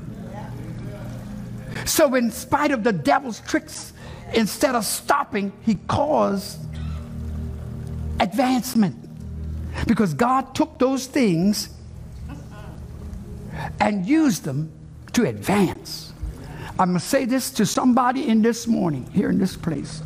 So, 1.84 2.14
in 2.14 2.30
spite 2.30 2.70
of 2.70 2.82
the 2.82 2.92
devil's 2.92 3.40
tricks, 3.40 3.92
instead 4.34 4.74
of 4.74 4.84
stopping, 4.84 5.52
he 5.62 5.76
caused 5.86 6.58
advancement. 8.18 8.96
Because 9.86 10.14
God 10.14 10.54
took 10.54 10.78
those 10.78 11.06
things 11.06 11.68
and 13.80 14.06
use 14.06 14.40
them 14.40 14.70
to 15.12 15.26
advance. 15.26 16.12
I'm 16.78 16.90
going 16.90 17.00
to 17.00 17.04
say 17.04 17.24
this 17.24 17.50
to 17.52 17.64
somebody 17.64 18.28
in 18.28 18.42
this 18.42 18.66
morning, 18.66 19.08
here 19.12 19.30
in 19.30 19.38
this 19.38 19.56
place. 19.56 20.02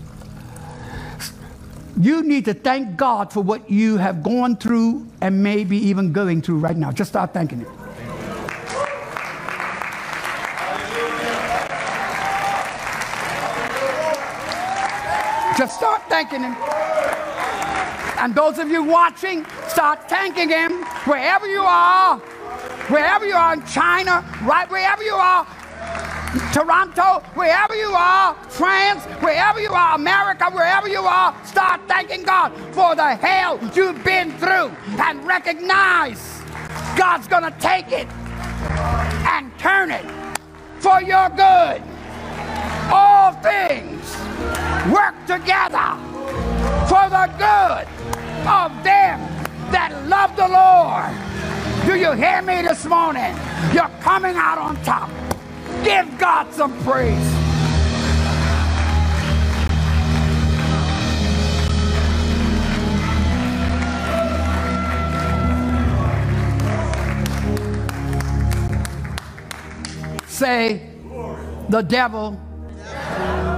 You 1.98 2.22
need 2.22 2.44
to 2.44 2.54
thank 2.54 2.96
God 2.96 3.32
for 3.32 3.42
what 3.42 3.68
you 3.68 3.96
have 3.96 4.22
gone 4.22 4.56
through 4.56 5.06
and 5.20 5.42
maybe 5.42 5.76
even 5.76 6.12
going 6.12 6.40
through 6.42 6.58
right 6.58 6.76
now. 6.76 6.92
Just 6.92 7.10
start 7.10 7.34
thanking 7.34 7.60
Him. 7.60 7.66
Just 15.58 15.76
start 15.76 16.02
thanking 16.08 16.42
Him. 16.42 16.56
And 18.18 18.34
those 18.34 18.58
of 18.58 18.68
you 18.68 18.84
watching, 18.84 19.44
start 19.66 20.08
thanking 20.08 20.48
Him 20.48 20.84
wherever 21.04 21.46
you 21.46 21.62
are, 21.62 22.18
wherever 22.90 23.24
you 23.26 23.34
are 23.34 23.54
in 23.54 23.64
China, 23.66 24.24
right 24.42 24.68
wherever 24.70 25.02
you 25.02 25.14
are, 25.14 25.46
Toronto, 26.52 27.20
wherever 27.34 27.74
you 27.74 27.88
are, 27.88 28.34
France, 28.48 29.04
wherever 29.22 29.60
you 29.60 29.70
are, 29.70 29.94
America, 29.94 30.50
wherever 30.50 30.88
you 30.88 31.00
are, 31.00 31.34
start 31.44 31.80
thanking 31.88 32.22
God 32.24 32.52
for 32.72 32.94
the 32.94 33.14
hell 33.14 33.58
you've 33.74 34.02
been 34.04 34.32
through 34.38 34.70
and 35.00 35.24
recognize 35.26 36.42
God's 36.96 37.28
going 37.28 37.44
to 37.44 37.54
take 37.60 37.92
it 37.92 38.08
and 39.26 39.56
turn 39.58 39.90
it 39.90 40.04
for 40.80 41.00
your 41.00 41.28
good. 41.30 41.82
All 42.92 43.32
things 43.34 44.16
work 44.92 45.14
together 45.26 45.94
for 46.88 47.06
the 47.08 47.30
good 47.38 47.86
of 48.46 48.70
them 48.82 49.20
that 49.70 49.92
love 50.08 50.34
the 50.34 50.48
Lord. 50.48 51.29
Do 51.90 51.98
you 51.98 52.12
hear 52.12 52.40
me 52.40 52.62
this 52.62 52.84
morning? 52.84 53.34
You're 53.74 53.90
coming 54.00 54.36
out 54.36 54.58
on 54.58 54.80
top. 54.84 55.10
Give 55.82 56.06
God 56.20 56.54
some 56.54 56.72
praise. 56.84 57.18
Say, 70.28 70.88
the 71.70 71.82
devil 71.82 72.40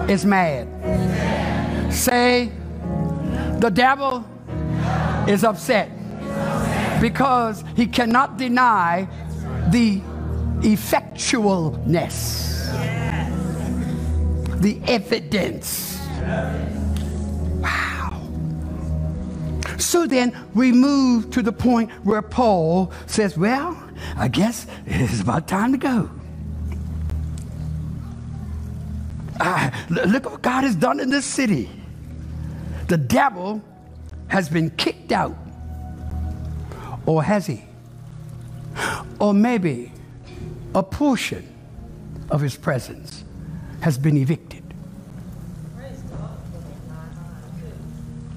is 0.09 0.25
mad. 0.25 1.93
Say, 1.93 2.51
the 3.59 3.69
devil 3.69 4.25
is 5.29 5.45
upset. 5.45 5.91
Because 7.03 7.65
he 7.75 7.85
cannot 7.85 8.39
deny 8.39 9.09
the 9.71 10.01
effectualness, 10.61 12.71
the 14.61 14.81
evidence. 14.87 15.99
Wow. 17.61 18.23
So 19.79 20.07
then 20.07 20.33
we 20.55 20.71
move 20.71 21.33
to 21.33 21.43
the 21.43 21.51
point 21.51 21.91
where 22.05 22.23
Paul 22.23 22.93
says, 23.07 23.37
Well, 23.37 23.77
I 24.17 24.29
guess 24.29 24.69
it's 24.87 25.21
about 25.21 25.49
time 25.49 25.73
to 25.73 25.79
go. 25.79 26.09
Ah, 29.41 29.87
l- 29.91 30.07
look 30.07 30.31
what 30.31 30.41
God 30.41 30.63
has 30.63 30.77
done 30.77 31.01
in 31.01 31.11
this 31.11 31.27
city. 31.27 31.69
The 32.87 32.97
devil 32.97 33.61
has 34.29 34.49
been 34.49 34.71
kicked 34.71 35.11
out. 35.11 35.42
Or 37.07 37.23
has 37.23 37.47
he? 37.47 37.65
Or 39.19 39.35
maybe 39.35 39.93
a 40.75 40.83
portion 40.83 41.49
of 42.31 42.41
his 42.41 42.57
presence 42.57 43.25
has 43.81 43.99
been 43.99 44.17
evicted. 44.17 44.63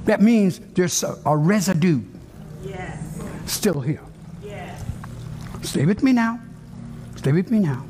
That 0.06 0.22
means 0.22 0.60
there's 0.74 1.04
a, 1.04 1.18
a 1.26 1.36
residue 1.38 2.02
Yes. 2.64 3.20
still 3.46 3.82
here. 3.82 4.02
Yes. 4.44 4.84
Stay 5.64 5.86
with 5.86 6.04
me 6.04 6.14
now. 6.14 6.40
Stay 7.16 7.32
with 7.32 7.52
me 7.52 7.60
now. 7.60 7.86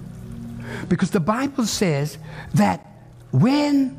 Because 0.89 1.11
the 1.11 1.19
Bible 1.19 1.65
says 1.65 2.18
that 2.53 2.85
when 3.31 3.97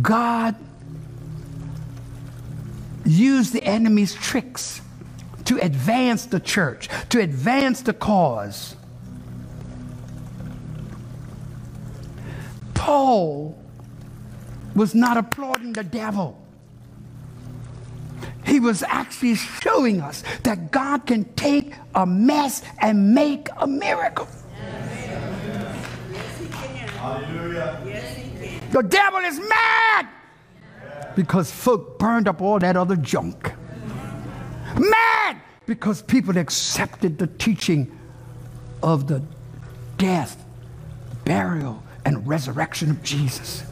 God 0.00 0.56
used 3.04 3.52
the 3.52 3.62
enemy's 3.64 4.14
tricks 4.14 4.80
to 5.44 5.58
advance 5.58 6.26
the 6.26 6.40
church, 6.40 6.88
to 7.10 7.20
advance 7.20 7.82
the 7.82 7.92
cause, 7.92 8.76
Paul 12.74 13.58
was 14.74 14.94
not 14.94 15.16
applauding 15.16 15.72
the 15.72 15.84
devil. 15.84 16.38
He 18.44 18.58
was 18.58 18.82
actually 18.82 19.36
showing 19.36 20.00
us 20.00 20.24
that 20.42 20.72
God 20.72 21.06
can 21.06 21.24
take 21.34 21.74
a 21.94 22.04
mess 22.04 22.62
and 22.80 23.14
make 23.14 23.48
a 23.56 23.66
miracle. 23.66 24.26
The 28.72 28.82
devil 28.82 29.20
is 29.20 29.38
mad 29.38 30.08
because 31.14 31.50
folk 31.50 31.98
burned 31.98 32.28
up 32.28 32.40
all 32.40 32.58
that 32.58 32.76
other 32.76 32.96
junk. 32.96 33.52
Mad 34.78 35.36
because 35.66 36.02
people 36.02 36.36
accepted 36.38 37.18
the 37.18 37.26
teaching 37.26 37.98
of 38.82 39.06
the 39.06 39.22
death, 39.98 40.44
burial, 41.24 41.82
and 42.04 42.26
resurrection 42.26 42.90
of 42.90 43.02
Jesus. 43.02 43.64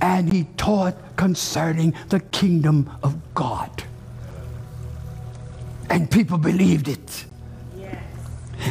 And 0.00 0.32
he 0.32 0.44
taught 0.56 1.16
concerning 1.16 1.94
the 2.08 2.20
kingdom 2.20 2.90
of 3.02 3.16
God. 3.34 3.84
And 5.88 6.10
people 6.10 6.38
believed 6.38 6.88
it. 6.88 7.26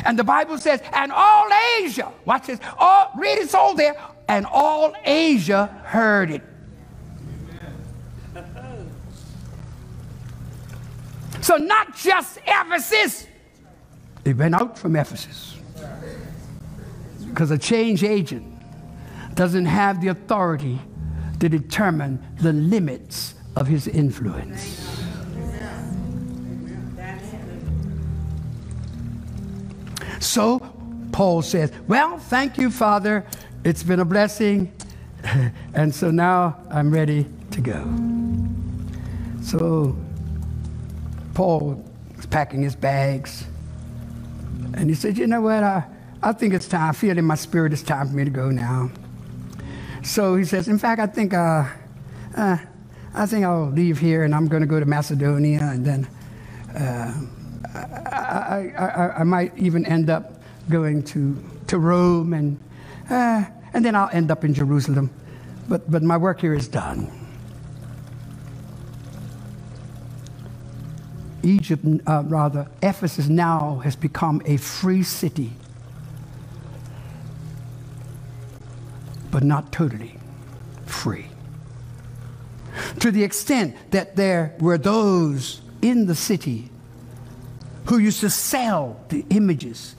And 0.05 0.17
the 0.17 0.23
Bible 0.23 0.57
says, 0.57 0.81
and 0.93 1.11
all 1.11 1.49
Asia, 1.81 2.11
watch 2.25 2.47
this, 2.47 2.59
all, 2.77 3.11
read 3.17 3.37
it's 3.39 3.53
all 3.53 3.75
there, 3.75 3.95
and 4.29 4.45
all 4.45 4.93
Asia 5.03 5.67
heard 5.83 6.31
it. 6.31 6.41
So 11.41 11.57
not 11.57 11.95
just 11.95 12.39
Ephesus, 12.45 13.27
it 14.23 14.37
went 14.37 14.55
out 14.55 14.77
from 14.77 14.95
Ephesus. 14.95 15.57
Because 17.27 17.51
a 17.51 17.57
change 17.57 18.03
agent 18.03 18.45
doesn't 19.35 19.65
have 19.65 20.01
the 20.01 20.09
authority 20.09 20.79
to 21.39 21.49
determine 21.49 22.23
the 22.39 22.53
limits 22.53 23.33
of 23.55 23.67
his 23.67 23.87
influence. 23.87 25.01
So 30.19 30.59
Paul 31.11 31.41
says, 31.41 31.71
Well, 31.87 32.19
thank 32.19 32.57
you, 32.57 32.69
Father. 32.69 33.25
It's 33.63 33.83
been 33.83 33.99
a 33.99 34.05
blessing. 34.05 34.71
and 35.73 35.93
so 35.93 36.11
now 36.11 36.57
I'm 36.69 36.91
ready 36.91 37.25
to 37.51 37.61
go. 37.61 37.83
So 39.41 39.97
Paul 41.33 41.83
was 42.15 42.25
packing 42.25 42.61
his 42.61 42.75
bags. 42.75 43.45
And 44.73 44.89
he 44.89 44.95
said, 44.95 45.17
You 45.17 45.27
know 45.27 45.41
what? 45.41 45.63
I, 45.63 45.83
I 46.21 46.31
think 46.33 46.53
it's 46.53 46.67
time. 46.67 46.89
I 46.89 46.93
feel 46.93 47.17
in 47.17 47.25
my 47.25 47.35
spirit 47.35 47.73
it's 47.73 47.81
time 47.81 48.09
for 48.09 48.15
me 48.15 48.23
to 48.23 48.29
go 48.29 48.49
now. 48.49 48.91
So 50.03 50.35
he 50.35 50.45
says, 50.45 50.67
In 50.67 50.77
fact, 50.77 51.01
I 51.01 51.07
think, 51.07 51.33
uh, 51.33 51.65
uh, 52.35 52.57
I 53.13 53.25
think 53.25 53.45
I'll 53.45 53.69
leave 53.69 53.99
here 53.99 54.23
and 54.23 54.33
I'm 54.33 54.47
going 54.47 54.61
to 54.61 54.67
go 54.67 54.79
to 54.79 54.85
Macedonia 54.85 55.61
and 55.61 55.85
then. 55.85 56.07
Uh, 56.75 57.13
I, 57.73 58.73
I, 58.77 58.85
I, 58.85 59.19
I 59.19 59.23
might 59.23 59.57
even 59.57 59.85
end 59.85 60.09
up 60.09 60.41
going 60.69 61.03
to, 61.03 61.41
to 61.67 61.79
Rome 61.79 62.33
and, 62.33 62.59
uh, 63.09 63.45
and 63.73 63.83
then 63.85 63.95
I'll 63.95 64.09
end 64.11 64.31
up 64.31 64.43
in 64.43 64.53
Jerusalem. 64.53 65.09
But, 65.69 65.89
but 65.89 66.03
my 66.03 66.17
work 66.17 66.41
here 66.41 66.53
is 66.53 66.67
done. 66.67 67.20
Egypt, 71.43 71.85
uh, 72.07 72.23
rather, 72.25 72.67
Ephesus 72.81 73.27
now 73.27 73.81
has 73.83 73.95
become 73.95 74.41
a 74.45 74.57
free 74.57 75.03
city, 75.03 75.53
but 79.31 79.43
not 79.43 79.71
totally 79.71 80.15
free. 80.85 81.27
To 82.99 83.11
the 83.11 83.23
extent 83.23 83.75
that 83.91 84.15
there 84.15 84.55
were 84.59 84.77
those 84.77 85.61
in 85.81 86.05
the 86.05 86.15
city 86.15 86.69
who 87.85 87.97
used 87.97 88.21
to 88.21 88.29
sell 88.29 88.99
the 89.09 89.25
images 89.29 89.95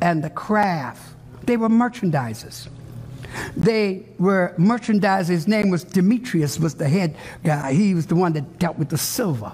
and 0.00 0.22
the 0.22 0.30
craft. 0.30 1.14
They 1.44 1.56
were 1.56 1.68
merchandisers. 1.68 2.68
They 3.56 4.06
were 4.18 4.54
merchandisers. 4.58 5.28
His 5.28 5.48
name 5.48 5.70
was 5.70 5.84
Demetrius, 5.84 6.58
was 6.58 6.74
the 6.74 6.88
head 6.88 7.16
guy. 7.42 7.72
He 7.72 7.94
was 7.94 8.06
the 8.06 8.14
one 8.14 8.32
that 8.34 8.58
dealt 8.58 8.78
with 8.78 8.90
the 8.90 8.98
silver, 8.98 9.52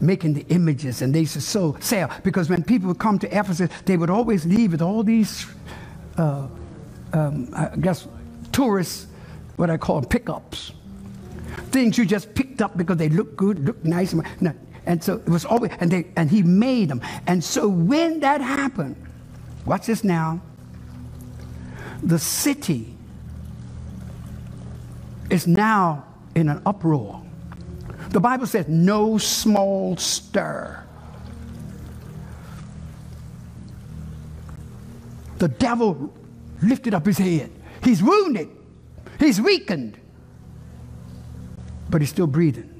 making 0.00 0.34
the 0.34 0.44
images, 0.48 1.02
and 1.02 1.14
they 1.14 1.20
used 1.20 1.34
to 1.34 1.40
so, 1.40 1.76
sell. 1.80 2.10
Because 2.22 2.48
when 2.48 2.62
people 2.62 2.88
would 2.88 2.98
come 2.98 3.18
to 3.18 3.28
Ephesus, 3.28 3.70
they 3.84 3.96
would 3.96 4.10
always 4.10 4.46
leave 4.46 4.72
with 4.72 4.82
all 4.82 5.02
these, 5.02 5.46
uh, 6.16 6.46
um, 7.12 7.48
I 7.54 7.76
guess, 7.80 8.06
tourists, 8.52 9.06
what 9.56 9.70
I 9.70 9.76
call 9.76 10.02
pickups. 10.02 10.72
Things 11.70 11.98
you 11.98 12.06
just 12.06 12.34
picked 12.34 12.62
up 12.62 12.76
because 12.76 12.96
they 12.96 13.08
look 13.08 13.36
good, 13.36 13.64
look 13.64 13.84
nice. 13.84 14.14
No, 14.40 14.54
and 14.86 15.02
so 15.02 15.16
it 15.16 15.28
was 15.28 15.44
always, 15.44 15.70
and, 15.80 15.90
they, 15.90 16.06
and 16.16 16.30
he 16.30 16.42
made 16.42 16.88
them. 16.88 17.02
And 17.26 17.42
so 17.42 17.68
when 17.68 18.20
that 18.20 18.40
happened, 18.40 18.96
watch 19.66 19.86
this 19.86 20.02
now, 20.02 20.40
the 22.02 22.18
city 22.18 22.94
is 25.30 25.46
now 25.46 26.04
in 26.34 26.48
an 26.48 26.62
uproar. 26.64 27.22
The 28.10 28.20
Bible 28.20 28.46
says, 28.46 28.66
no 28.68 29.18
small 29.18 29.96
stir. 29.96 30.84
The 35.38 35.48
devil 35.48 36.12
lifted 36.62 36.94
up 36.94 37.06
his 37.06 37.18
head. 37.18 37.50
He's 37.84 38.02
wounded, 38.02 38.48
he's 39.20 39.40
weakened, 39.40 39.98
but 41.90 42.00
he's 42.00 42.10
still 42.10 42.26
breathing. 42.26 42.74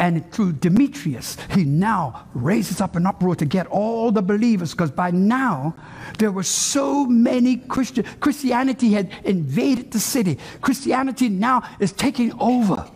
And 0.00 0.30
through 0.32 0.54
Demetrius, 0.54 1.36
he 1.50 1.64
now 1.64 2.28
raises 2.32 2.80
up 2.80 2.96
an 2.96 3.06
uproar 3.06 3.34
to 3.36 3.44
get 3.44 3.66
all 3.66 4.10
the 4.10 4.22
believers, 4.22 4.72
because 4.72 4.90
by 4.90 5.10
now 5.10 5.74
there 6.18 6.32
were 6.32 6.44
so 6.44 7.04
many 7.04 7.56
Christian 7.56 8.04
Christianity 8.20 8.92
had 8.92 9.12
invaded 9.24 9.92
the 9.92 10.00
city. 10.00 10.38
Christianity 10.60 11.28
now 11.28 11.62
is 11.78 11.92
taking 11.92 12.32
over. 12.40 12.88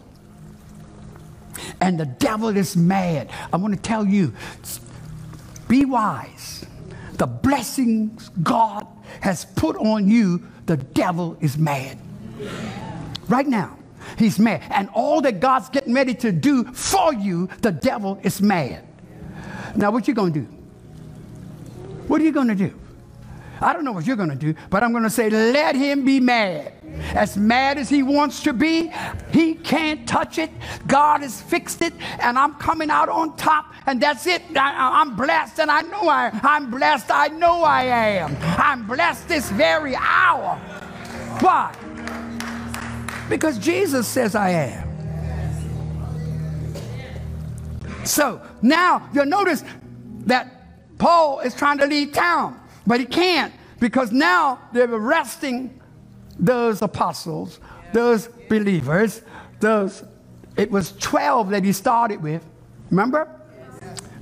And 1.80 1.98
the 1.98 2.06
devil 2.06 2.48
is 2.56 2.76
mad. 2.76 3.30
I 3.52 3.56
want 3.56 3.74
to 3.74 3.80
tell 3.80 4.06
you, 4.06 4.32
be 5.68 5.84
wise. 5.84 6.64
The 7.14 7.26
blessings 7.26 8.30
God 8.42 8.86
has 9.20 9.44
put 9.44 9.76
on 9.76 10.08
you, 10.08 10.42
the 10.66 10.76
devil 10.76 11.36
is 11.40 11.58
mad. 11.58 11.98
Right 13.28 13.46
now. 13.46 13.78
He's 14.18 14.38
mad. 14.38 14.62
And 14.70 14.88
all 14.94 15.20
that 15.22 15.40
God's 15.40 15.68
getting 15.68 15.94
ready 15.94 16.14
to 16.16 16.32
do 16.32 16.64
for 16.64 17.14
you, 17.14 17.48
the 17.60 17.72
devil 17.72 18.18
is 18.22 18.42
mad. 18.42 18.84
Now, 19.76 19.90
what 19.90 20.08
you 20.08 20.14
going 20.14 20.32
to 20.32 20.40
do? 20.40 20.46
What 22.08 22.20
are 22.20 22.24
you 22.24 22.32
going 22.32 22.48
to 22.48 22.54
do? 22.54 22.78
I 23.62 23.72
don't 23.72 23.84
know 23.84 23.92
what 23.92 24.06
you're 24.06 24.16
going 24.16 24.30
to 24.30 24.34
do, 24.34 24.54
but 24.70 24.82
I'm 24.82 24.90
going 24.90 25.04
to 25.04 25.10
say, 25.10 25.30
let 25.30 25.74
him 25.76 26.04
be 26.04 26.20
mad. 26.20 26.72
As 27.14 27.36
mad 27.36 27.78
as 27.78 27.88
he 27.88 28.02
wants 28.02 28.42
to 28.42 28.52
be, 28.52 28.92
he 29.30 29.54
can't 29.54 30.06
touch 30.06 30.38
it. 30.38 30.50
God 30.86 31.22
has 31.22 31.40
fixed 31.40 31.80
it, 31.80 31.92
and 32.20 32.38
I'm 32.38 32.54
coming 32.54 32.90
out 32.90 33.08
on 33.08 33.36
top, 33.36 33.72
and 33.86 34.00
that's 34.00 34.26
it. 34.26 34.42
I, 34.56 35.00
am 35.00 35.16
blessed, 35.16 35.60
and 35.60 35.70
I 35.70 35.82
know 35.82 36.08
I, 36.08 36.38
I'm 36.42 36.70
blessed. 36.70 37.10
I 37.10 37.28
know 37.28 37.62
I 37.62 37.84
am. 37.84 38.36
I'm 38.40 38.86
blessed 38.86 39.28
this 39.28 39.48
very 39.50 39.94
hour. 39.96 40.56
Why? 41.40 41.74
Because 43.28 43.58
Jesus 43.58 44.06
says 44.06 44.34
I 44.34 44.50
am. 44.50 44.88
So 48.04 48.42
now 48.60 49.08
you'll 49.14 49.26
notice 49.26 49.64
that 50.26 50.98
Paul 50.98 51.40
is 51.40 51.54
trying 51.54 51.78
to 51.78 51.86
leave 51.86 52.12
town, 52.12 52.60
but 52.92 53.00
he 53.00 53.06
can't 53.06 53.54
because 53.80 54.12
now 54.12 54.58
they're 54.70 54.84
arresting 54.84 55.80
those 56.38 56.82
apostles, 56.82 57.58
those 57.94 58.28
believers, 58.50 59.22
those, 59.60 60.04
it 60.58 60.70
was 60.70 60.92
12 60.98 61.48
that 61.48 61.64
he 61.64 61.72
started 61.72 62.22
with. 62.22 62.44
Remember? 62.90 63.26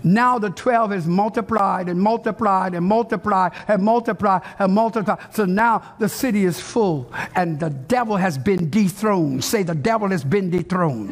Now 0.03 0.39
the 0.39 0.51
12 0.51 0.93
is 0.93 1.07
multiplied 1.07 1.89
and 1.89 2.01
multiplied 2.01 2.75
and 2.75 2.85
multiplied 2.87 3.53
and 3.69 3.83
multiplied 3.83 4.43
and 4.59 4.73
multiplied. 4.73 5.19
So 5.35 5.45
now 5.45 5.95
the 5.99 6.09
city 6.09 6.45
is 6.45 6.61
full 6.61 7.13
and 7.35 7.59
the 7.61 7.71
devil 7.71 8.17
has 8.17 8.39
been 8.39 8.71
dethroned. 8.71 9.45
Say, 9.45 9.63
the 9.63 9.75
devil 9.75 10.09
has 10.09 10.25
been 10.25 10.51
dethroned. 10.51 11.11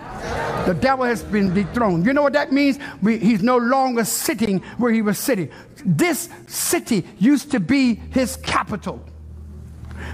The 0.66 0.76
devil 0.80 1.04
has 1.04 1.22
been 1.22 1.54
dethroned. 1.54 2.06
You 2.06 2.12
know 2.12 2.22
what 2.22 2.32
that 2.34 2.52
means? 2.52 2.78
We, 3.02 3.18
he's 3.18 3.42
no 3.42 3.56
longer 3.56 4.04
sitting 4.04 4.60
where 4.78 4.92
he 4.92 5.02
was 5.02 5.18
sitting. 5.18 5.50
This 5.84 6.28
city 6.46 7.06
used 7.18 7.50
to 7.52 7.60
be 7.60 7.94
his 7.94 8.36
capital. 8.36 9.02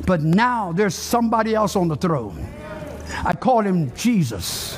But 0.07 0.23
now 0.23 0.73
there's 0.73 0.95
somebody 0.95 1.55
else 1.55 1.77
on 1.77 1.89
the 1.89 1.97
throne. 1.97 2.47
I 3.25 3.35
call 3.35 3.61
him 3.61 3.95
Jesus. 3.95 4.77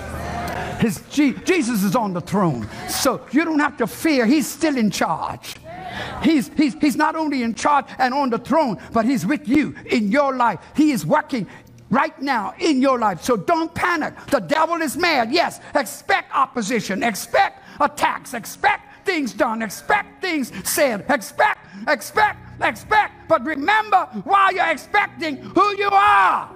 His, 0.79 1.01
Jesus 1.11 1.83
is 1.83 1.97
on 1.97 2.13
the 2.13 2.21
throne. 2.21 2.69
So 2.89 3.21
you 3.33 3.45
don't 3.45 3.59
have 3.59 3.77
to 3.79 3.87
fear. 3.87 4.27
He's 4.27 4.47
still 4.47 4.77
in 4.77 4.91
charge. 4.91 5.57
He's, 6.23 6.49
he's, 6.49 6.75
he's 6.75 6.97
not 6.97 7.17
only 7.17 7.43
in 7.43 7.55
charge 7.55 7.87
and 7.99 8.13
on 8.13 8.31
the 8.31 8.39
throne, 8.39 8.79
but 8.93 9.05
he's 9.05 9.25
with 9.25 9.49
you 9.49 9.75
in 9.87 10.11
your 10.11 10.35
life. 10.35 10.61
He 10.75 10.91
is 10.91 11.07
working 11.07 11.47
right 11.91 12.21
now 12.21 12.55
in 12.59 12.83
your 12.83 12.99
life. 12.99 13.23
So 13.23 13.37
don't 13.37 13.75
panic. 13.75 14.15
The 14.31 14.41
devil 14.41 14.83
is 14.83 14.97
mad. 14.97 15.33
Yes, 15.33 15.61
expect 15.75 16.35
opposition, 16.35 17.03
expect 17.03 17.63
attacks, 17.81 18.35
expect 18.35 19.07
things 19.07 19.33
done, 19.33 19.63
expect 19.63 20.21
things 20.21 20.53
said, 20.69 21.07
expect, 21.09 21.61
expect, 21.89 22.39
expect. 22.61 23.29
But 23.29 23.45
remember 23.45 24.09
while 24.25 24.53
you're 24.53 24.71
expecting 24.71 25.37
who 25.37 25.77
you 25.77 25.89
are. 25.91 26.56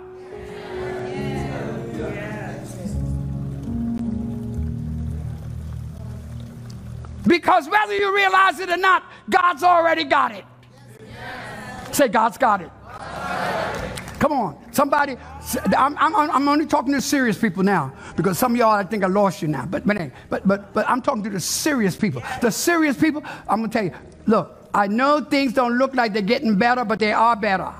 Because 7.26 7.68
whether 7.68 7.96
you 7.96 8.14
realize 8.14 8.58
it 8.60 8.70
or 8.70 8.76
not, 8.76 9.04
God's 9.28 9.62
already 9.62 10.04
got 10.04 10.32
it. 10.32 10.44
Say, 11.92 12.08
God's 12.08 12.38
got 12.38 12.62
it. 12.62 12.70
Come 14.18 14.32
on, 14.32 14.58
somebody. 14.70 15.16
I'm, 15.76 15.96
I'm, 15.96 16.30
I'm, 16.30 16.46
only 16.46 16.66
talking 16.66 16.92
to 16.92 17.00
serious 17.00 17.38
people 17.38 17.62
now 17.62 17.94
because 18.16 18.38
some 18.38 18.52
of 18.52 18.58
y'all 18.58 18.72
I 18.72 18.84
think 18.84 19.02
I 19.02 19.06
lost 19.06 19.40
you 19.40 19.48
now. 19.48 19.64
But 19.64 19.86
but 19.86 20.46
but 20.46 20.74
but 20.74 20.88
I'm 20.88 21.00
talking 21.00 21.22
to 21.22 21.30
the 21.30 21.40
serious 21.40 21.96
people. 21.96 22.22
The 22.42 22.50
serious 22.50 22.98
people. 22.98 23.22
I'm 23.48 23.60
gonna 23.60 23.68
tell 23.72 23.84
you. 23.84 23.92
Look, 24.26 24.68
I 24.74 24.88
know 24.88 25.20
things 25.24 25.54
don't 25.54 25.78
look 25.78 25.94
like 25.94 26.12
they're 26.12 26.20
getting 26.20 26.56
better, 26.56 26.84
but 26.84 26.98
they 26.98 27.12
are 27.12 27.34
better. 27.34 27.72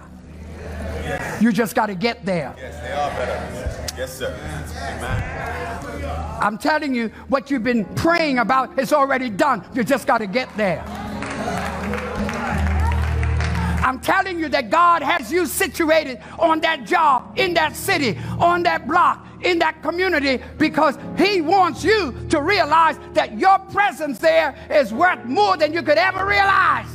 Yes. 1.03 1.43
You 1.43 1.53
just 1.53 1.75
got 1.75 1.87
to 1.87 1.95
get 1.95 2.25
there. 2.25 2.55
Yes, 2.57 2.81
they 2.81 2.93
are 2.93 3.11
better. 3.11 3.95
Yes, 3.99 4.19
sir. 4.19 4.35
Amen. 4.77 6.30
I'm 6.41 6.59
telling 6.59 6.95
you, 6.95 7.09
what 7.29 7.51
you've 7.51 7.65
been 7.65 7.85
praying 7.97 8.39
about 8.39 8.79
is 8.79 8.93
already 8.93 9.29
done. 9.29 9.65
You 9.75 9.85
just 9.85 10.07
got 10.07 10.19
to 10.19 10.27
get 10.27 10.49
there. 10.57 10.83
I'm 13.83 14.01
telling 14.01 14.39
you 14.39 14.49
that 14.51 14.71
God 14.71 15.03
has 15.03 15.33
you 15.33 15.47
situated 15.47 16.21
on 16.39 16.61
that 16.61 16.85
job, 16.87 17.39
in 17.39 17.55
that 17.55 17.77
city, 17.77 18.19
on 18.39 18.63
that 18.63 18.87
block, 18.87 19.27
in 19.43 19.59
that 19.59 19.83
community, 19.83 20.43
because 20.59 20.97
He 21.19 21.41
wants 21.41 21.85
you 21.85 22.15
to 22.31 22.41
realize 22.43 22.99
that 23.15 23.39
your 23.39 23.59
presence 23.59 24.19
there 24.19 24.57
is 24.71 24.93
worth 24.93 25.25
more 25.25 25.57
than 25.57 25.73
you 25.73 25.83
could 25.83 25.99
ever 25.99 26.25
realize. 26.27 26.89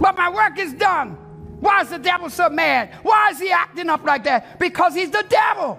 But 0.00 0.16
my 0.16 0.30
work 0.30 0.58
is 0.58 0.72
done. 0.74 1.18
Why 1.60 1.80
is 1.82 1.90
the 1.90 1.98
devil 1.98 2.30
so 2.30 2.48
mad? 2.48 2.94
Why 3.02 3.30
is 3.30 3.40
he 3.40 3.50
acting 3.50 3.88
up 3.88 4.04
like 4.04 4.24
that? 4.24 4.58
Because 4.58 4.94
he's 4.94 5.10
the 5.10 5.24
devil. 5.28 5.78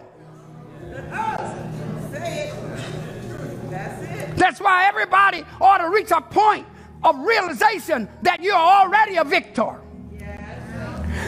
That's 4.35 4.60
why 4.60 4.85
everybody 4.88 5.43
ought 5.60 5.77
to 5.80 5.89
reach 5.89 6.11
a 6.11 6.22
point 6.22 6.65
of 7.03 7.18
realization 7.19 8.10
that 8.23 8.41
you're 8.41 8.56
already 8.56 9.18
a 9.18 9.23
victor. 9.23 9.80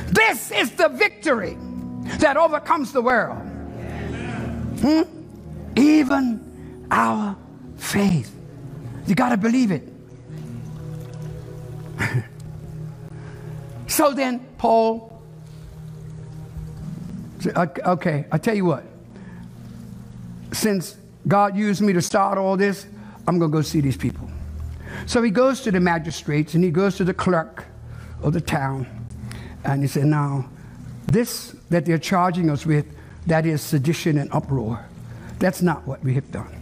This 0.08 0.52
is 0.52 0.72
the 0.72 0.90
victory 0.90 1.58
that 2.20 2.36
overcomes 2.36 2.92
the 2.92 3.02
world. 3.02 3.38
Hmm? 4.82 5.04
Even 5.78 6.88
our 6.92 7.38
faith. 7.78 8.36
You 9.08 9.16
got 9.16 9.30
to 9.30 9.38
believe 9.38 9.72
it. 9.72 9.88
so 13.92 14.14
then, 14.14 14.40
Paul, 14.58 15.22
okay, 17.46 18.26
I 18.32 18.38
tell 18.38 18.56
you 18.56 18.66
what. 18.66 18.86
Since 20.54 20.98
God 21.28 21.56
used 21.56 21.82
me 21.82 21.94
to 21.94 22.02
start 22.02 22.38
all 22.38 22.58
this, 22.58 22.86
I'm 23.28 23.38
going 23.40 23.52
to 23.52 23.58
go 23.58 23.62
see 23.62 23.82
these 23.82 23.98
people. 23.98 24.30
So 25.06 25.22
he 25.22 25.32
goes 25.32 25.62
to 25.62 25.72
the 25.72 25.80
magistrates 25.80 26.54
and 26.54 26.64
he 26.64 26.72
goes 26.72 26.96
to 26.98 27.04
the 27.04 27.14
clerk 27.14 27.66
of 28.22 28.34
the 28.34 28.42
town 28.42 28.88
and 29.64 29.82
he 29.82 29.88
said, 29.88 30.06
Now, 30.06 30.50
this 31.08 31.56
that 31.70 31.86
they're 31.86 31.98
charging 31.98 32.50
us 32.50 32.66
with, 32.66 32.86
that 33.28 33.46
is 33.46 33.62
sedition 33.62 34.18
and 34.18 34.32
uproar. 34.34 34.86
That's 35.40 35.62
not 35.62 35.86
what 35.88 36.04
we 36.04 36.14
have 36.16 36.32
done. 36.32 36.54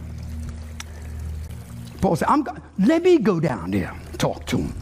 Paul 2.00 2.16
said, 2.16 2.28
I'm 2.28 2.42
go- 2.42 2.56
Let 2.78 3.02
me 3.02 3.18
go 3.18 3.40
down 3.40 3.70
there, 3.70 3.94
talk 4.18 4.46
to 4.46 4.58
him. 4.58 4.79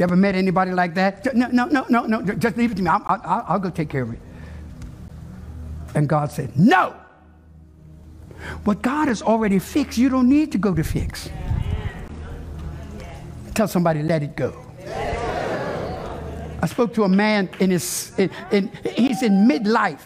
You 0.00 0.04
ever 0.04 0.16
met 0.16 0.34
anybody 0.34 0.70
like 0.70 0.94
that? 0.94 1.34
No, 1.34 1.48
no, 1.48 1.66
no, 1.66 1.84
no, 1.90 2.06
no. 2.06 2.22
Just 2.22 2.56
leave 2.56 2.72
it 2.72 2.76
to 2.76 2.82
me. 2.82 2.88
I'll, 2.88 3.04
I'll, 3.06 3.44
I'll 3.46 3.58
go 3.58 3.68
take 3.68 3.90
care 3.90 4.04
of 4.04 4.14
it. 4.14 4.18
And 5.94 6.08
God 6.08 6.32
said, 6.32 6.58
No. 6.58 6.94
What 8.64 8.80
God 8.80 9.08
has 9.08 9.20
already 9.20 9.58
fixed, 9.58 9.98
you 9.98 10.08
don't 10.08 10.30
need 10.30 10.52
to 10.52 10.58
go 10.58 10.74
to 10.74 10.82
fix. 10.82 11.28
Tell 13.54 13.68
somebody, 13.68 14.02
let 14.02 14.22
it 14.22 14.36
go. 14.36 14.64
I 16.62 16.66
spoke 16.66 16.94
to 16.94 17.04
a 17.04 17.08
man 17.08 17.50
in 17.58 17.68
his, 17.68 18.14
in, 18.16 18.30
in, 18.50 18.70
he's 18.96 19.22
in 19.22 19.46
midlife, 19.46 20.00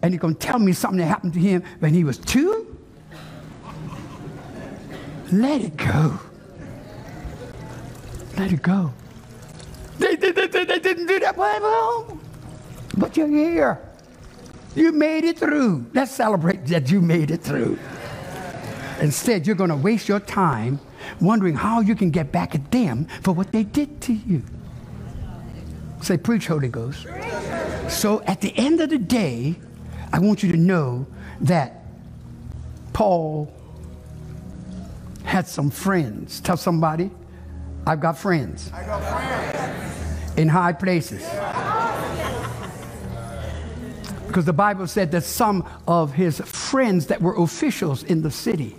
and 0.00 0.14
he's 0.14 0.22
to 0.22 0.32
tell 0.32 0.58
me 0.58 0.72
something 0.72 1.00
that 1.00 1.04
happened 1.04 1.34
to 1.34 1.38
him 1.38 1.62
when 1.80 1.92
he 1.92 2.02
was 2.02 2.16
two. 2.16 2.78
Let 5.30 5.60
it 5.60 5.76
go. 5.76 6.18
Let 8.38 8.50
it 8.50 8.62
go. 8.62 8.94
They, 9.98 10.16
they, 10.16 10.32
they, 10.32 10.64
they 10.64 10.78
didn't 10.78 11.06
do 11.06 11.20
that, 11.20 11.36
but 12.96 13.16
you're 13.16 13.28
here. 13.28 13.80
You 14.74 14.92
made 14.92 15.24
it 15.24 15.38
through. 15.38 15.86
Let's 15.94 16.10
celebrate 16.10 16.66
that 16.66 16.90
you 16.90 17.00
made 17.00 17.30
it 17.30 17.42
through. 17.42 17.78
Instead, 19.00 19.46
you're 19.46 19.56
going 19.56 19.70
to 19.70 19.76
waste 19.76 20.08
your 20.08 20.20
time 20.20 20.80
wondering 21.20 21.54
how 21.54 21.80
you 21.80 21.94
can 21.94 22.10
get 22.10 22.32
back 22.32 22.54
at 22.54 22.70
them 22.70 23.06
for 23.22 23.32
what 23.32 23.52
they 23.52 23.64
did 23.64 24.00
to 24.02 24.12
you. 24.12 24.42
Say, 26.02 26.18
preach, 26.18 26.46
Holy 26.46 26.68
Ghost. 26.68 27.06
So 27.88 28.22
at 28.22 28.40
the 28.40 28.56
end 28.56 28.80
of 28.80 28.90
the 28.90 28.98
day, 28.98 29.56
I 30.12 30.18
want 30.18 30.42
you 30.42 30.52
to 30.52 30.58
know 30.58 31.06
that 31.40 31.84
Paul 32.92 33.52
had 35.24 35.46
some 35.46 35.70
friends. 35.70 36.40
Tell 36.40 36.56
somebody, 36.56 37.10
I've 37.86 38.00
got 38.00 38.18
friends. 38.18 38.70
I 38.72 38.84
got 38.84 39.02
friends. 39.02 40.38
In 40.38 40.48
high 40.48 40.72
places. 40.72 41.22
Because 44.26 44.46
the 44.46 44.52
Bible 44.52 44.86
said 44.86 45.12
that 45.12 45.22
some 45.22 45.68
of 45.86 46.12
his 46.12 46.40
friends 46.40 47.06
that 47.06 47.20
were 47.20 47.36
officials 47.36 48.02
in 48.02 48.22
the 48.22 48.30
city, 48.30 48.74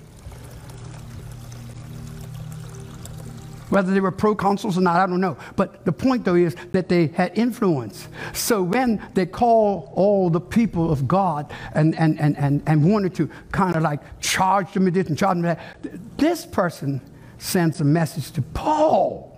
whether 3.70 3.94
they 3.94 4.00
were 4.00 4.12
proconsuls 4.12 4.76
or 4.78 4.82
not, 4.82 4.98
I 4.98 5.06
don't 5.06 5.22
know. 5.22 5.38
But 5.56 5.86
the 5.86 5.92
point, 5.92 6.26
though, 6.26 6.36
is 6.36 6.56
that 6.72 6.90
they 6.90 7.08
had 7.08 7.38
influence. 7.38 8.08
So 8.34 8.64
when 8.64 9.02
they 9.14 9.26
call 9.26 9.92
all 9.96 10.30
the 10.30 10.42
people 10.42 10.92
of 10.92 11.08
God 11.08 11.52
and, 11.74 11.98
and, 11.98 12.20
and, 12.20 12.38
and, 12.38 12.62
and 12.66 12.92
wanted 12.92 13.16
to 13.16 13.30
kind 13.52 13.76
of 13.76 13.82
like 13.82 14.02
charge 14.20 14.74
them 14.74 14.86
with 14.86 14.94
this 14.96 15.08
and 15.08 15.18
charge 15.18 15.38
them 15.38 15.46
with 15.46 15.58
that, 15.58 16.18
this 16.18 16.46
person 16.46 17.02
sends 17.38 17.82
a 17.82 17.84
message 17.84 18.32
to 18.32 18.42
Paul. 18.42 19.32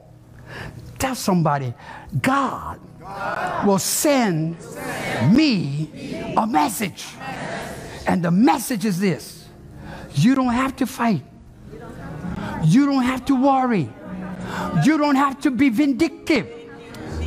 Tell 1.00 1.16
somebody, 1.16 1.74
God, 2.22 2.80
will 3.66 3.80
send 3.80 4.58
me 5.32 6.34
a 6.36 6.48
message. 6.48 7.06
And 8.08 8.24
the 8.24 8.32
message 8.32 8.86
is 8.86 9.00
this 9.00 9.48
you 10.14 10.34
don't 10.34 10.54
have 10.54 10.76
to 10.78 10.86
fight, 10.86 11.24
you 12.64 12.86
don't 12.86 13.04
have 13.04 13.26
to 13.26 13.36
worry, 13.36 13.90
you 14.84 14.98
don't 14.98 15.16
have 15.16 15.40
to 15.42 15.52
be 15.52 15.70
vindictive. 15.70 16.48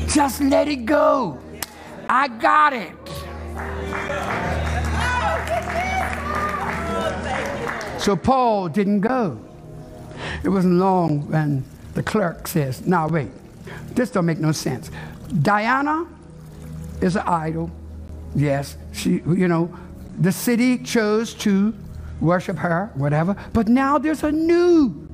Just 0.08 0.40
let 0.40 0.66
it 0.66 0.84
go. 0.86 1.38
I 2.08 2.26
got 2.26 2.72
it. 2.72 2.96
So 8.00 8.16
Paul 8.16 8.68
didn't 8.70 9.00
go. 9.00 9.49
It 10.42 10.48
wasn't 10.48 10.74
long 10.74 11.30
when 11.30 11.64
the 11.94 12.02
clerk 12.02 12.48
says, 12.48 12.86
now 12.86 13.08
wait, 13.08 13.30
this 13.94 14.10
don't 14.10 14.26
make 14.26 14.38
no 14.38 14.52
sense. 14.52 14.90
Diana 15.42 16.06
is 17.00 17.16
an 17.16 17.24
idol. 17.26 17.70
Yes, 18.34 18.76
she, 18.92 19.22
you 19.26 19.48
know, 19.48 19.74
the 20.18 20.32
city 20.32 20.78
chose 20.78 21.34
to 21.34 21.74
worship 22.20 22.56
her, 22.58 22.90
whatever. 22.94 23.36
But 23.52 23.68
now 23.68 23.98
there's 23.98 24.22
a 24.22 24.32
new, 24.32 25.08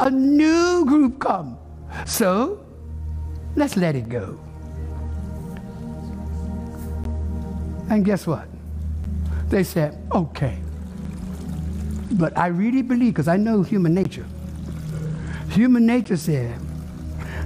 a 0.00 0.10
new 0.10 0.84
group 0.86 1.18
come. 1.20 1.58
So 2.06 2.64
let's 3.56 3.76
let 3.76 3.96
it 3.96 4.08
go. 4.08 4.38
And 7.90 8.04
guess 8.04 8.26
what? 8.26 8.48
They 9.48 9.64
said, 9.64 9.96
okay. 10.12 10.58
But 12.12 12.36
I 12.36 12.48
really 12.48 12.82
believe, 12.82 13.14
because 13.14 13.28
I 13.28 13.36
know 13.36 13.62
human 13.62 13.94
nature, 13.94 14.26
human 15.50 15.86
nature 15.86 16.16
said 16.16 16.58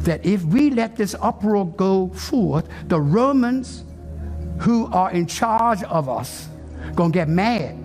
that 0.00 0.24
if 0.24 0.44
we 0.44 0.70
let 0.70 0.96
this 0.96 1.14
uproar 1.20 1.66
go 1.66 2.08
forth, 2.10 2.68
the 2.88 3.00
Romans 3.00 3.84
who 4.58 4.86
are 4.92 5.10
in 5.10 5.26
charge 5.26 5.82
of 5.84 6.08
us 6.08 6.48
going 6.94 7.12
to 7.12 7.18
get 7.18 7.28
mad 7.28 7.76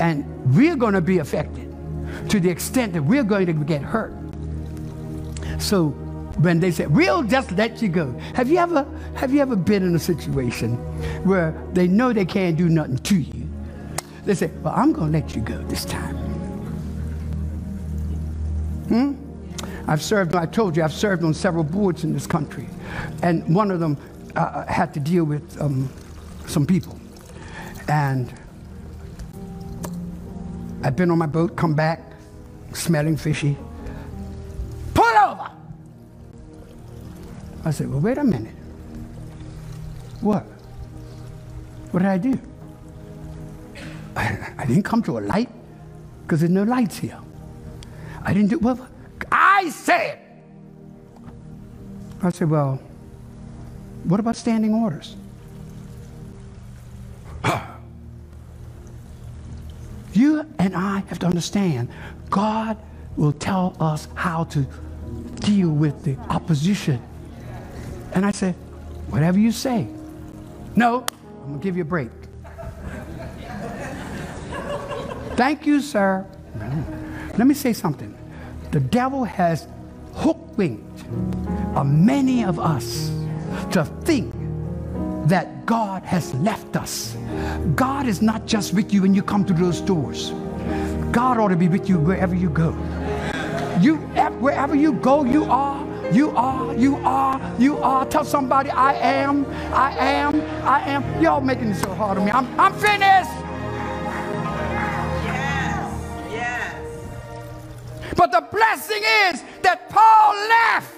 and 0.00 0.24
we're 0.54 0.76
going 0.76 0.94
to 0.94 1.00
be 1.00 1.18
affected 1.18 1.74
to 2.28 2.40
the 2.40 2.50
extent 2.50 2.92
that 2.92 3.02
we're 3.02 3.24
going 3.24 3.46
to 3.46 3.52
get 3.52 3.82
hurt. 3.82 4.12
So 5.58 5.88
when 6.38 6.58
they 6.58 6.70
said, 6.70 6.94
we'll 6.94 7.22
just 7.22 7.52
let 7.52 7.80
you 7.80 7.88
go. 7.88 8.12
Have 8.34 8.48
you 8.48 8.58
ever, 8.58 8.86
have 9.14 9.32
you 9.32 9.40
ever 9.40 9.56
been 9.56 9.84
in 9.84 9.94
a 9.94 9.98
situation 9.98 10.76
where 11.24 11.54
they 11.72 11.86
know 11.86 12.12
they 12.12 12.24
can't 12.24 12.56
do 12.56 12.68
nothing 12.68 12.98
to 12.98 13.16
you? 13.16 13.48
They 14.24 14.34
say, 14.34 14.50
well, 14.62 14.74
I'm 14.76 14.92
going 14.92 15.12
to 15.12 15.18
let 15.18 15.36
you 15.36 15.42
go 15.42 15.58
this 15.64 15.84
time. 15.84 16.23
Hmm? 18.88 19.14
I've 19.86 20.02
served, 20.02 20.34
I 20.34 20.46
told 20.46 20.76
you, 20.76 20.82
I've 20.82 20.92
served 20.92 21.24
on 21.24 21.34
several 21.34 21.64
boards 21.64 22.04
in 22.04 22.12
this 22.12 22.26
country. 22.26 22.68
And 23.22 23.54
one 23.54 23.70
of 23.70 23.80
them 23.80 23.96
uh, 24.36 24.66
had 24.66 24.94
to 24.94 25.00
deal 25.00 25.24
with 25.24 25.60
um, 25.60 25.90
some 26.46 26.66
people. 26.66 26.98
And 27.88 28.32
I've 30.82 30.96
been 30.96 31.10
on 31.10 31.18
my 31.18 31.26
boat, 31.26 31.56
come 31.56 31.74
back, 31.74 32.00
smelling 32.72 33.16
fishy. 33.16 33.56
Pull 34.94 35.04
over! 35.04 35.50
I 37.64 37.70
said, 37.70 37.88
well, 37.88 38.00
wait 38.00 38.18
a 38.18 38.24
minute. 38.24 38.54
What? 40.20 40.42
What 41.90 42.00
did 42.00 42.08
I 42.08 42.18
do? 42.18 42.38
I, 44.16 44.54
I 44.58 44.66
didn't 44.66 44.84
come 44.84 45.02
to 45.04 45.18
a 45.18 45.20
light 45.20 45.50
because 46.22 46.40
there's 46.40 46.50
no 46.52 46.64
lights 46.64 46.98
here. 46.98 47.18
I 48.24 48.32
didn't 48.32 48.50
do, 48.50 48.58
well, 48.58 48.88
I 49.30 49.70
said. 49.70 50.18
I 52.22 52.30
said, 52.30 52.48
well, 52.48 52.80
what 54.04 54.18
about 54.18 54.36
standing 54.36 54.74
orders? 54.74 55.14
you 60.14 60.46
and 60.58 60.74
I 60.74 61.00
have 61.08 61.18
to 61.20 61.26
understand 61.26 61.90
God 62.30 62.78
will 63.16 63.32
tell 63.32 63.76
us 63.78 64.08
how 64.14 64.44
to 64.44 64.66
deal 65.40 65.68
with 65.68 66.02
the 66.02 66.16
opposition. 66.30 67.02
And 68.14 68.24
I 68.24 68.30
said, 68.30 68.54
whatever 69.08 69.38
you 69.38 69.52
say. 69.52 69.86
No, 70.76 71.06
I'm 71.42 71.48
going 71.48 71.60
to 71.60 71.64
give 71.64 71.76
you 71.76 71.82
a 71.82 71.86
break. 71.86 72.10
Thank 75.36 75.66
you, 75.66 75.80
sir. 75.80 76.24
Let 77.36 77.46
me 77.48 77.54
say 77.54 77.72
something. 77.72 78.16
The 78.70 78.80
devil 78.80 79.24
has 79.24 79.66
hookwinked 80.14 81.04
on 81.74 81.76
uh, 81.76 81.84
many 81.84 82.44
of 82.44 82.60
us 82.60 83.10
to 83.72 83.84
think 84.02 84.32
that 85.26 85.66
God 85.66 86.02
has 86.04 86.32
left 86.34 86.76
us. 86.76 87.16
God 87.74 88.06
is 88.06 88.22
not 88.22 88.46
just 88.46 88.72
with 88.74 88.92
you 88.92 89.02
when 89.02 89.14
you 89.14 89.22
come 89.22 89.44
through 89.44 89.56
those 89.56 89.80
doors. 89.80 90.30
God 91.10 91.38
ought 91.38 91.48
to 91.48 91.56
be 91.56 91.68
with 91.68 91.88
you 91.88 91.98
wherever 91.98 92.34
you 92.34 92.50
go. 92.50 92.70
You 93.80 93.96
eh, 94.14 94.28
wherever 94.38 94.76
you 94.76 94.92
go, 94.92 95.24
you 95.24 95.44
are. 95.44 95.82
You 96.12 96.30
are, 96.36 96.74
you 96.76 96.96
are, 96.98 97.40
you 97.58 97.78
are. 97.78 98.04
Tell 98.06 98.24
somebody, 98.24 98.70
I 98.70 98.92
am, 98.92 99.46
I 99.72 99.96
am, 99.96 100.40
I 100.64 100.80
am. 100.82 101.22
Y'all 101.22 101.40
making 101.40 101.70
it 101.70 101.76
so 101.76 101.92
hard 101.94 102.18
on 102.18 102.26
me. 102.26 102.30
I'm, 102.30 102.60
I'm 102.60 102.74
finished. 102.74 103.33
The 108.34 108.40
blessing 108.50 109.00
is 109.28 109.44
that 109.62 109.88
Paul 109.88 110.34
left 110.48 110.92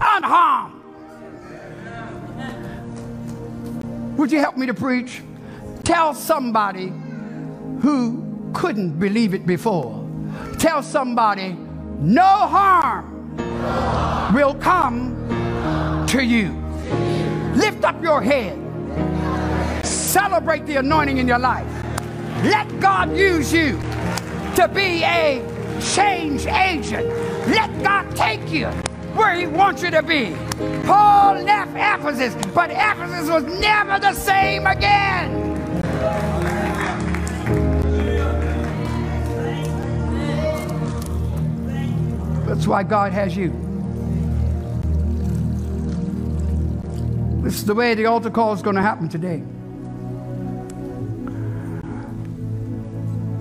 unharmed. 0.00 0.80
Would 4.16 4.32
you 4.32 4.38
help 4.38 4.56
me 4.56 4.64
to 4.64 4.72
preach? 4.72 5.20
Tell 5.82 6.14
somebody 6.14 6.90
who 7.82 8.50
couldn't 8.54 8.98
believe 8.98 9.34
it 9.34 9.46
before. 9.46 10.08
Tell 10.58 10.82
somebody, 10.82 11.54
no 11.98 12.22
harm 12.22 13.36
will 14.32 14.54
come 14.54 16.06
to 16.08 16.24
you. 16.24 16.52
Lift 17.56 17.84
up 17.84 18.02
your 18.02 18.22
head. 18.22 18.56
Celebrate 19.84 20.64
the 20.64 20.76
anointing 20.76 21.18
in 21.18 21.28
your 21.28 21.38
life. 21.38 21.70
Let 22.42 22.80
God 22.80 23.14
use 23.14 23.52
you 23.52 23.78
to 24.56 24.66
be 24.72 25.04
a 25.04 25.53
change 25.92 26.46
agent. 26.46 27.06
Let 27.48 27.82
God 27.82 28.16
take 28.16 28.50
you 28.50 28.66
where 29.16 29.34
He 29.34 29.46
wants 29.46 29.82
you 29.82 29.90
to 29.90 30.02
be. 30.02 30.34
Paul 30.86 31.42
left 31.42 31.72
Ephesus, 31.74 32.34
but 32.54 32.70
Ephesus 32.70 33.28
was 33.28 33.44
never 33.60 33.98
the 33.98 34.14
same 34.14 34.66
again. 34.66 35.42
That's 42.46 42.66
why 42.66 42.82
God 42.82 43.12
has 43.12 43.36
you. 43.36 43.50
This 47.42 47.56
is 47.56 47.64
the 47.66 47.74
way 47.74 47.94
the 47.94 48.06
altar 48.06 48.30
call 48.30 48.52
is 48.54 48.62
going 48.62 48.76
to 48.76 48.82
happen 48.82 49.08
today. 49.08 49.42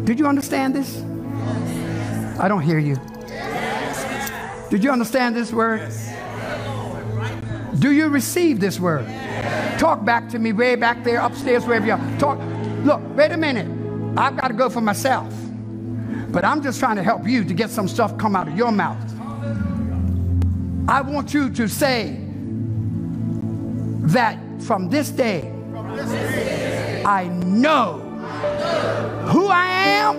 Did 0.04 0.20
you 0.20 0.28
understand 0.28 0.76
this? 0.76 1.02
I 2.40 2.48
don't 2.48 2.62
hear 2.62 2.80
you. 2.80 2.98
Did 4.70 4.84
you 4.84 4.92
understand 4.92 5.36
this 5.36 5.52
word? 5.54 5.92
Do 7.80 7.92
you 7.92 8.08
receive 8.10 8.60
this 8.60 8.80
word? 8.80 9.06
Talk 9.78 10.04
back 10.06 10.30
to 10.30 10.40
me 10.40 10.54
way 10.54 10.76
back 10.76 11.04
there, 11.04 11.20
upstairs, 11.20 11.66
wherever 11.66 11.86
you 11.86 11.94
are. 11.94 12.20
Talk. 12.20 12.40
Look, 12.84 13.02
wait 13.16 13.32
a 13.32 13.38
minute. 13.38 13.68
I've 14.18 14.38
got 14.38 14.48
to 14.48 14.54
go 14.54 14.70
for 14.70 14.82
myself. 14.82 15.34
But 16.30 16.44
I'm 16.44 16.64
just 16.64 16.80
trying 16.80 16.96
to 16.96 17.04
help 17.04 17.28
you 17.28 17.44
to 17.44 17.54
get 17.54 17.70
some 17.70 17.88
stuff 17.88 18.18
come 18.18 18.36
out 18.36 18.48
of 18.48 18.58
your 18.58 18.72
mouth. 18.72 18.98
I 20.88 21.02
want 21.02 21.34
you 21.34 21.50
to 21.52 21.68
say 21.68 22.20
that 24.08 24.40
from 24.62 24.90
this 24.90 25.10
day, 25.10 25.52
I 27.06 27.28
know 27.28 28.00
who 29.28 29.48
I 29.48 29.68
am, 29.68 30.16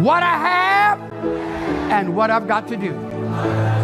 what 0.00 0.22
I 0.22 0.36
have, 0.38 1.12
and 1.90 2.16
what 2.16 2.30
I've 2.30 2.48
got 2.48 2.68
to 2.68 2.76
do. 2.76 3.81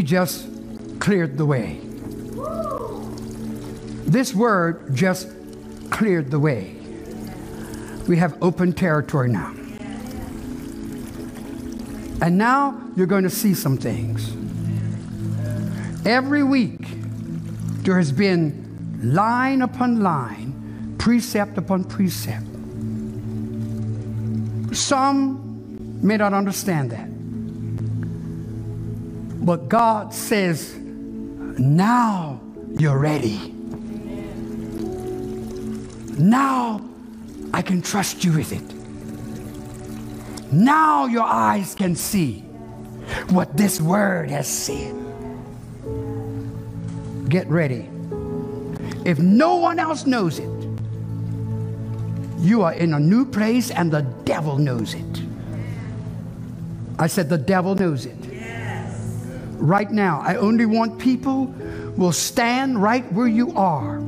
We 0.00 0.04
just 0.04 0.48
cleared 0.98 1.36
the 1.36 1.44
way. 1.44 1.78
This 4.06 4.34
word 4.34 4.96
just 4.96 5.28
cleared 5.90 6.30
the 6.30 6.38
way. 6.38 6.74
We 8.08 8.16
have 8.16 8.42
open 8.42 8.72
territory 8.72 9.28
now. 9.28 9.52
And 12.22 12.38
now 12.38 12.80
you're 12.96 13.06
going 13.06 13.24
to 13.24 13.30
see 13.30 13.52
some 13.52 13.76
things. 13.76 14.32
Every 16.06 16.44
week, 16.44 16.80
there 17.84 17.98
has 17.98 18.10
been 18.10 19.02
line 19.02 19.60
upon 19.60 20.00
line, 20.02 20.96
precept 20.96 21.58
upon 21.58 21.84
precept. 21.84 22.46
Some 24.74 26.00
may 26.02 26.16
not 26.16 26.32
understand 26.32 26.90
that. 26.92 27.19
But 29.40 29.68
God 29.68 30.12
says, 30.12 30.76
now 30.76 32.40
you're 32.78 32.98
ready. 32.98 33.54
Now 36.18 36.82
I 37.52 37.62
can 37.62 37.80
trust 37.82 38.24
you 38.24 38.32
with 38.32 38.52
it. 38.52 38.62
Now 40.52 41.06
your 41.06 41.24
eyes 41.24 41.74
can 41.74 41.96
see 41.96 42.40
what 43.30 43.56
this 43.56 43.80
word 43.80 44.30
has 44.30 44.46
said. 44.46 44.94
Get 47.28 47.46
ready. 47.48 47.88
If 49.04 49.18
no 49.18 49.56
one 49.56 49.78
else 49.78 50.04
knows 50.04 50.38
it, 50.38 50.50
you 52.38 52.62
are 52.62 52.72
in 52.72 52.94
a 52.94 53.00
new 53.00 53.24
place 53.24 53.70
and 53.70 53.90
the 53.90 54.02
devil 54.24 54.58
knows 54.58 54.94
it. 54.94 55.22
I 56.98 57.06
said 57.06 57.28
the 57.28 57.38
devil 57.38 57.74
knows 57.74 58.04
it. 58.06 58.16
Right 59.60 59.90
now, 59.90 60.22
I 60.24 60.36
only 60.36 60.64
want 60.64 60.98
people 60.98 61.44
will 61.94 62.12
stand 62.12 62.82
right 62.82 63.04
where 63.12 63.26
you 63.28 63.52
are. 63.56 64.00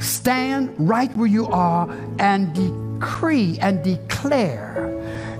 Stand 0.00 0.74
right 0.78 1.10
where 1.16 1.26
you 1.26 1.46
are 1.46 1.88
and 2.18 2.52
decree 2.54 3.58
and 3.58 3.82
declare 3.82 4.92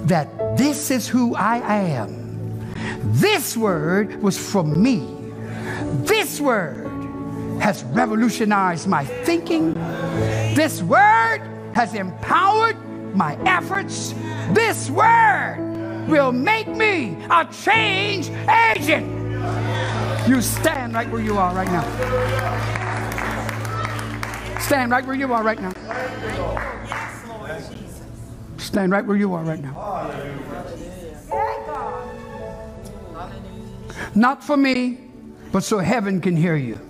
that 0.04 0.56
this 0.56 0.90
is 0.90 1.06
who 1.06 1.34
I 1.34 1.58
am. 1.58 2.72
This 3.12 3.58
word 3.58 4.22
was 4.22 4.38
from 4.38 4.82
me. 4.82 5.06
This 6.06 6.40
word 6.40 6.86
has 7.60 7.84
revolutionized 7.84 8.88
my 8.88 9.04
thinking. 9.04 9.74
This 10.54 10.82
word 10.82 11.42
has 11.74 11.92
empowered 11.92 12.76
my 13.14 13.36
efforts. 13.44 14.14
This 14.52 14.88
word 14.88 15.75
will 16.08 16.32
make 16.32 16.68
me 16.68 17.16
a 17.30 17.44
change 17.46 18.30
agent. 18.48 19.06
You 20.28 20.40
stand 20.42 20.94
right 20.94 21.08
where 21.10 21.22
you 21.22 21.38
are 21.38 21.54
right 21.54 21.68
now. 21.68 21.84
Stand 24.60 24.90
right 24.90 25.06
where 25.06 25.16
you 25.16 25.32
are 25.32 25.42
right 25.42 25.60
now. 25.60 25.72
Stand 28.56 28.92
right 28.92 29.06
where 29.06 29.16
you 29.16 29.34
are 29.34 29.44
right 29.44 29.62
now. 29.62 29.74
Not 34.14 34.42
for 34.42 34.56
me, 34.56 34.98
but 35.52 35.62
so 35.62 35.78
heaven 35.78 36.20
can 36.20 36.36
hear 36.36 36.56
you. 36.56 36.80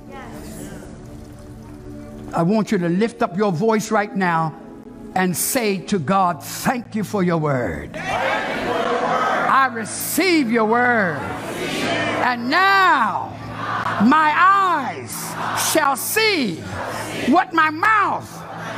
I 2.33 2.43
want 2.43 2.73
you 2.73 2.79
to 2.79 2.89
lift 2.89 3.23
up 3.23 3.37
your 3.37 3.53
voice 3.53 3.91
right 3.91 4.15
now 4.15 4.55
and 5.15 5.37
say 5.37 5.79
to 5.79 5.99
God, 5.99 6.43
Thank 6.43 6.95
you 6.95 7.05
for 7.05 7.23
your 7.23 7.39
word. 7.39 7.97
I 9.57 9.69
receive 9.69 10.53
your 10.53 10.67
word. 10.67 11.17
And 11.17 12.51
now 12.51 13.33
my 14.05 14.31
eyes 14.37 15.73
shall 15.73 15.97
see 15.97 16.57
what 17.33 17.55
my 17.55 17.71
mouth 17.71 18.31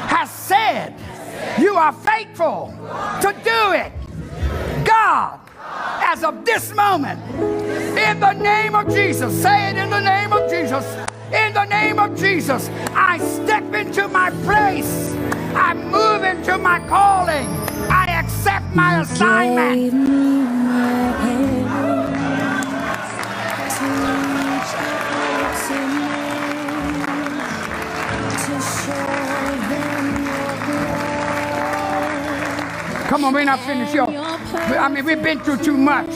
has 0.07 0.31
said. 0.31 0.95
You 1.59 1.75
are 1.75 1.93
faithful 1.93 2.73
to 3.23 3.35
do 3.43 3.73
it. 3.73 3.91
God, 4.85 5.41
as 6.01 6.23
of 6.23 6.45
this 6.45 6.73
moment, 6.73 7.19
in 7.99 8.21
the 8.21 8.35
name 8.35 8.77
of 8.77 8.89
Jesus, 8.89 9.43
say 9.43 9.71
it 9.71 9.77
in 9.79 9.91
the 9.91 10.01
name 10.01 10.33
of 10.33 10.49
Jesus. 10.49 10.85
In 11.33 11.55
the 11.55 11.65
name 11.65 11.99
of 11.99 12.17
Jesus, 12.17 12.69
I 12.95 13.19
step 13.19 13.75
into 13.75 14.07
my 14.07 14.31
place. 14.47 15.13
I 15.57 15.75
move 15.75 16.23
into 16.23 16.57
my 16.57 16.79
calling. 16.87 17.49
My 18.75 19.01
assignment. 19.01 19.81
Gave 19.81 19.95
me 19.95 20.09
my 20.09 21.13
hand 21.23 21.67
to 23.75 23.87
reach 24.45 24.75
out 24.79 25.57
to 25.65 25.79
me, 25.97 26.09
to 28.45 28.55
show 28.61 29.09
them 29.69 30.05
your. 33.03 33.09
Come 33.09 33.21
on, 33.25 33.33
we're 33.33 33.45
not 33.45 33.61
finished, 33.61 33.95
yo. 33.95 34.05
I 34.05 34.89
mean, 34.89 35.05
we've 35.07 35.23
been 35.23 35.41
through 35.41 35.59
too 35.59 35.77
much. 35.77 36.11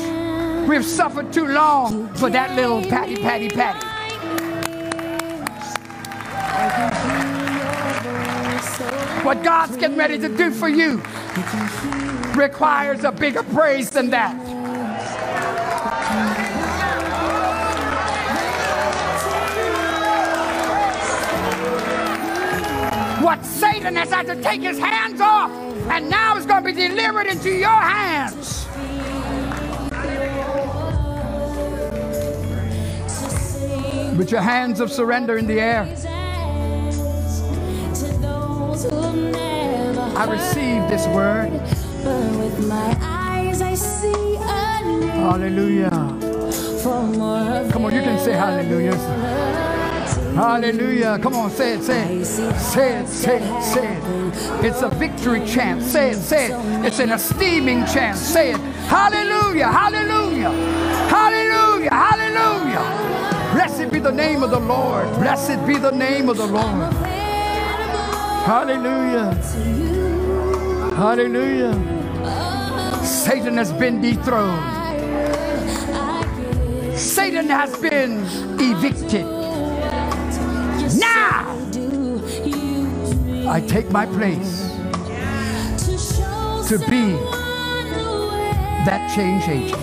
We've 0.68 0.84
suffered 0.84 1.32
too 1.32 1.46
long 1.46 2.12
for 2.14 2.28
that 2.28 2.54
little 2.54 2.82
patty, 2.82 3.16
patty, 3.16 3.48
patty. 3.48 3.86
What 9.24 9.42
God's 9.42 9.76
getting 9.78 9.96
ready 9.96 10.18
to 10.18 10.28
do 10.28 10.50
for 10.50 10.68
you 10.68 11.00
requires 12.36 13.04
a 13.04 13.12
bigger 13.12 13.42
praise 13.42 13.90
than 13.90 14.10
that. 14.10 14.34
What 23.22 23.44
Satan 23.44 23.94
has 23.96 24.10
had 24.10 24.26
to 24.26 24.40
take 24.42 24.60
his 24.62 24.78
hands 24.78 25.20
off, 25.20 25.50
and 25.90 26.08
now 26.10 26.36
is 26.36 26.46
going 26.46 26.64
to 26.64 26.72
be 26.72 26.88
delivered 26.88 27.26
into 27.26 27.50
your 27.50 27.68
hands. 27.68 28.66
With 34.16 34.30
your 34.30 34.42
hands 34.42 34.80
of 34.80 34.90
surrender 34.92 35.38
in 35.38 35.46
the 35.46 35.60
air, 35.60 35.88
I 40.14 40.24
receive 40.30 40.88
this 40.88 41.06
word. 41.08 41.81
But 42.04 42.38
with 42.38 42.68
my 42.68 42.96
eyes 43.00 43.62
I 43.62 43.74
see 43.74 44.36
Hallelujah. 44.36 45.90
Come 47.72 47.84
on, 47.84 47.94
you 47.94 48.02
can 48.02 48.18
say 48.18 48.32
hallelujah. 48.32 48.96
Hallelujah. 50.34 51.18
Come 51.22 51.34
on, 51.34 51.50
say 51.50 51.74
it, 51.74 51.82
say 51.82 52.16
it. 52.16 52.24
Say 52.24 52.98
it, 52.98 53.08
say 53.08 53.38
it, 53.42 53.62
say 53.62 53.96
it. 53.96 54.64
It's 54.64 54.82
a 54.82 54.88
victory 54.90 55.46
chant. 55.46 55.82
Say 55.82 56.10
it, 56.10 56.16
say 56.16 56.50
it. 56.52 56.84
It's 56.86 56.98
an 56.98 57.10
esteeming 57.10 57.86
chant. 57.86 58.18
Say 58.18 58.52
it. 58.52 58.60
Hallelujah, 58.88 59.68
hallelujah, 59.68 60.50
hallelujah, 61.08 61.90
hallelujah. 61.94 63.52
Blessed 63.54 63.92
be 63.92 64.00
the 64.00 64.12
name 64.12 64.42
of 64.42 64.50
the 64.50 64.60
Lord. 64.60 65.06
Blessed 65.16 65.66
be 65.66 65.78
the 65.78 65.92
name 65.92 66.28
of 66.28 66.36
the 66.38 66.46
Lord. 66.46 66.92
Hallelujah. 68.32 69.34
Hallelujah. 70.96 71.91
Satan 73.04 73.56
has 73.56 73.72
been 73.72 74.00
dethroned. 74.00 74.62
Satan 76.96 77.48
has 77.48 77.76
been 77.78 78.24
evicted. 78.60 79.26
Now 80.98 81.56
I 83.48 83.60
take 83.60 83.90
my 83.90 84.06
place 84.06 84.70
to 86.68 86.78
be 86.88 87.12
that 88.86 89.12
change 89.14 89.48
agent. 89.48 89.82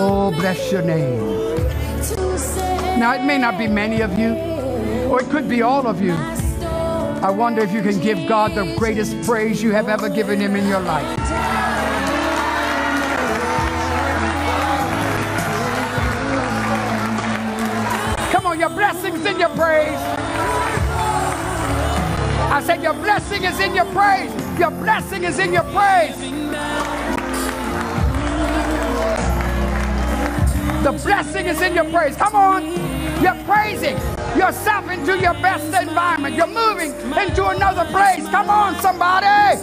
Oh, 0.00 0.30
bless 0.30 0.72
your 0.72 0.82
name. 0.82 1.18
Now, 2.98 3.14
it 3.14 3.24
may 3.24 3.38
not 3.38 3.58
be 3.58 3.68
many 3.68 4.00
of 4.00 4.18
you, 4.18 4.34
or 5.08 5.20
it 5.20 5.28
could 5.30 5.48
be 5.48 5.62
all 5.62 5.86
of 5.86 6.02
you. 6.02 6.12
I 6.12 7.30
wonder 7.30 7.62
if 7.62 7.72
you 7.72 7.82
can 7.82 8.00
give 8.00 8.28
God 8.28 8.54
the 8.54 8.74
greatest 8.76 9.20
praise 9.22 9.62
you 9.62 9.72
have 9.72 9.88
ever 9.88 10.08
given 10.08 10.40
Him 10.40 10.56
in 10.56 10.66
your 10.68 10.80
life. 10.80 11.17
Said, 22.78 22.84
Your 22.84 22.94
blessing 22.94 23.44
is 23.44 23.60
in 23.60 23.74
your 23.74 23.84
praise. 23.86 24.32
Your 24.58 24.70
blessing 24.70 25.24
is 25.24 25.38
in 25.38 25.52
your 25.52 25.64
praise. 25.64 26.16
The 30.82 30.92
blessing 31.04 31.46
is 31.46 31.60
in 31.60 31.74
your 31.74 31.84
praise. 31.90 32.16
Come 32.16 32.34
on. 32.34 32.64
You're 33.22 33.42
praising 33.44 33.96
yourself 34.36 34.88
into 34.90 35.18
your 35.18 35.34
best 35.34 35.66
environment. 35.80 36.34
You're 36.36 36.46
moving 36.46 36.92
into 37.18 37.48
another 37.48 37.84
place. 37.86 38.28
Come 38.28 38.48
on, 38.48 38.80
somebody. 38.80 39.60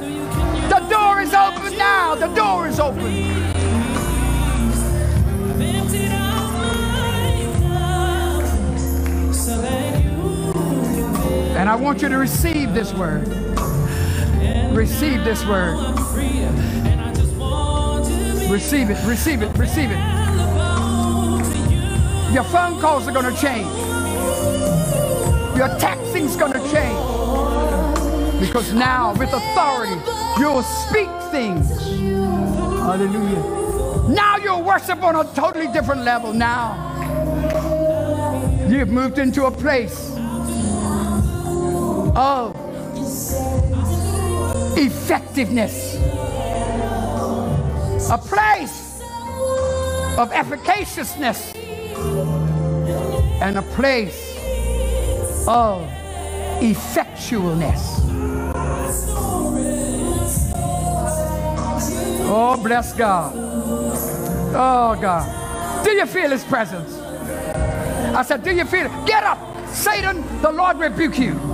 The 0.69 0.85
door 0.89 1.21
is 1.21 1.33
open 1.33 1.77
now. 1.77 2.15
The 2.15 2.27
door 2.35 2.67
is 2.67 2.79
open. 2.79 3.44
I 11.67 11.75
want 11.75 12.01
you 12.01 12.09
to 12.09 12.17
receive 12.17 12.73
this 12.73 12.93
word. 12.93 13.27
Receive 14.71 15.23
this 15.23 15.45
word. 15.45 15.77
Receive 18.49 18.89
it, 18.89 19.03
receive 19.05 19.41
it, 19.41 19.57
receive 19.57 19.89
it. 19.89 19.97
Your 22.33 22.43
phone 22.43 22.79
calls 22.79 23.07
are 23.07 23.11
going 23.11 23.33
to 23.33 23.41
change. 23.41 23.67
Your 25.57 25.69
texting's 25.79 26.35
going 26.35 26.53
to 26.53 26.59
change. 26.71 28.39
Because 28.39 28.73
now, 28.73 29.13
with 29.13 29.33
authority, 29.33 29.99
you'll 30.37 30.61
speak 30.61 31.09
things. 31.31 31.67
Hallelujah. 32.79 34.09
Now 34.09 34.37
you'll 34.37 34.63
worship 34.63 35.01
on 35.01 35.15
a 35.15 35.23
totally 35.33 35.67
different 35.73 36.03
level 36.03 36.31
now. 36.31 36.91
You've 38.69 38.89
moved 38.89 39.17
into 39.17 39.45
a 39.45 39.51
place 39.51 40.14
of 42.15 42.55
effectiveness, 44.77 45.95
a 48.09 48.17
place 48.17 49.01
of 50.17 50.31
efficaciousness, 50.31 51.53
and 53.41 53.57
a 53.57 53.61
place 53.61 54.37
of 55.47 55.81
effectualness. 56.61 57.99
Oh, 62.27 62.59
bless 62.63 62.93
God. 62.93 63.33
Oh, 64.55 64.97
God. 64.99 65.83
Do 65.83 65.91
you 65.91 66.05
feel 66.05 66.29
His 66.29 66.43
presence? 66.45 66.97
I 66.97 68.23
said, 68.23 68.43
Do 68.43 68.55
you 68.55 68.63
feel 68.65 68.85
it? 68.85 69.05
Get 69.05 69.23
up, 69.23 69.37
Satan, 69.67 70.23
the 70.41 70.51
Lord 70.51 70.77
rebuke 70.79 71.19
you. 71.19 71.44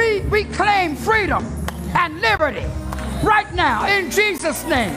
We, 0.00 0.20
we 0.22 0.44
claim 0.44 0.96
freedom 0.96 1.44
and 1.94 2.22
liberty 2.22 2.64
right 3.22 3.52
now 3.54 3.86
in 3.86 4.10
Jesus' 4.10 4.64
name. 4.64 4.94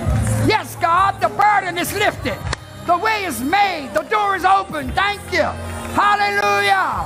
Yes, 0.48 0.78
God, 0.78 1.20
the 1.20 1.28
burden 1.28 1.78
is 1.78 1.92
lifted. 1.92 2.38
The 2.86 2.98
way 2.98 3.26
is 3.26 3.42
made. 3.42 3.90
The 3.94 4.04
door 4.04 4.38
is 4.38 4.46
open. 4.46 4.94
Thank 4.94 5.20
you. 5.34 5.50
Hallelujah. 6.00 7.06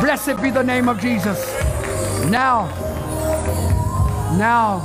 Blessed 0.00 0.42
be 0.42 0.50
the 0.50 0.64
name 0.64 0.88
of 0.88 0.98
Jesus. 0.98 1.38
Now, 2.30 2.66
now, 4.36 4.80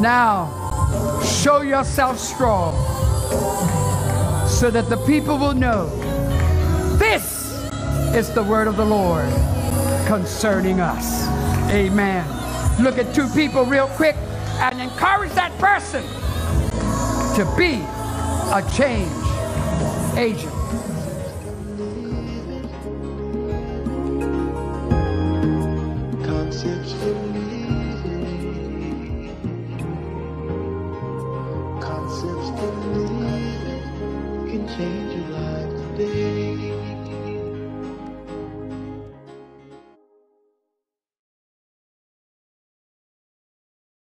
now, 0.00 1.20
show 1.22 1.60
yourself 1.60 2.18
strong 2.18 2.72
so 4.48 4.70
that 4.70 4.88
the 4.88 4.96
people 5.06 5.36
will 5.36 5.54
know 5.54 5.90
this 6.96 7.52
is 8.14 8.30
the 8.30 8.42
word 8.42 8.66
of 8.66 8.76
the 8.78 8.86
Lord 8.86 9.28
concerning 10.12 10.78
us. 10.78 11.26
Amen. 11.70 12.22
Look 12.82 12.98
at 12.98 13.14
two 13.14 13.26
people 13.28 13.64
real 13.64 13.86
quick 13.86 14.14
and 14.60 14.78
encourage 14.78 15.32
that 15.32 15.56
person 15.58 16.02
to 17.34 17.50
be 17.56 17.80
a 18.52 18.62
change 18.76 19.10
agent. 20.18 20.51